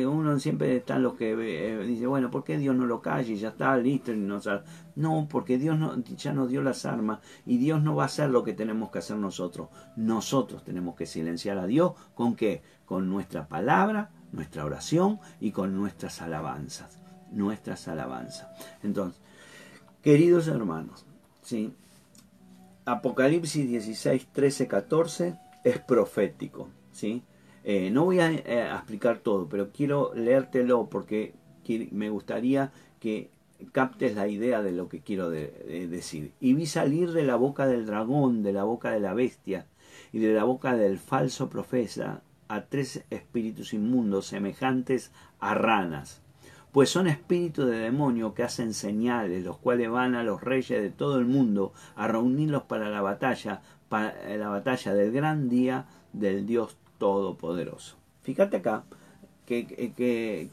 uno 0.05 0.39
siempre 0.39 0.75
está 0.77 0.97
en 0.97 1.03
los 1.03 1.15
que 1.15 1.31
eh, 1.31 1.85
dice, 1.85 2.05
bueno, 2.05 2.29
¿por 2.29 2.43
qué 2.43 2.57
Dios 2.57 2.75
no 2.75 2.85
lo 2.85 3.01
calle? 3.01 3.35
Ya 3.35 3.49
está, 3.49 3.75
listo. 3.77 4.11
Y 4.11 4.17
no, 4.17 4.39
no, 4.95 5.27
porque 5.27 5.57
Dios 5.57 5.79
ya 6.15 6.33
nos 6.33 6.49
dio 6.49 6.61
las 6.61 6.85
armas 6.85 7.19
y 7.47 7.57
Dios 7.57 7.81
no 7.81 7.95
va 7.95 8.03
a 8.03 8.05
hacer 8.05 8.29
lo 8.29 8.43
que 8.43 8.53
tenemos 8.53 8.91
que 8.91 8.99
hacer 8.99 9.17
nosotros. 9.17 9.69
Nosotros 9.95 10.63
tenemos 10.63 10.95
que 10.95 11.07
silenciar 11.07 11.57
a 11.57 11.65
Dios 11.65 11.93
con 12.13 12.35
qué? 12.35 12.61
Con 12.85 13.09
nuestra 13.09 13.47
palabra, 13.47 14.11
nuestra 14.31 14.65
oración 14.65 15.19
y 15.39 15.51
con 15.51 15.75
nuestras 15.75 16.21
alabanzas. 16.21 16.99
Nuestras 17.31 17.87
alabanzas. 17.87 18.47
Entonces, 18.83 19.19
queridos 20.03 20.47
hermanos, 20.47 21.07
¿sí? 21.41 21.73
Apocalipsis 22.85 23.67
16, 23.67 24.27
13, 24.31 24.67
14 24.67 25.39
es 25.63 25.79
profético. 25.79 26.69
¿sí? 26.97 27.23
Eh, 27.69 27.91
no 27.91 28.05
voy 28.05 28.21
eh, 28.21 28.61
a, 28.71 28.77
explicar 28.77 29.19
todo, 29.19 29.49
pero 29.49 29.73
quiero 29.73 30.13
leértelo 30.15 30.87
porque 30.89 31.33
me 31.91 32.09
gustaría 32.09 32.71
que 33.01 33.29
captes 33.73 34.15
la 34.15 34.29
idea 34.29 34.61
de 34.61 34.71
lo 34.71 34.87
que 34.87 35.01
quiero 35.01 35.29
decir. 35.29 36.31
Y 36.39 36.53
vi 36.53 36.65
salir 36.65 37.11
de 37.11 37.25
la 37.25 37.35
boca 37.35 37.67
del 37.67 37.85
dragón, 37.85 38.41
de 38.41 38.53
la 38.53 38.63
boca 38.63 38.91
de 38.91 39.01
la 39.01 39.13
bestia 39.13 39.65
y 40.13 40.19
de 40.19 40.33
la 40.33 40.45
boca 40.45 40.77
del 40.77 40.97
falso 40.97 41.49
profeta 41.49 42.21
a 42.47 42.61
tres 42.67 43.03
espíritus 43.09 43.73
inmundos 43.73 44.27
semejantes 44.27 45.11
a 45.41 45.53
ranas, 45.53 46.21
pues 46.71 46.89
son 46.89 47.07
espíritus 47.07 47.65
de 47.65 47.79
demonio 47.79 48.33
que 48.33 48.43
hacen 48.43 48.73
señales, 48.73 49.43
los 49.43 49.57
cuales 49.57 49.89
van 49.89 50.15
a 50.15 50.23
los 50.23 50.41
reyes 50.41 50.81
de 50.81 50.89
todo 50.89 51.19
el 51.19 51.25
mundo 51.25 51.73
a 51.97 52.07
reunirlos 52.07 52.63
para 52.63 52.89
la 52.89 53.01
batalla, 53.01 53.61
para 53.89 54.37
la 54.37 54.47
batalla 54.47 54.93
del 54.93 55.11
gran 55.11 55.49
día 55.49 55.85
del 56.13 56.45
Dios 56.45 56.77
Todopoderoso. 56.97 57.97
Fíjate 58.21 58.57
acá 58.57 58.83
que, 59.45 59.65
que, 59.65 60.49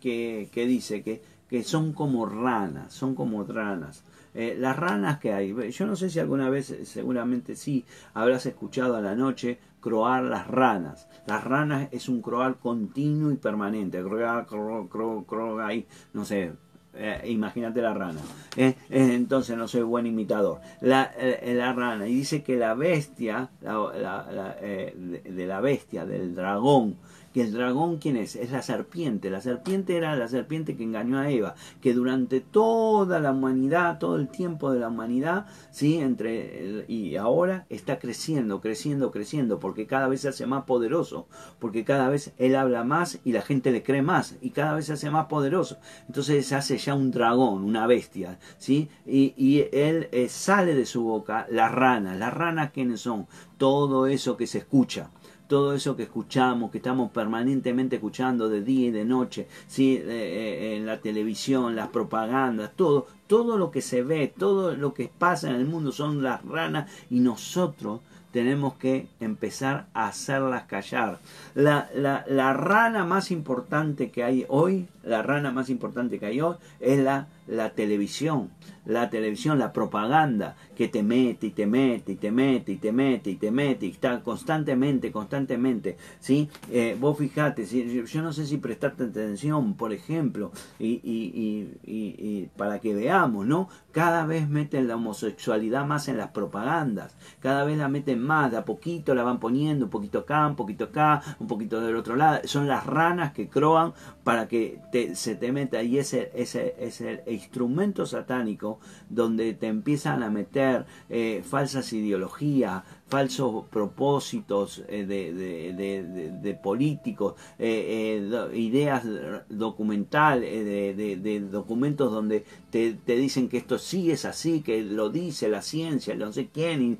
que, 0.00 0.48
que 0.52 0.66
dice 0.66 1.02
que, 1.02 1.62
son 1.64 1.92
como 1.92 2.26
ranas, 2.26 2.92
son 2.92 3.14
como 3.14 3.42
ranas. 3.44 4.04
Eh, 4.34 4.54
las 4.58 4.76
ranas 4.76 5.18
que 5.18 5.32
hay, 5.32 5.54
yo 5.70 5.86
no 5.86 5.96
sé 5.96 6.10
si 6.10 6.18
alguna 6.18 6.50
vez, 6.50 6.76
seguramente 6.84 7.56
sí, 7.56 7.86
habrás 8.12 8.44
escuchado 8.44 8.96
a 8.96 9.00
la 9.00 9.14
noche 9.14 9.58
croar 9.80 10.24
las 10.24 10.46
ranas. 10.46 11.08
Las 11.26 11.42
ranas 11.44 11.88
es 11.92 12.08
un 12.08 12.20
croar 12.20 12.58
continuo 12.58 13.30
y 13.30 13.36
permanente. 13.36 14.02
Croar, 14.02 14.44
cro, 14.46 14.88
cro, 14.88 15.24
cro, 15.24 15.64
ahí, 15.64 15.86
no 16.12 16.24
sé, 16.24 16.52
eh, 16.98 17.22
imagínate 17.26 17.80
la 17.82 17.94
rana. 17.94 18.20
Eh, 18.56 18.74
eh, 18.90 19.10
entonces 19.14 19.56
no 19.56 19.68
soy 19.68 19.82
buen 19.82 20.06
imitador. 20.06 20.60
La, 20.80 21.12
la, 21.44 21.72
rana. 21.72 22.08
Y 22.08 22.14
dice 22.14 22.42
que 22.42 22.56
la 22.56 22.74
bestia, 22.74 23.50
de 23.60 25.46
la 25.46 25.60
bestia, 25.60 26.06
del 26.06 26.34
dragón, 26.34 26.96
que 27.36 27.42
el 27.42 27.52
dragón, 27.52 27.98
¿quién 27.98 28.16
es? 28.16 28.34
Es 28.34 28.50
la 28.50 28.62
serpiente. 28.62 29.28
La 29.28 29.42
serpiente 29.42 29.94
era 29.94 30.16
la 30.16 30.26
serpiente 30.26 30.74
que 30.74 30.84
engañó 30.84 31.18
a 31.18 31.30
Eva, 31.30 31.54
que 31.82 31.92
durante 31.92 32.40
toda 32.40 33.20
la 33.20 33.32
humanidad, 33.32 33.98
todo 33.98 34.16
el 34.16 34.28
tiempo 34.28 34.72
de 34.72 34.80
la 34.80 34.88
humanidad, 34.88 35.44
¿sí? 35.70 35.98
Entre, 35.98 36.86
y 36.88 37.16
ahora 37.16 37.66
está 37.68 37.98
creciendo, 37.98 38.62
creciendo, 38.62 39.10
creciendo, 39.10 39.58
porque 39.58 39.86
cada 39.86 40.08
vez 40.08 40.22
se 40.22 40.28
hace 40.30 40.46
más 40.46 40.64
poderoso, 40.64 41.28
porque 41.58 41.84
cada 41.84 42.08
vez 42.08 42.32
él 42.38 42.56
habla 42.56 42.84
más 42.84 43.18
y 43.22 43.32
la 43.32 43.42
gente 43.42 43.70
le 43.70 43.82
cree 43.82 44.00
más, 44.00 44.36
y 44.40 44.52
cada 44.52 44.72
vez 44.72 44.86
se 44.86 44.94
hace 44.94 45.10
más 45.10 45.26
poderoso. 45.26 45.76
Entonces 46.06 46.46
se 46.46 46.54
hace 46.54 46.78
ya 46.78 46.94
un 46.94 47.10
dragón, 47.10 47.64
una 47.64 47.86
bestia, 47.86 48.38
¿sí? 48.56 48.88
Y, 49.04 49.34
y 49.36 49.68
él 49.72 50.08
eh, 50.10 50.30
sale 50.30 50.74
de 50.74 50.86
su 50.86 51.02
boca 51.02 51.46
las 51.50 51.70
ranas. 51.70 52.16
¿Las 52.16 52.32
ranas 52.32 52.70
quiénes 52.70 53.02
son? 53.02 53.26
Todo 53.58 54.06
eso 54.06 54.38
que 54.38 54.46
se 54.46 54.56
escucha 54.56 55.10
todo 55.48 55.74
eso 55.74 55.96
que 55.96 56.04
escuchamos, 56.04 56.70
que 56.70 56.78
estamos 56.78 57.10
permanentemente 57.10 57.96
escuchando 57.96 58.48
de 58.48 58.62
día 58.62 58.88
y 58.88 58.90
de 58.90 59.04
noche, 59.04 59.48
¿sí? 59.66 60.00
Eh, 60.02 60.76
en 60.76 60.86
la 60.86 61.00
televisión, 61.00 61.76
las 61.76 61.88
propagandas, 61.88 62.72
todo, 62.74 63.06
todo 63.26 63.56
lo 63.56 63.70
que 63.70 63.82
se 63.82 64.02
ve, 64.02 64.32
todo 64.36 64.76
lo 64.76 64.94
que 64.94 65.10
pasa 65.16 65.50
en 65.50 65.56
el 65.56 65.66
mundo 65.66 65.92
son 65.92 66.22
las 66.22 66.44
ranas 66.44 66.90
y 67.10 67.20
nosotros 67.20 68.00
tenemos 68.32 68.74
que 68.74 69.08
empezar 69.20 69.86
a 69.94 70.08
hacerlas 70.08 70.64
callar. 70.64 71.20
La, 71.54 71.88
la, 71.94 72.24
la 72.28 72.52
rana 72.52 73.04
más 73.04 73.30
importante 73.30 74.10
que 74.10 74.24
hay 74.24 74.44
hoy, 74.48 74.88
la 75.06 75.22
rana 75.22 75.50
más 75.50 75.70
importante 75.70 76.18
que 76.18 76.26
hay 76.26 76.40
hoy 76.40 76.56
es 76.80 76.98
la 76.98 77.28
la 77.46 77.70
televisión, 77.70 78.50
la 78.84 79.08
televisión, 79.08 79.58
la 79.58 79.72
propaganda 79.72 80.56
que 80.76 80.88
te 80.88 81.02
mete 81.02 81.48
y 81.48 81.50
te 81.50 81.66
mete 81.66 82.12
y 82.12 82.16
te 82.16 82.30
mete 82.30 82.72
y 82.72 82.76
te 82.76 82.92
mete 82.92 83.30
y 83.30 83.36
te 83.36 83.50
mete 83.50 83.86
y 83.86 83.90
está 83.90 84.20
constantemente, 84.20 85.12
constantemente, 85.12 85.96
¿sí? 86.20 86.48
Eh, 86.70 86.96
vos 86.98 87.18
fijate, 87.18 87.64
yo 87.64 88.22
no 88.22 88.32
sé 88.32 88.46
si 88.46 88.58
prestarte 88.58 89.04
atención, 89.04 89.74
por 89.74 89.92
ejemplo, 89.92 90.50
y, 90.78 91.00
y, 91.02 91.78
y, 91.84 92.48
para 92.56 92.80
que 92.80 92.94
veamos, 92.94 93.46
¿no? 93.46 93.68
Cada 93.92 94.26
vez 94.26 94.48
meten 94.48 94.88
la 94.88 94.96
homosexualidad 94.96 95.86
más 95.86 96.08
en 96.08 96.18
las 96.18 96.30
propagandas, 96.30 97.16
cada 97.40 97.64
vez 97.64 97.78
la 97.78 97.88
meten 97.88 98.20
más, 98.20 98.50
de 98.50 98.58
a 98.58 98.64
poquito 98.64 99.14
la 99.14 99.22
van 99.22 99.40
poniendo, 99.40 99.86
un 99.86 99.90
poquito 99.90 100.20
acá, 100.20 100.46
un 100.46 100.56
poquito 100.56 100.84
acá, 100.84 101.22
un 101.38 101.46
poquito 101.46 101.80
del 101.80 101.96
otro 101.96 102.16
lado, 102.16 102.40
son 102.44 102.66
las 102.66 102.84
ranas 102.84 103.32
que 103.32 103.48
croan 103.48 103.94
para 104.24 104.48
que 104.48 104.80
te, 104.92 104.95
se 105.14 105.34
te 105.36 105.52
meta 105.52 105.82
y 105.82 105.98
ese, 105.98 106.30
ese, 106.34 106.74
ese 106.78 107.22
instrumento 107.26 108.06
satánico 108.06 108.78
donde 109.08 109.54
te 109.54 109.66
empiezan 109.66 110.22
a 110.22 110.30
meter 110.30 110.86
eh, 111.08 111.42
falsas 111.44 111.92
ideologías, 111.92 112.82
falsos 113.08 113.66
propósitos 113.66 114.82
eh, 114.88 115.06
de, 115.06 116.54
políticos, 116.62 117.34
eh, 117.58 118.50
ideas 118.54 119.04
documentales, 119.48 120.64
de, 120.96 121.48
documentos 121.50 122.12
donde 122.12 122.44
te, 122.70 122.96
dicen 123.06 123.48
que 123.48 123.58
esto 123.58 123.78
sí 123.78 124.10
es 124.10 124.24
así, 124.24 124.60
que 124.62 124.82
lo 124.82 125.10
dice 125.10 125.48
la 125.48 125.62
ciencia, 125.62 126.14
no 126.14 126.32
sé 126.32 126.48
quién. 126.52 126.98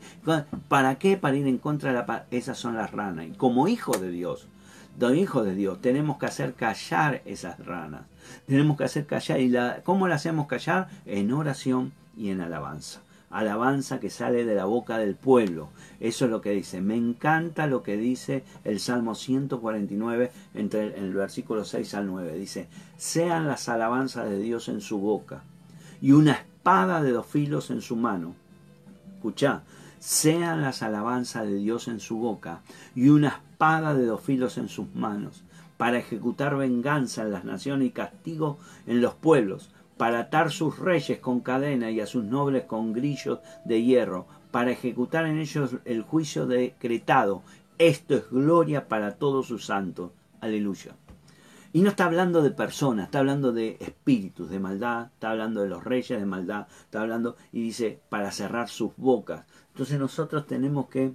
¿Para 0.69 0.99
qué? 0.99 1.17
Para 1.17 1.37
ir 1.37 1.47
en 1.47 1.59
contra 1.59 1.91
de 1.91 1.97
la... 1.97 2.27
Esas 2.31 2.59
son 2.59 2.77
las 2.77 2.93
ranas. 2.93 3.27
Y 3.27 3.31
como 3.33 3.69
hijo 3.69 3.93
de 3.93 4.11
Dios, 4.11 4.49
hijo 5.15 5.45
de 5.45 5.55
Dios, 5.55 5.81
tenemos 5.81 6.19
que 6.19 6.27
hacer 6.27 6.55
callar 6.55 7.23
esas 7.25 7.65
ranas 7.65 8.03
tenemos 8.47 8.77
que 8.77 8.85
hacer 8.85 9.07
callar. 9.07 9.41
¿Y 9.41 9.49
la, 9.49 9.83
cómo 9.83 10.09
la 10.09 10.17
hacemos 10.17 10.47
callar? 10.47 10.89
En 11.05 11.33
oración 11.33 11.93
y 12.17 12.31
en 12.31 12.41
alabanza. 12.41 13.01
alabanza 13.31 14.01
que 14.01 14.11
sale 14.11 14.45
de 14.45 14.55
la 14.55 14.65
boca 14.65 14.99
del 14.99 15.15
pueblo. 15.15 15.69
Eso 16.01 16.25
es 16.25 16.31
lo 16.31 16.41
que 16.41 16.51
dice. 16.51 16.81
Me 16.81 16.97
encanta 16.97 17.67
lo 17.67 17.83
que 17.83 17.97
dice 17.97 18.45
el 18.65 18.81
Salmo 18.81 19.15
149 19.15 20.31
entre 20.55 20.99
el, 20.99 21.13
versículo 21.13 21.65
6 21.65 21.95
al 21.95 22.07
9. 22.07 22.39
Dice, 22.39 22.69
sean 22.97 23.47
las 23.47 23.69
alabanzas 23.69 24.29
de 24.29 24.39
Dios 24.39 24.69
en 24.69 24.81
su 24.81 24.99
boca 24.99 25.43
y 26.01 26.13
una 26.13 26.33
espada 26.33 27.03
de 27.03 27.13
dos 27.13 27.27
filos 27.27 27.71
en 27.71 27.81
su 27.81 27.97
mano. 27.97 28.35
Escucha, 29.17 29.63
sean 29.99 30.63
las 30.63 30.83
alabanzas 30.83 31.47
de 31.47 31.57
Dios 31.57 31.89
en 31.89 32.01
su 32.01 32.19
boca 32.19 32.61
y 32.95 33.09
una 33.09 33.41
espada 33.57 33.95
de 33.95 34.05
dos 34.05 34.21
filos 34.21 34.59
en 34.59 34.69
sus 34.69 34.95
manos, 34.95 35.43
para 35.79 35.97
ejecutar 35.97 36.57
venganza 36.57 37.23
en 37.23 37.33
las 37.33 37.45
naciones 37.47 37.89
y 37.89 37.91
castigo 37.91 38.59
en 38.87 39.01
los 39.01 39.15
pueblos, 39.15 39.71
para 39.97 40.21
atar 40.21 40.53
sus 40.53 40.79
reyes 40.79 41.21
con 41.21 41.41
cadena 41.41 41.91
y 41.91 42.01
a 42.01 42.07
sus 42.07 42.23
nobles 42.23 42.65
con 42.65 42.93
grillos 42.93 43.39
de 43.65 43.83
hierro, 43.83 44.27
para 44.51 44.73
ejecutar 44.73 45.25
en 45.25 45.39
ellos 45.39 45.77
el 45.87 46.03
juicio 46.03 46.47
decretado. 46.47 47.43
Esto 47.79 48.15
es 48.17 48.31
gloria 48.31 48.89
para 48.89 49.13
todos 49.13 49.47
sus 49.47 49.65
santos. 49.65 50.11
Aleluya. 50.43 50.95
Y 51.73 51.81
no 51.81 51.89
está 51.89 52.05
hablando 52.05 52.43
de 52.43 52.51
personas, 52.51 53.07
está 53.07 53.21
hablando 53.21 53.53
de 53.53 53.79
espíritus 53.81 54.51
de 54.51 54.61
maldad, 54.61 55.07
está 55.15 55.31
hablando 55.31 55.63
de 55.63 55.69
los 55.69 55.83
reyes 55.83 56.21
de 56.21 56.27
maldad, 56.27 56.67
está 56.85 57.01
hablando 57.01 57.37
y 57.53 57.63
dice 57.63 58.01
para 58.11 58.31
cerrar 58.33 58.69
sus 58.69 58.93
bocas. 58.99 59.47
Entonces 59.73 59.99
nosotros 59.99 60.47
tenemos 60.47 60.89
que 60.89 61.15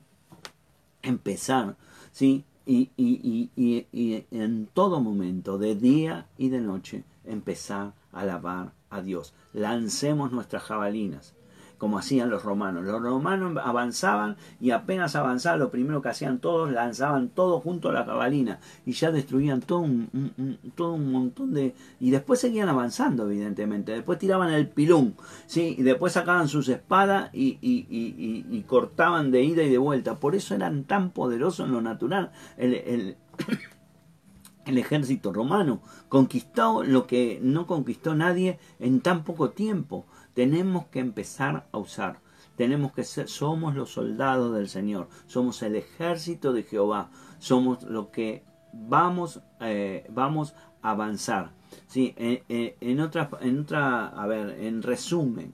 empezar, 1.01 1.75
¿sí? 2.11 2.43
Y, 2.65 2.91
y, 2.95 3.49
y, 3.55 3.87
y, 3.91 4.25
en 4.31 4.67
todo 4.67 5.01
momento, 5.01 5.57
de 5.57 5.75
día 5.75 6.27
y 6.37 6.49
de 6.49 6.61
noche, 6.61 7.03
empezar 7.25 7.93
a 8.11 8.19
alabar 8.21 8.73
a 8.89 9.01
Dios. 9.01 9.33
Lancemos 9.53 10.31
nuestras 10.31 10.63
jabalinas 10.63 11.33
como 11.81 11.97
hacían 11.97 12.29
los 12.29 12.43
romanos. 12.43 12.83
Los 12.83 13.01
romanos 13.01 13.57
avanzaban 13.65 14.37
y 14.59 14.69
apenas 14.69 15.15
avanzaban, 15.15 15.57
lo 15.57 15.71
primero 15.71 15.99
que 16.03 16.09
hacían 16.09 16.37
todos, 16.37 16.71
lanzaban 16.71 17.29
todo 17.29 17.59
junto 17.59 17.89
a 17.89 17.91
la 17.91 18.05
cabalina 18.05 18.59
y 18.85 18.91
ya 18.91 19.11
destruían 19.11 19.61
todo 19.61 19.79
un, 19.79 20.59
todo 20.75 20.93
un 20.93 21.11
montón 21.11 21.55
de... 21.55 21.73
Y 21.99 22.11
después 22.11 22.39
seguían 22.39 22.69
avanzando, 22.69 23.25
evidentemente. 23.25 23.93
Después 23.93 24.19
tiraban 24.19 24.53
el 24.53 24.69
pilón, 24.69 25.15
¿sí? 25.47 25.73
y 25.75 25.81
después 25.81 26.13
sacaban 26.13 26.49
sus 26.49 26.69
espadas 26.69 27.31
y, 27.33 27.57
y, 27.59 28.61
cortaban 28.67 29.31
de 29.31 29.41
ida 29.41 29.63
y 29.63 29.69
de 29.71 29.79
vuelta. 29.79 30.19
Por 30.19 30.35
eso 30.35 30.53
eran 30.53 30.83
tan 30.83 31.09
poderosos 31.09 31.65
en 31.65 31.71
lo 31.71 31.81
natural. 31.81 32.31
El, 32.57 32.75
el, 32.75 33.17
el 34.67 34.77
ejército 34.77 35.33
romano 35.33 35.81
conquistó 36.09 36.83
lo 36.83 37.07
que 37.07 37.39
no 37.41 37.65
conquistó 37.65 38.13
nadie 38.13 38.59
en 38.79 39.01
tan 39.01 39.23
poco 39.23 39.49
tiempo 39.49 40.05
tenemos 40.33 40.85
que 40.87 40.99
empezar 40.99 41.67
a 41.71 41.77
usar. 41.77 42.19
Tenemos 42.55 42.91
que 42.93 43.03
ser, 43.03 43.27
somos 43.27 43.75
los 43.75 43.91
soldados 43.91 44.53
del 44.53 44.67
Señor, 44.67 45.07
somos 45.25 45.61
el 45.63 45.75
ejército 45.75 46.53
de 46.53 46.63
Jehová, 46.63 47.09
somos 47.39 47.83
lo 47.83 48.11
que 48.11 48.43
vamos, 48.73 49.41
eh, 49.61 50.05
vamos 50.09 50.53
a 50.81 50.91
avanzar. 50.91 51.53
Sí, 51.87 52.13
en, 52.17 52.99
otra, 52.99 53.29
en 53.39 53.61
otra, 53.61 54.07
a 54.07 54.27
ver, 54.27 54.59
en 54.61 54.83
resumen, 54.83 55.53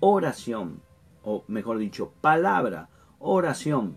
oración, 0.00 0.82
o 1.22 1.44
mejor 1.48 1.78
dicho, 1.78 2.12
palabra, 2.20 2.88
oración, 3.18 3.96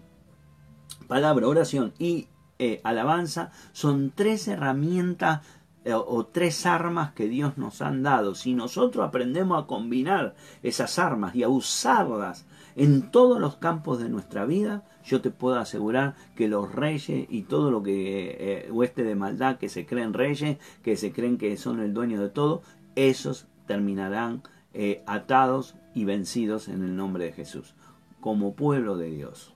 palabra, 1.08 1.48
oración 1.48 1.94
y 2.00 2.28
eh, 2.58 2.82
alabanza 2.84 3.52
son 3.72 4.12
tres 4.14 4.48
herramientas 4.48 5.42
eh, 5.42 5.59
o 5.86 6.26
tres 6.26 6.66
armas 6.66 7.14
que 7.14 7.28
Dios 7.28 7.58
nos 7.58 7.82
han 7.82 8.04
dado. 8.04 8.36
Si 8.36 8.54
nosotros 8.54 9.08
aprendemos 9.08 9.64
a 9.64 9.68
combinar 9.68 10.36
esas 10.62 11.00
armas 11.00 11.36
y 11.36 11.44
a 11.44 11.50
usarlas 11.50 12.46
en 12.76 13.12
todos 13.12 13.40
los 13.40 13.56
campos 13.58 14.00
de 14.00 14.10
nuestra 14.10 14.46
vida, 14.46 14.84
yo 15.04 15.22
te 15.22 15.32
puedo 15.32 15.58
asegurar 15.58 16.16
que 16.36 16.48
los 16.48 16.74
reyes 16.74 17.26
y 17.30 17.44
todo 17.44 17.72
lo 17.72 17.82
que 17.82 18.38
eh, 18.68 18.72
hueste 18.72 19.04
de 19.04 19.16
maldad 19.16 19.58
que 19.58 19.70
se 19.70 19.86
creen 19.86 20.14
reyes, 20.14 20.58
que 20.84 20.98
se 20.98 21.12
creen 21.12 21.38
que 21.38 21.56
son 21.58 21.80
el 21.80 21.94
dueño 21.94 22.22
de 22.22 22.30
todo, 22.30 22.62
esos 22.96 23.48
terminarán 23.66 24.44
eh, 24.74 25.04
atados 25.08 25.76
y 25.96 26.06
vencidos 26.06 26.68
en 26.68 26.84
el 26.84 26.96
nombre 26.96 27.26
de 27.26 27.34
Jesús. 27.34 27.76
Como 28.20 28.54
pueblo 28.54 28.98
de 28.98 29.10
Dios, 29.10 29.54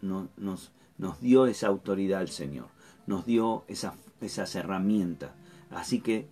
nos, 0.00 0.72
nos 0.98 1.20
dio 1.20 1.46
esa 1.46 1.68
autoridad 1.68 2.22
el 2.22 2.28
Señor, 2.28 2.68
nos 3.06 3.26
dio 3.26 3.64
esas 3.68 4.54
herramientas 4.54 5.30
Así 5.76 6.00
que 6.00 6.28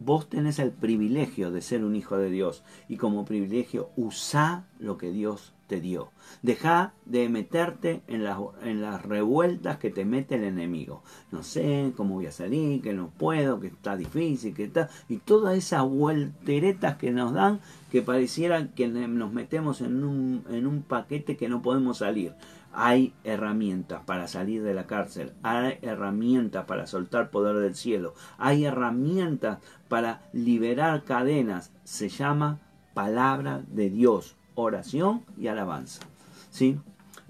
vos 0.00 0.28
tenés 0.28 0.58
el 0.58 0.72
privilegio 0.72 1.50
de 1.50 1.62
ser 1.62 1.84
un 1.84 1.96
hijo 1.96 2.16
de 2.16 2.30
Dios 2.30 2.62
y 2.88 2.96
como 2.96 3.24
privilegio 3.24 3.90
usá 3.96 4.66
lo 4.78 4.98
que 4.98 5.10
Dios 5.10 5.54
te 5.68 5.80
dio. 5.80 6.10
Deja 6.42 6.94
de 7.04 7.28
meterte 7.28 8.02
en 8.08 8.24
las, 8.24 8.38
en 8.62 8.80
las 8.80 9.02
revueltas 9.02 9.78
que 9.78 9.90
te 9.90 10.04
mete 10.04 10.36
el 10.36 10.44
enemigo. 10.44 11.02
No 11.30 11.42
sé 11.42 11.92
cómo 11.96 12.14
voy 12.14 12.26
a 12.26 12.32
salir, 12.32 12.80
que 12.80 12.94
no 12.94 13.10
puedo, 13.10 13.60
que 13.60 13.68
está 13.68 13.96
difícil, 13.96 14.54
que 14.54 14.64
está... 14.64 14.88
Y 15.08 15.18
todas 15.18 15.56
esas 15.56 15.84
vuelteretas 15.84 16.96
que 16.96 17.10
nos 17.10 17.34
dan 17.34 17.60
que 17.90 18.02
pareciera 18.02 18.68
que 18.68 18.88
nos 18.88 19.32
metemos 19.32 19.80
en 19.80 20.04
un, 20.04 20.44
en 20.50 20.66
un 20.66 20.82
paquete 20.82 21.36
que 21.36 21.48
no 21.48 21.62
podemos 21.62 21.98
salir. 21.98 22.34
Hay 22.72 23.14
herramientas 23.24 24.02
para 24.04 24.28
salir 24.28 24.62
de 24.62 24.74
la 24.74 24.86
cárcel, 24.86 25.32
hay 25.42 25.78
herramientas 25.82 26.66
para 26.66 26.86
soltar 26.86 27.30
poder 27.30 27.56
del 27.56 27.74
cielo, 27.74 28.14
hay 28.36 28.66
herramientas 28.66 29.58
para 29.88 30.20
liberar 30.32 31.04
cadenas. 31.04 31.72
Se 31.84 32.08
llama 32.08 32.60
palabra 32.92 33.62
de 33.68 33.88
Dios, 33.90 34.36
oración 34.54 35.22
y 35.38 35.46
alabanza. 35.48 36.02
¿Sí? 36.50 36.78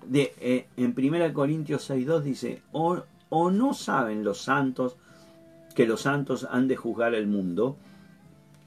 De, 0.07 0.35
eh, 0.41 0.67
en 0.77 0.95
1 0.97 1.33
Corintios 1.33 1.89
6.2 1.89 2.21
dice, 2.23 2.63
o, 2.73 3.03
o 3.29 3.51
no 3.51 3.75
saben 3.75 4.25
los 4.25 4.43
santos 4.43 4.97
que 5.75 5.87
los 5.87 6.01
santos 6.01 6.49
han 6.51 6.67
de 6.67 6.77
juzgar 6.77 7.15
el 7.15 7.29
mundo, 7.29 7.77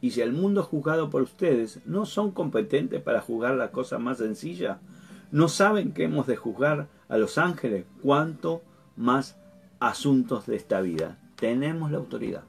y 0.02 0.12
si 0.12 0.22
el 0.22 0.34
mundo 0.34 0.62
es 0.62 0.68
juzgado 0.68 1.12
por 1.12 1.22
ustedes, 1.22 1.80
¿no 1.86 2.06
son 2.06 2.32
competentes 2.32 3.02
para 3.02 3.22
juzgar 3.22 3.54
la 3.54 3.72
cosa 3.72 4.00
más 4.00 4.18
sencilla? 4.18 4.80
¿No 5.32 5.48
saben 5.48 5.94
que 5.94 6.06
hemos 6.06 6.26
de 6.26 6.36
juzgar 6.36 6.88
a 7.08 7.18
los 7.18 7.38
ángeles? 7.38 7.86
¿Cuánto 8.02 8.64
más 8.98 9.38
asuntos 9.80 10.48
de 10.48 10.56
esta 10.56 10.82
vida? 10.82 11.20
Tenemos 11.36 11.92
la 11.92 12.00
autoridad. 12.00 12.44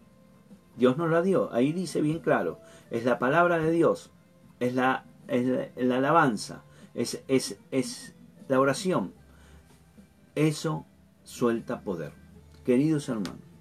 Dios 0.78 0.96
nos 0.96 1.10
la 1.10 1.20
dio. 1.20 1.52
Ahí 1.52 1.72
dice 1.72 2.00
bien 2.00 2.20
claro. 2.20 2.58
Es 2.90 3.04
la 3.04 3.18
palabra 3.18 3.58
de 3.58 3.70
Dios. 3.70 4.10
Es 4.58 4.74
la, 4.74 5.04
la, 5.28 5.96
alabanza. 5.96 6.64
Es, 6.94 7.22
es, 7.28 7.58
es 7.70 8.14
la 8.48 8.58
oración. 8.58 9.12
Eso 10.34 10.86
suelta 11.22 11.82
poder. 11.82 12.12
Queridos 12.64 13.08
hermanos, 13.10 13.51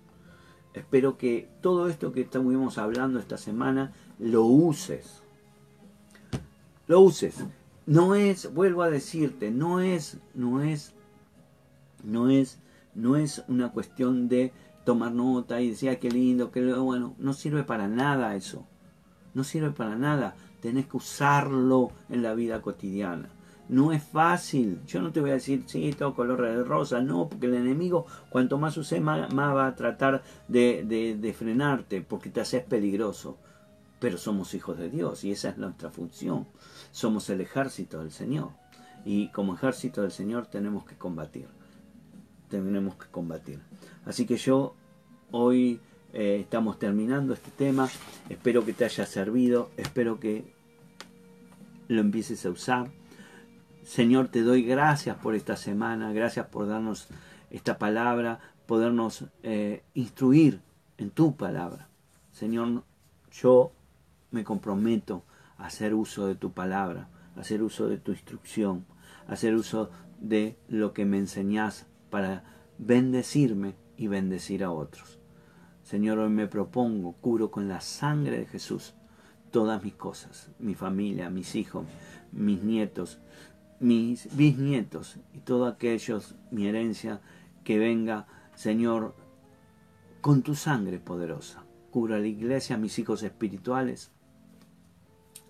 espero 0.74 1.18
que 1.18 1.50
todo 1.62 1.88
esto 1.90 2.12
que 2.12 2.22
estuvimos 2.22 2.78
hablando 2.78 3.20
esta 3.20 3.38
semana 3.38 3.94
lo 4.20 4.44
uses. 4.44 5.22
Lo 6.88 7.02
uses. 7.02 7.44
No 7.86 8.16
es, 8.16 8.54
vuelvo 8.54 8.84
a 8.84 8.90
decirte, 8.90 9.52
no 9.52 9.80
es, 9.80 10.18
no 10.34 10.62
es, 10.62 10.94
no 12.04 12.30
es, 12.30 12.60
no 12.94 13.16
es 13.16 13.44
una 13.48 13.72
cuestión 13.72 14.28
de 14.28 14.54
tomar 14.86 15.12
nota 15.12 15.62
y 15.62 15.70
decir, 15.70 15.90
ah, 15.90 15.96
qué 15.98 16.10
lindo, 16.10 16.52
qué 16.52 16.74
bueno, 16.74 17.16
no 17.18 17.34
sirve 17.34 17.64
para 17.64 17.88
nada 17.88 18.36
eso. 18.36 18.66
No 19.34 19.44
sirve 19.44 19.72
para 19.72 19.96
nada. 19.96 20.36
Tenés 20.62 20.88
que 20.88 20.98
usarlo 20.98 21.92
en 22.10 22.22
la 22.22 22.34
vida 22.34 22.62
cotidiana. 22.62 23.30
No 23.72 23.94
es 23.94 24.04
fácil. 24.04 24.82
Yo 24.86 25.02
no 25.02 25.14
te 25.14 25.22
voy 25.22 25.30
a 25.30 25.36
decir, 25.36 25.64
sí, 25.66 25.94
todo 25.98 26.14
color 26.14 26.42
de 26.42 26.62
rosa. 26.62 27.02
No, 27.02 27.30
porque 27.30 27.46
el 27.46 27.54
enemigo, 27.54 28.06
cuanto 28.30 28.58
más 28.58 28.76
use, 28.76 29.00
más, 29.00 29.34
va 29.34 29.66
a 29.66 29.76
tratar 29.76 30.24
de, 30.50 31.36
frenarte, 31.38 32.02
porque 32.02 32.30
te 32.30 32.42
haces 32.42 32.66
peligroso. 32.66 33.38
Pero 33.98 34.18
somos 34.18 34.54
hijos 34.56 34.78
de 34.78 34.90
Dios 34.90 35.24
y 35.24 35.32
esa 35.32 35.52
es 35.52 35.58
nuestra 35.58 35.90
función. 35.90 36.48
Somos 36.92 37.30
el 37.30 37.40
ejército 37.40 38.00
del 38.00 38.12
Señor. 38.12 38.50
Y 39.06 39.30
como 39.30 39.56
ejército 39.56 40.02
del 40.02 40.12
Señor 40.12 40.48
tenemos 40.48 40.84
que 40.84 40.98
combatir. 40.98 41.48
Tenemos 42.50 42.96
que 42.96 43.08
combatir. 43.10 43.62
Así 44.04 44.26
que 44.26 44.36
yo 44.36 44.76
hoy 45.32 45.80
eh, 46.12 46.40
estamos 46.42 46.78
terminando 46.78 47.34
este 47.34 47.52
tema. 47.52 47.88
Espero 48.28 48.66
que 48.66 48.74
te 48.74 48.84
haya 48.84 49.06
servido. 49.06 49.70
Espero 49.78 50.20
que 50.20 50.54
lo 51.88 52.02
empieces 52.02 52.46
a 52.46 52.50
usar. 52.50 53.01
Señor, 53.84 54.28
te 54.28 54.42
doy 54.42 54.64
gracias 54.64 55.18
por 55.18 55.36
esta 55.36 55.56
semana. 55.58 56.14
Gracias 56.14 56.48
por 56.48 56.68
darnos 56.68 57.08
esta 57.50 57.78
palabra. 57.78 58.40
Podernos 58.66 59.26
eh, 59.44 59.84
instruir 59.94 60.62
en 60.98 61.10
tu 61.10 61.36
palabra. 61.36 61.90
Señor, 62.32 62.84
yo 63.32 63.72
me 64.30 64.44
comprometo 64.44 65.24
hacer 65.58 65.94
uso 65.94 66.28
de 66.28 66.36
tu 66.36 66.52
palabra, 66.54 67.10
hacer 67.36 67.62
uso 67.62 67.88
de 67.90 67.98
tu 67.98 68.12
instrucción, 68.12 68.86
hacer 69.28 69.56
uso 69.56 69.90
de 70.20 70.58
lo 70.68 70.94
que 70.94 71.06
me 71.06 71.18
enseñas 71.18 71.88
para 72.10 72.44
bendecirme 72.78 73.76
y 73.98 74.08
bendecir 74.08 74.64
a 74.64 74.72
otros. 74.72 75.20
Señor, 75.84 76.20
hoy 76.20 76.30
me 76.30 76.48
propongo, 76.48 77.14
curo 77.14 77.52
con 77.52 77.68
la 77.68 77.82
sangre 77.82 78.38
de 78.40 78.46
Jesús 78.46 78.94
todas 79.52 79.84
mis 79.84 79.94
cosas, 79.94 80.50
mi 80.60 80.76
familia, 80.76 81.30
mis 81.30 81.56
hijos, 81.56 81.86
mis 82.32 82.64
nietos, 82.64 83.20
mis 83.82 84.34
bisnietos 84.38 85.18
y 85.34 85.40
todos 85.40 85.74
aquellos, 85.74 86.36
mi 86.52 86.68
herencia, 86.68 87.20
que 87.64 87.80
venga, 87.80 88.28
Señor, 88.56 89.16
con 90.22 90.44
tu 90.44 90.56
sangre 90.56 91.00
poderosa. 91.00 91.66
Cura 91.90 92.20
la 92.20 92.28
iglesia, 92.28 92.78
mis 92.78 92.98
hijos 93.00 93.24
espirituales, 93.24 94.12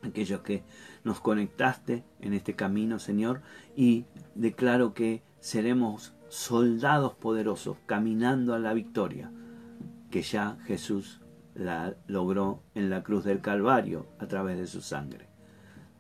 aquellos 0.02 0.42
que 0.42 0.64
nos 1.04 1.20
conectaste 1.20 2.04
en 2.22 2.34
este 2.34 2.56
camino, 2.56 2.98
Señor, 3.00 3.42
y 3.76 4.06
declaro 4.34 4.94
que 4.94 5.24
seremos 5.42 6.14
soldados 6.30 7.14
poderosos 7.14 7.78
caminando 7.86 8.54
a 8.54 8.60
la 8.60 8.74
victoria 8.74 9.32
que 10.10 10.22
ya 10.22 10.58
Jesús 10.66 11.22
la 11.54 11.96
logró 12.08 12.64
en 12.76 12.90
la 12.90 13.04
cruz 13.04 13.26
del 13.26 13.42
Calvario 13.42 14.08
a 14.20 14.28
través 14.28 14.58
de 14.58 14.68
su 14.68 14.82
sangre. 14.82 15.31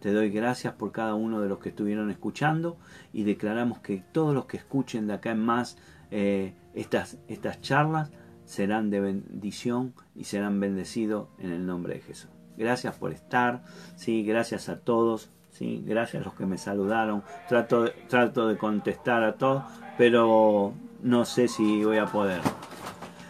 Te 0.01 0.11
doy 0.11 0.31
gracias 0.31 0.73
por 0.73 0.91
cada 0.91 1.13
uno 1.13 1.41
de 1.41 1.47
los 1.47 1.59
que 1.59 1.69
estuvieron 1.69 2.09
escuchando 2.09 2.77
y 3.13 3.23
declaramos 3.23 3.79
que 3.79 4.03
todos 4.11 4.33
los 4.33 4.45
que 4.45 4.57
escuchen 4.57 5.05
de 5.05 5.13
acá 5.13 5.31
en 5.31 5.45
más 5.45 5.77
eh, 6.09 6.55
estas, 6.73 7.19
estas 7.27 7.61
charlas 7.61 8.11
serán 8.43 8.89
de 8.89 8.99
bendición 8.99 9.93
y 10.15 10.23
serán 10.23 10.59
bendecidos 10.59 11.29
en 11.37 11.51
el 11.51 11.67
nombre 11.67 11.93
de 11.93 12.01
Jesús. 12.01 12.31
Gracias 12.57 12.95
por 12.95 13.13
estar, 13.13 13.63
sí, 13.95 14.23
gracias 14.23 14.69
a 14.69 14.79
todos, 14.79 15.29
sí, 15.51 15.83
gracias 15.85 16.23
a 16.23 16.25
los 16.25 16.33
que 16.33 16.47
me 16.47 16.57
saludaron. 16.57 17.23
Trato 17.47 17.83
de, 17.83 17.91
trato 18.09 18.47
de 18.47 18.57
contestar 18.57 19.23
a 19.23 19.35
todos, 19.35 19.63
pero 19.99 20.73
no 21.03 21.25
sé 21.25 21.47
si 21.47 21.83
voy 21.83 21.99
a 21.99 22.07
poder. 22.07 22.41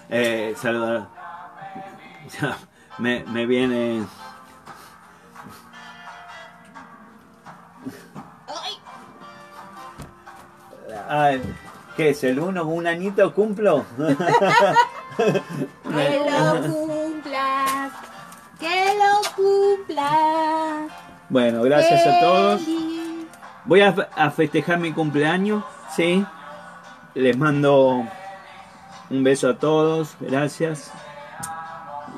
Eh, 0.09 0.53
saludar. 0.55 1.09
me, 2.97 3.25
me 3.25 3.45
viene. 3.45 4.05
Ay, 11.07 11.41
¿Qué 11.95 12.09
es 12.09 12.23
el 12.23 12.39
uno? 12.39 12.65
¿Un 12.65 12.87
añito 12.87 13.33
cumplo? 13.33 13.85
que 13.97 14.05
lo 16.25 16.61
cumplas, 16.73 17.91
que 18.59 18.93
lo 18.97 19.21
cumplas. 19.35 20.89
Bueno, 21.29 21.63
gracias 21.63 22.07
a 22.07 22.19
todos. 22.21 22.61
Voy 23.65 23.81
a, 23.81 23.93
a 24.15 24.31
festejar 24.31 24.79
mi 24.79 24.93
cumpleaños, 24.93 25.63
¿sí? 25.95 26.25
Les 27.13 27.37
mando 27.37 28.07
un 29.09 29.23
beso 29.23 29.49
a 29.49 29.57
todos, 29.57 30.15
gracias. 30.21 30.91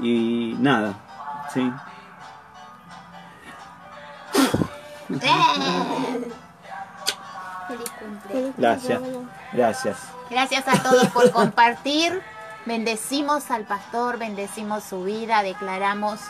Y 0.01 0.55
nada, 0.59 0.93
¿sí? 1.53 1.72
Gracias, 8.64 9.01
gracias. 9.51 9.97
Gracias 10.30 10.68
a 10.68 10.82
todos 10.82 11.07
por 11.09 11.32
compartir. 11.32 12.22
Bendecimos 12.66 13.51
al 13.51 13.66
pastor, 13.66 14.18
bendecimos 14.18 14.86
su 14.86 15.03
vida, 15.03 15.43
declaramos 15.43 16.22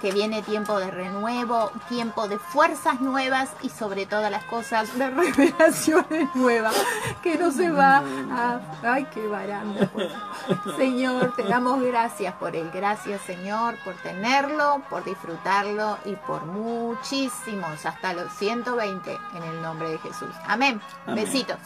que 0.00 0.12
viene 0.12 0.42
tiempo 0.42 0.78
de 0.78 0.90
renuevo, 0.90 1.70
tiempo 1.88 2.28
de 2.28 2.38
fuerzas 2.38 3.00
nuevas 3.00 3.50
y 3.62 3.70
sobre 3.70 4.06
todas 4.06 4.30
las 4.30 4.44
cosas 4.44 4.96
de 4.98 5.10
revelaciones 5.10 6.34
nuevas, 6.34 6.74
que 7.22 7.36
no 7.36 7.50
se 7.50 7.70
va 7.70 8.02
a... 8.30 8.60
¡Ay, 8.82 9.06
qué 9.12 9.26
baranda! 9.26 9.88
pues. 9.92 10.12
Señor, 10.76 11.34
te 11.34 11.44
damos 11.44 11.82
gracias 11.82 12.34
por 12.34 12.54
él. 12.54 12.70
Gracias, 12.72 13.20
Señor, 13.22 13.76
por 13.84 13.94
tenerlo, 13.96 14.82
por 14.90 15.04
disfrutarlo 15.04 15.98
y 16.04 16.14
por 16.14 16.44
muchísimos, 16.44 17.84
hasta 17.86 18.12
los 18.12 18.32
120, 18.34 19.18
en 19.36 19.42
el 19.42 19.62
nombre 19.62 19.90
de 19.90 19.98
Jesús. 19.98 20.30
Amén. 20.46 20.80
Amén. 21.06 21.24
Besitos. 21.24 21.58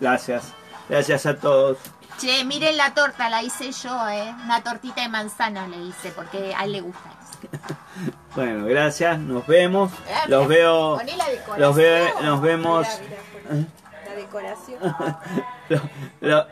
Gracias. 0.00 0.52
Gracias 0.88 1.26
a 1.26 1.36
todos. 1.36 1.78
Che, 2.18 2.44
miren 2.44 2.76
la 2.76 2.94
torta, 2.94 3.28
la 3.28 3.42
hice 3.42 3.72
yo, 3.72 4.08
¿eh? 4.08 4.34
Una 4.44 4.62
tortita 4.62 5.02
de 5.02 5.08
manzana 5.08 5.66
le 5.68 5.76
hice, 5.78 6.10
porque 6.12 6.54
a 6.54 6.64
él 6.64 6.72
le 6.72 6.80
gusta 6.80 7.10
eso. 7.10 7.76
Bueno, 8.34 8.66
gracias. 8.66 9.18
Nos 9.18 9.46
vemos. 9.46 9.90
Los 10.28 10.46
veo. 10.48 10.96
Poné 10.98 11.16
la 11.16 11.24
decoración. 11.28 11.60
Los 11.60 11.76
veo. 11.76 12.20
Nos 12.22 12.40
vemos. 12.42 12.86
La 14.06 14.14
decoración. 14.14 14.78
Lo, 15.70 15.80
lo- 16.20 16.46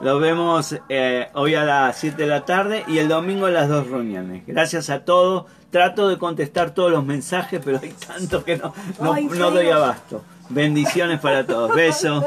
lo 0.00 0.18
vemos 0.18 0.74
eh, 0.88 1.28
hoy 1.34 1.54
a 1.54 1.62
las 1.64 1.96
7 1.98 2.16
de 2.22 2.26
la 2.26 2.44
tarde 2.44 2.84
y 2.88 2.98
el 2.98 3.06
domingo 3.08 3.46
a 3.46 3.50
las 3.50 3.68
dos 3.68 3.86
reuniones. 3.86 4.44
Gracias 4.46 4.90
a 4.90 5.04
todos. 5.04 5.44
Trato 5.70 6.08
de 6.08 6.18
contestar 6.18 6.72
todos 6.72 6.90
los 6.90 7.04
mensajes, 7.04 7.60
pero 7.64 7.78
hay 7.80 7.90
tanto 7.92 8.42
que 8.44 8.56
no, 8.56 8.74
no, 8.98 9.12
Ay, 9.12 9.26
no 9.26 9.50
doy 9.52 9.70
abasto. 9.70 10.24
Bendiciones 10.48 11.20
para 11.20 11.46
todos. 11.46 11.72
Besos. 11.76 12.24